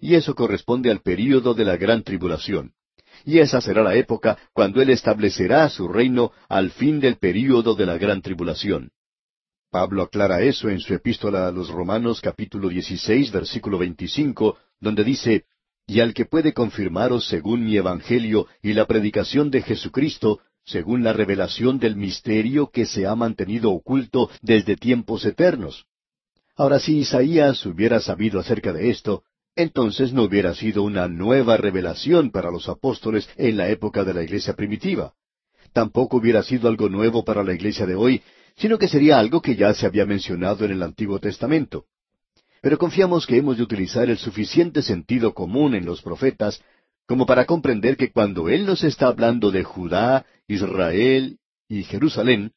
[0.00, 2.72] Y eso corresponde al período de la gran tribulación
[3.24, 7.86] y esa será la época cuando Él establecerá su reino al fin del período de
[7.86, 8.90] la gran tribulación.
[9.74, 15.46] Pablo aclara eso en su epístola a los Romanos capítulo 16 versículo 25, donde dice,
[15.88, 21.12] Y al que puede confirmaros según mi evangelio y la predicación de Jesucristo, según la
[21.12, 25.86] revelación del misterio que se ha mantenido oculto desde tiempos eternos.
[26.54, 29.24] Ahora si Isaías hubiera sabido acerca de esto,
[29.56, 34.22] entonces no hubiera sido una nueva revelación para los apóstoles en la época de la
[34.22, 35.14] iglesia primitiva.
[35.72, 38.22] Tampoco hubiera sido algo nuevo para la iglesia de hoy,
[38.56, 41.86] sino que sería algo que ya se había mencionado en el Antiguo Testamento.
[42.60, 46.62] Pero confiamos que hemos de utilizar el suficiente sentido común en los profetas
[47.06, 52.52] como para comprender que cuando Él nos está hablando de Judá, Israel y Jerusalén,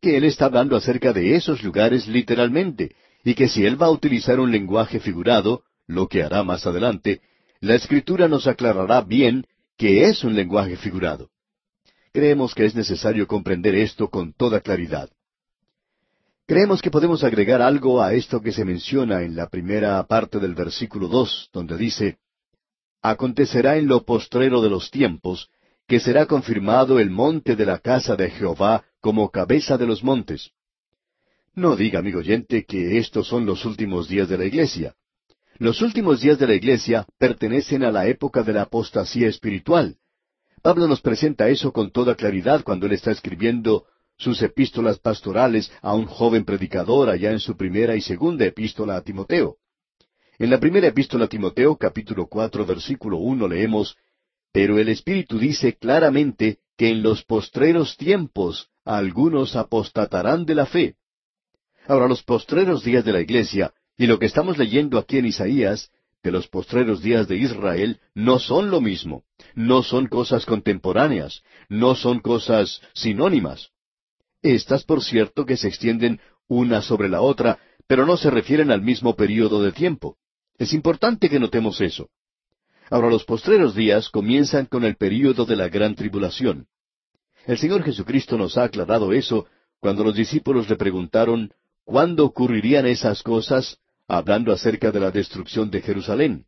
[0.00, 2.94] que Él está hablando acerca de esos lugares literalmente,
[3.24, 7.22] y que si Él va a utilizar un lenguaje figurado, lo que hará más adelante,
[7.60, 9.46] la escritura nos aclarará bien
[9.78, 11.30] que es un lenguaje figurado.
[12.12, 15.10] Creemos que es necesario comprender esto con toda claridad.
[16.46, 20.54] Creemos que podemos agregar algo a esto que se menciona en la primera parte del
[20.54, 22.18] versículo dos, donde dice,
[23.02, 25.50] Acontecerá en lo postrero de los tiempos
[25.88, 30.52] que será confirmado el monte de la casa de Jehová como cabeza de los montes.
[31.54, 34.94] No diga, amigo oyente, que estos son los últimos días de la iglesia.
[35.58, 39.96] Los últimos días de la iglesia pertenecen a la época de la apostasía espiritual.
[40.62, 43.86] Pablo nos presenta eso con toda claridad cuando él está escribiendo
[44.18, 49.02] sus epístolas pastorales a un joven predicador allá en su primera y segunda epístola a
[49.02, 49.56] Timoteo.
[50.38, 53.96] En la primera epístola a Timoteo, capítulo cuatro, versículo uno, leemos
[54.52, 60.96] Pero el Espíritu dice claramente que en los postreros tiempos algunos apostatarán de la fe.
[61.86, 65.90] Ahora, los postreros días de la iglesia y lo que estamos leyendo aquí en Isaías,
[66.22, 69.24] de los postreros días de Israel, no son lo mismo,
[69.54, 73.70] no son cosas contemporáneas, no son cosas sinónimas.
[74.42, 78.82] Estas, por cierto, que se extienden una sobre la otra, pero no se refieren al
[78.82, 80.16] mismo período de tiempo.
[80.58, 82.08] Es importante que notemos eso.
[82.90, 86.66] Ahora los postreros días comienzan con el período de la gran tribulación.
[87.44, 89.46] El Señor Jesucristo nos ha aclarado eso
[89.80, 91.52] cuando los discípulos le preguntaron
[91.84, 96.46] cuándo ocurrirían esas cosas hablando acerca de la destrucción de Jerusalén.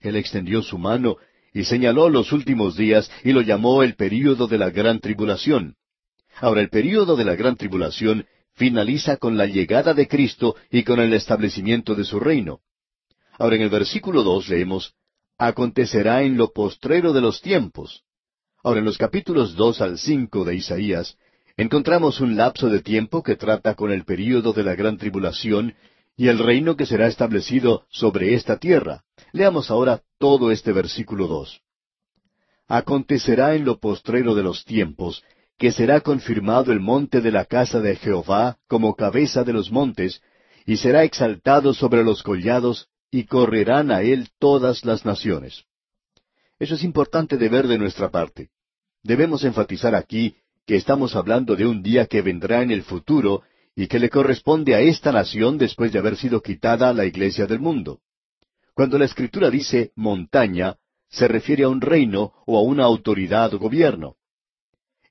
[0.00, 1.16] Él extendió su mano
[1.54, 5.76] y señaló los últimos días y lo llamó el período de la gran tribulación.
[6.40, 11.00] Ahora, el período de la gran tribulación finaliza con la llegada de Cristo y con
[11.00, 12.60] el establecimiento de su reino.
[13.38, 14.94] Ahora, en el versículo dos leemos,
[15.38, 18.04] Acontecerá en lo postrero de los tiempos.
[18.62, 21.16] Ahora, en los capítulos dos al cinco de Isaías,
[21.56, 25.74] encontramos un lapso de tiempo que trata con el período de la gran tribulación
[26.16, 29.02] y el reino que será establecido sobre esta tierra.
[29.32, 31.60] Leamos ahora todo este versículo dos.
[32.68, 35.24] Acontecerá en lo postrero de los tiempos
[35.62, 40.20] que será confirmado el monte de la casa de Jehová como cabeza de los montes,
[40.66, 45.62] y será exaltado sobre los collados, y correrán a él todas las naciones.
[46.58, 48.48] Eso es importante de ver de nuestra parte.
[49.04, 50.34] Debemos enfatizar aquí
[50.66, 53.42] que estamos hablando de un día que vendrá en el futuro
[53.76, 57.60] y que le corresponde a esta nación después de haber sido quitada la iglesia del
[57.60, 58.00] mundo.
[58.74, 60.74] Cuando la escritura dice montaña,
[61.08, 64.16] se refiere a un reino o a una autoridad o gobierno.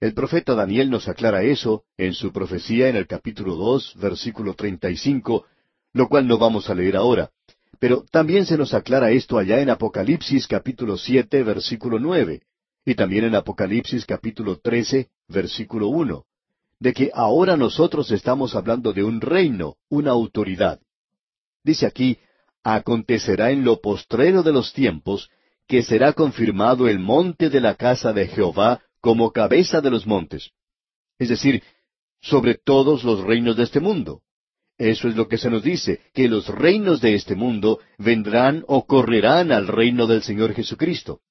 [0.01, 4.89] El profeta Daniel nos aclara eso en su profecía en el capítulo dos, versículo treinta
[4.89, 5.45] y cinco,
[5.93, 7.29] lo cual no vamos a leer ahora.
[7.77, 12.41] Pero también se nos aclara esto allá en Apocalipsis capítulo siete, versículo nueve,
[12.83, 16.25] y también en Apocalipsis capítulo trece, versículo uno
[16.79, 20.79] de que ahora nosotros estamos hablando de un reino, una autoridad.
[21.63, 22.17] Dice aquí,
[22.63, 25.29] acontecerá en lo postrero de los tiempos,
[25.67, 30.51] que será confirmado el monte de la casa de Jehová como cabeza de los montes.
[31.19, 31.63] Es decir,
[32.21, 34.21] sobre todos los reinos de este mundo.
[34.77, 38.85] Eso es lo que se nos dice, que los reinos de este mundo vendrán o
[38.85, 41.21] correrán al reino del Señor Jesucristo.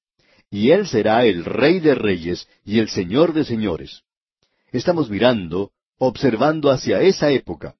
[0.49, 4.03] Y Él será el Rey de Reyes y el Señor de Señores.
[4.71, 7.75] Estamos mirando, observando hacia esa época.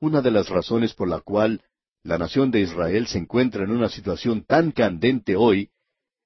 [0.00, 1.62] Una de las razones por la cual
[2.02, 5.70] la nación de Israel se encuentra en una situación tan candente hoy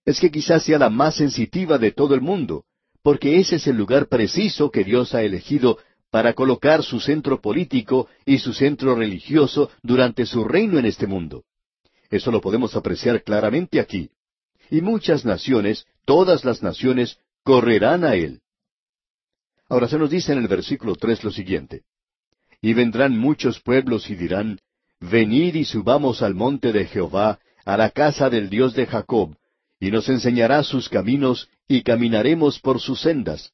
[0.07, 2.65] es que quizás sea la más sensitiva de todo el mundo,
[3.03, 5.79] porque ese es el lugar preciso que Dios ha elegido
[6.11, 11.45] para colocar su centro político y su centro religioso durante su reino en este mundo.
[12.09, 14.11] Eso lo podemos apreciar claramente aquí.
[14.71, 18.41] Y muchas naciones, todas las naciones, correrán a Él.
[19.69, 21.83] Ahora se nos dice en el versículo tres lo siguiente.
[22.61, 24.61] Y vendrán muchos pueblos y dirán,
[25.01, 29.37] Venid y subamos al monte de Jehová, a la casa del Dios de Jacob,
[29.87, 33.53] y nos enseñará sus caminos, y caminaremos por sus sendas.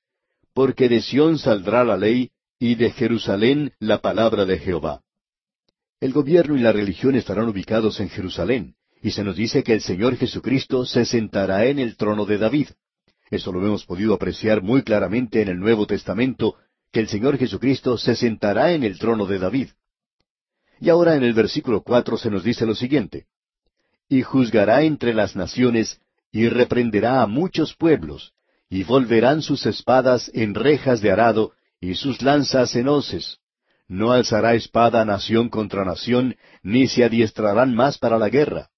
[0.54, 5.02] Porque de Sión saldrá la ley, y de Jerusalén la palabra de Jehová.
[6.00, 9.82] El gobierno y la religión estarán ubicados en Jerusalén, y se nos dice que el
[9.82, 12.68] Señor Jesucristo se sentará en el trono de David.
[13.30, 16.56] Eso lo hemos podido apreciar muy claramente en el Nuevo Testamento,
[16.92, 19.68] que el Señor Jesucristo se sentará en el trono de David.
[20.80, 23.26] Y ahora en el versículo cuatro se nos dice lo siguiente.
[24.08, 26.01] Y juzgará entre las naciones,
[26.32, 28.32] y reprenderá a muchos pueblos,
[28.70, 33.38] y volverán sus espadas en rejas de arado, y sus lanzas en hoces.
[33.86, 38.70] No alzará espada nación contra nación, ni se adiestrarán más para la guerra.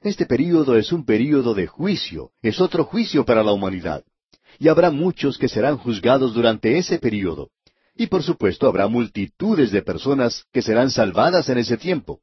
[0.00, 4.04] Este período es un período de juicio, es otro juicio para la humanidad.
[4.60, 7.50] Y habrá muchos que serán juzgados durante ese período.
[7.96, 12.20] Y por supuesto habrá multitudes de personas que serán salvadas en ese tiempo.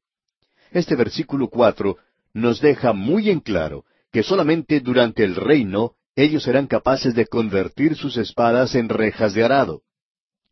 [0.72, 1.98] Este versículo cuatro
[2.34, 7.95] nos deja muy en claro que solamente durante el reino ellos serán capaces de convertir
[7.95, 9.81] sus espadas en rejas de arado.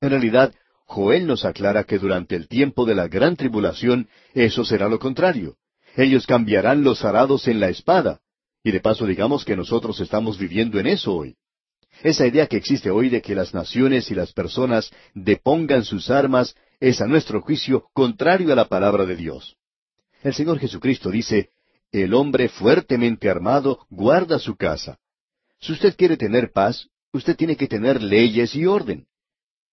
[0.01, 0.53] En realidad,
[0.85, 5.57] Joel nos aclara que durante el tiempo de la gran tribulación eso será lo contrario
[5.95, 8.21] ellos cambiarán los arados en la espada,
[8.61, 11.37] Y de paso digamos que nosotros estamos viviendo en eso hoy.
[12.03, 16.55] Esa idea que existe hoy de que las naciones y las personas depongan sus armas
[16.81, 19.55] es a nuestro juicio contrario a la palabra de Dios.
[20.23, 21.51] El Señor Jesucristo dice,
[21.91, 24.99] el hombre fuertemente armado guarda su casa.
[25.59, 29.07] Si usted quiere tener paz, usted tiene que tener leyes y orden.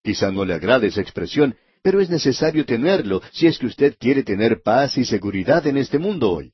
[0.02, 4.22] Quizá no le agrade esa expresión, pero es necesario tenerlo si es que usted quiere
[4.22, 6.52] tener paz y seguridad en este mundo hoy.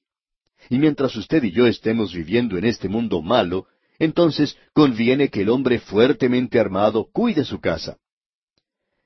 [0.69, 3.67] Y mientras usted y yo estemos viviendo en este mundo malo,
[3.99, 7.99] entonces conviene que el hombre fuertemente armado cuide su casa.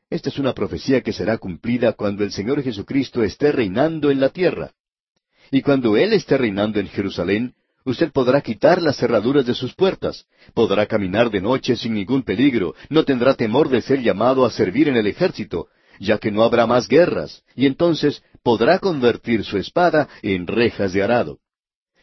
[0.09, 4.31] Esta es una profecía que será cumplida cuando el Señor Jesucristo esté reinando en la
[4.31, 4.73] tierra.
[5.51, 7.55] Y cuando Él esté reinando en Jerusalén,
[7.85, 12.75] usted podrá quitar las cerraduras de sus puertas, podrá caminar de noche sin ningún peligro,
[12.91, 15.69] no tendrá temor de ser llamado a servir en el ejército,
[16.01, 21.03] ya que no habrá más guerras, y entonces podrá convertir su espada en rejas de
[21.03, 21.39] arado.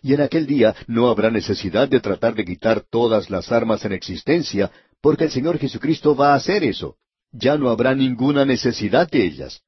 [0.01, 3.93] Y en aquel día no habrá necesidad de tratar de quitar todas las armas en
[3.93, 4.71] existencia,
[5.01, 6.95] porque el Señor Jesucristo va a hacer eso.
[7.31, 9.61] Ya no habrá ninguna necesidad de ellas.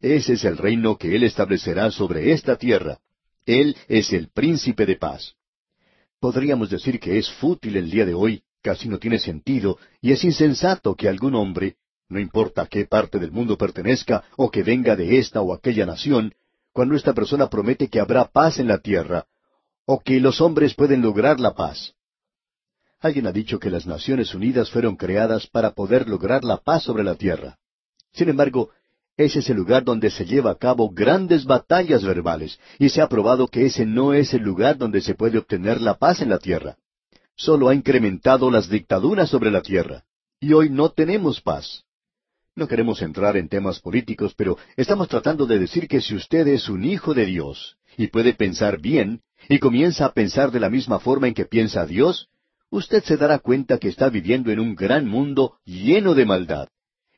[0.00, 2.98] Ese es el reino que Él establecerá sobre esta tierra.
[3.46, 5.34] Él es el príncipe de paz.
[6.20, 10.22] Podríamos decir que es fútil el día de hoy, casi no tiene sentido, y es
[10.24, 11.76] insensato que algún hombre,
[12.08, 15.86] no importa a qué parte del mundo pertenezca o que venga de esta o aquella
[15.86, 16.34] nación,
[16.72, 19.26] cuando esta persona promete que habrá paz en la tierra,
[19.86, 21.94] o que los hombres pueden lograr la paz.
[23.00, 27.02] Alguien ha dicho que las Naciones Unidas fueron creadas para poder lograr la paz sobre
[27.02, 27.56] la tierra.
[28.12, 28.70] Sin embargo,
[29.16, 33.08] ese es el lugar donde se lleva a cabo grandes batallas verbales, y se ha
[33.08, 36.38] probado que ese no es el lugar donde se puede obtener la paz en la
[36.38, 36.76] tierra.
[37.36, 40.04] Solo ha incrementado las dictaduras sobre la tierra,
[40.40, 41.84] y hoy no tenemos paz.
[42.56, 46.68] No queremos entrar en temas políticos, pero estamos tratando de decir que si usted es
[46.68, 50.98] un hijo de Dios, y puede pensar bien, y comienza a pensar de la misma
[50.98, 52.28] forma en que piensa Dios,
[52.70, 56.68] usted se dará cuenta que está viviendo en un gran mundo lleno de maldad.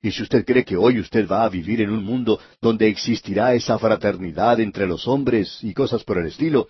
[0.02, 3.54] Y si usted cree que hoy usted va a vivir en un mundo donde existirá
[3.54, 6.68] esa fraternidad entre los hombres y cosas por el estilo,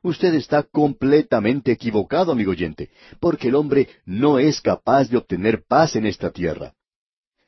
[0.00, 5.96] usted está completamente equivocado, amigo oyente, porque el hombre no es capaz de obtener paz
[5.96, 6.74] en esta tierra.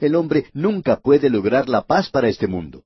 [0.00, 2.82] El hombre nunca puede lograr la paz para este mundo.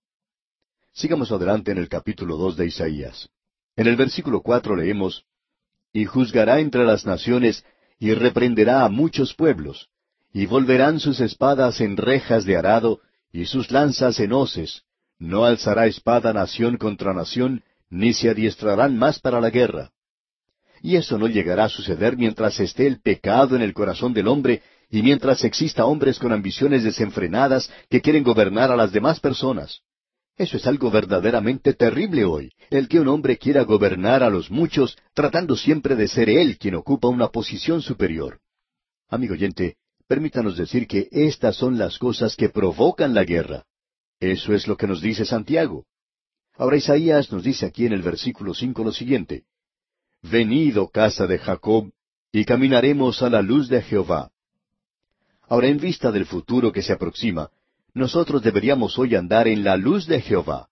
[0.93, 3.31] Sigamos adelante en el capítulo dos de Isaías.
[3.75, 5.25] En el versículo cuatro leemos,
[5.95, 7.65] Y juzgará entre las naciones,
[7.99, 9.89] y reprenderá a muchos pueblos,
[10.35, 13.01] y volverán sus espadas en rejas de arado,
[13.33, 14.83] y sus lanzas en hoces.
[15.17, 19.93] No alzará espada nación contra nación, ni se adiestrarán más para la guerra.
[20.83, 24.61] Y eso no llegará a suceder mientras esté el pecado en el corazón del hombre
[24.91, 29.83] y mientras exista hombres con ambiciones desenfrenadas que quieren gobernar a las demás personas.
[30.37, 34.99] Eso es algo verdaderamente terrible hoy, el que un hombre quiera gobernar a los muchos
[35.15, 38.41] tratando siempre de ser él quien ocupa una posición superior.
[39.09, 39.77] Amigo oyente,
[40.07, 43.65] permítanos decir que estas son las cosas que provocan la guerra.
[44.21, 45.87] Eso es lo que nos dice Santiago.
[46.57, 49.45] Ahora Isaías nos dice aquí en el versículo cinco lo siguiente.
[50.23, 51.91] Venid, oh casa de Jacob,
[52.33, 54.31] y caminaremos a la luz de Jehová.
[55.49, 57.51] Ahora, en vista del futuro que se aproxima,
[57.93, 60.69] nosotros deberíamos hoy andar en la luz de Jehová.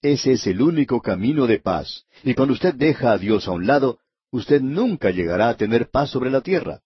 [0.00, 3.66] Ese es el único camino de paz, y cuando usted deja a Dios a un
[3.66, 3.98] lado,
[4.30, 6.80] usted nunca llegará a tener paz sobre la tierra.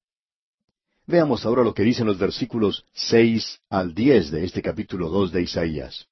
[1.09, 5.41] Veamos ahora lo que dicen los versículos seis al diez de este capítulo dos de
[5.41, 6.07] Isaías.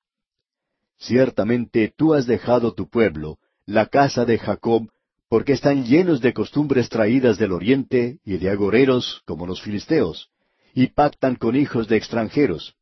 [0.96, 3.36] Ciertamente tú has dejado tu pueblo,
[3.66, 4.88] la casa de Jacob,
[5.28, 10.30] porque están llenos de costumbres traídas del oriente y de agoreros como los filisteos,
[10.72, 12.74] y pactan con hijos de extranjeros.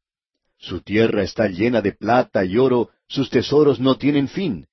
[0.56, 4.68] Su tierra está llena de plata y oro, sus tesoros no tienen fin.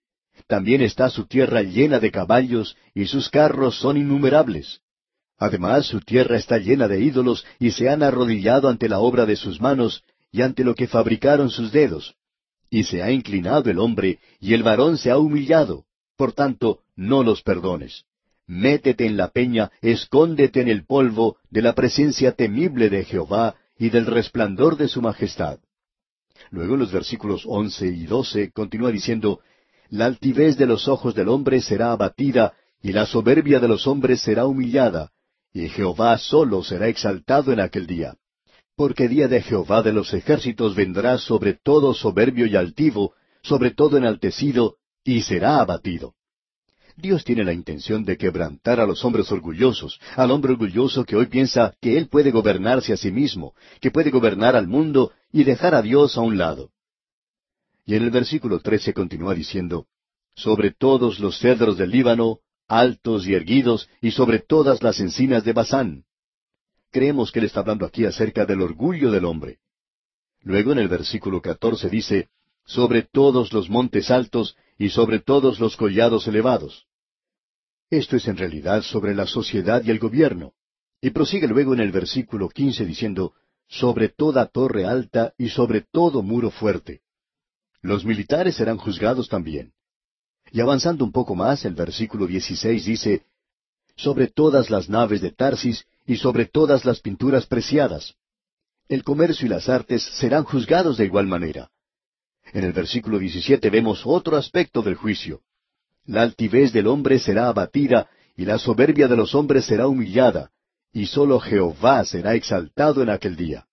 [0.45, 4.80] También está su tierra llena de caballos, y sus carros son innumerables.
[5.41, 9.35] Además, su tierra está llena de ídolos y se han arrodillado ante la obra de
[9.35, 12.13] sus manos y ante lo que fabricaron sus dedos.
[12.69, 15.85] Y se ha inclinado el hombre y el varón se ha humillado.
[16.15, 18.03] Por tanto, no los perdones.
[18.45, 23.89] Métete en la peña, escóndete en el polvo de la presencia temible de Jehová y
[23.89, 25.57] del resplandor de su majestad.
[26.51, 29.39] Luego en los versículos once y doce continúa diciendo,
[29.89, 32.53] La altivez de los ojos del hombre será abatida,
[32.83, 35.11] y la soberbia de los hombres será humillada,
[35.53, 38.15] y Jehová solo será exaltado en aquel día.
[38.75, 43.13] Porque día de Jehová de los ejércitos vendrá sobre todo soberbio y altivo,
[43.43, 46.15] sobre todo enaltecido, y será abatido.
[46.95, 51.27] Dios tiene la intención de quebrantar a los hombres orgullosos, al hombre orgulloso que hoy
[51.27, 55.73] piensa que él puede gobernarse a sí mismo, que puede gobernar al mundo y dejar
[55.73, 56.71] a Dios a un lado.
[57.85, 59.87] Y en el versículo trece continúa diciendo,
[60.35, 62.39] Sobre todos los cedros del Líbano
[62.71, 66.05] altos y erguidos, y sobre todas las encinas de Basán.
[66.89, 69.59] Creemos que él está hablando aquí acerca del orgullo del hombre.
[70.41, 72.29] Luego en el versículo catorce dice,
[72.65, 76.87] sobre todos los montes altos y sobre todos los collados elevados.
[77.89, 80.53] Esto es en realidad sobre la sociedad y el gobierno.
[81.01, 83.33] Y prosigue luego en el versículo quince diciendo,
[83.67, 87.01] sobre toda torre alta y sobre todo muro fuerte.
[87.81, 89.73] Los militares serán juzgados también.
[90.51, 93.23] Y avanzando un poco más, el versículo dieciséis dice,
[93.95, 98.15] sobre todas las naves de Tarsis y sobre todas las pinturas preciadas.
[98.89, 101.69] El comercio y las artes serán juzgados de igual manera.
[102.51, 105.41] En el versículo diecisiete vemos otro aspecto del juicio.
[106.05, 110.51] La altivez del hombre será abatida y la soberbia de los hombres será humillada,
[110.91, 113.67] y sólo Jehová será exaltado en aquel día.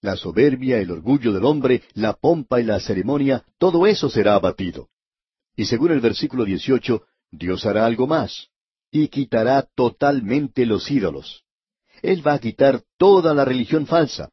[0.00, 4.88] La soberbia, el orgullo del hombre, la pompa y la ceremonia, todo eso será abatido.
[5.56, 8.48] Y según el versículo 18, Dios hará algo más,
[8.90, 11.44] y quitará totalmente los ídolos.
[12.02, 14.30] Él va a quitar toda la religión falsa.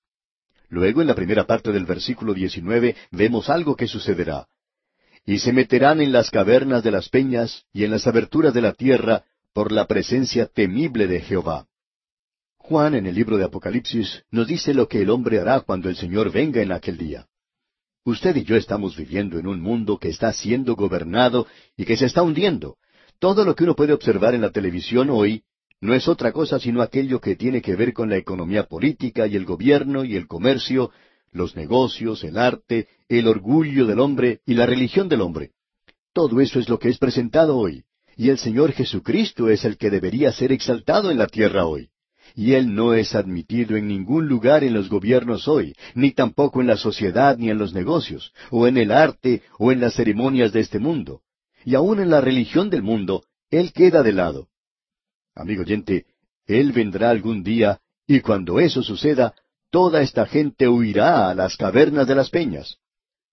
[0.70, 4.48] Luego, en la primera parte del versículo 19, vemos algo que sucederá.
[5.26, 8.74] Y se meterán en las cavernas de las peñas y en las aberturas de la
[8.74, 9.24] tierra
[9.54, 11.68] por la presencia temible de Jehová.
[12.58, 15.96] Juan en el libro de Apocalipsis nos dice lo que el hombre hará cuando el
[15.96, 17.28] Señor venga en aquel día.
[18.10, 21.46] Usted y yo estamos viviendo en un mundo que está siendo gobernado
[21.78, 22.78] y que se está hundiendo.
[23.20, 25.44] Todo lo que uno puede observar en la televisión hoy
[25.80, 29.36] no es otra cosa sino aquello que tiene que ver con la economía política y
[29.36, 30.90] el gobierno y el comercio,
[31.32, 35.52] los negocios, el arte, el orgullo del hombre y la religión del hombre.
[36.12, 37.84] Todo eso es lo que es presentado hoy,
[38.18, 41.92] y el Señor Jesucristo es el que debería ser exaltado en la tierra hoy
[42.36, 46.68] y Él no es admitido en ningún lugar en los gobiernos hoy, ni tampoco en
[46.68, 50.62] la sociedad ni en los negocios, o en el arte, o en las ceremonias de
[50.62, 51.22] este mundo.
[51.66, 54.48] Y aun en la religión del mundo, Él queda de lado.
[55.36, 56.06] Amigo oyente,
[56.46, 59.34] Él vendrá algún día, y cuando eso suceda,
[59.70, 62.78] toda esta gente huirá a las cavernas de las peñas.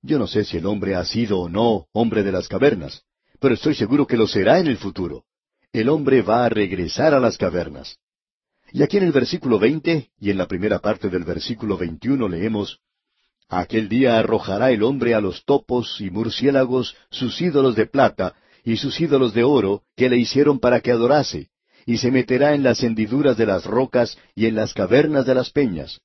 [0.03, 3.03] Yo no sé si el hombre ha sido o no hombre de las cavernas,
[3.41, 5.25] pero estoy seguro que lo será en el futuro.
[5.73, 7.99] El hombre va a regresar a las cavernas.
[8.73, 12.81] Y aquí en el versículo veinte y en la primera parte del versículo veintiuno leemos
[13.49, 18.35] Aquel día arrojará el hombre a los topos y murciélagos sus ídolos de plata
[18.65, 21.51] y sus ídolos de oro que le hicieron para que adorase,
[21.87, 25.51] y se meterá en las hendiduras de las rocas y en las cavernas de las
[25.51, 26.01] peñas.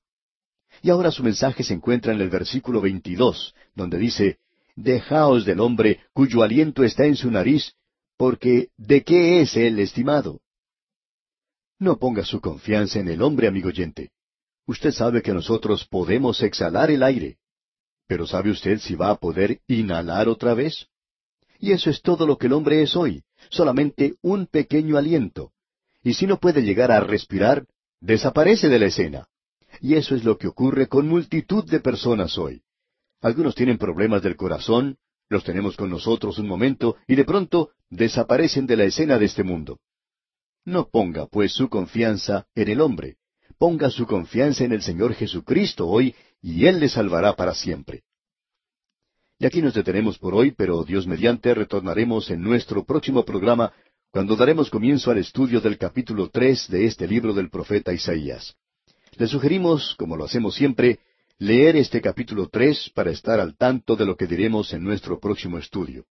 [0.82, 4.38] Y ahora su mensaje se encuentra en el versículo veintidós, donde dice
[4.76, 7.74] Dejaos del hombre cuyo aliento está en su nariz,
[8.16, 10.41] porque ¿de qué es él estimado?
[11.82, 14.12] No ponga su confianza en el hombre, amigo oyente.
[14.68, 17.38] Usted sabe que nosotros podemos exhalar el aire.
[18.06, 20.86] Pero ¿sabe usted si va a poder inhalar otra vez?
[21.58, 25.50] Y eso es todo lo que el hombre es hoy, solamente un pequeño aliento.
[26.04, 27.66] Y si no puede llegar a respirar,
[28.00, 29.26] desaparece de la escena.
[29.80, 32.62] Y eso es lo que ocurre con multitud de personas hoy.
[33.20, 34.98] Algunos tienen problemas del corazón,
[35.28, 39.42] los tenemos con nosotros un momento y de pronto desaparecen de la escena de este
[39.42, 39.80] mundo.
[40.64, 43.16] No ponga, pues, su confianza en el hombre.
[43.58, 48.02] Ponga su confianza en el Señor Jesucristo hoy, y Él le salvará para siempre.
[49.38, 53.72] Y aquí nos detenemos por hoy, pero Dios mediante retornaremos en nuestro próximo programa
[54.12, 58.54] cuando daremos comienzo al estudio del capítulo tres de este libro del profeta Isaías.
[59.16, 61.00] Le sugerimos, como lo hacemos siempre,
[61.38, 65.58] leer este capítulo tres para estar al tanto de lo que diremos en nuestro próximo
[65.58, 66.04] estudio.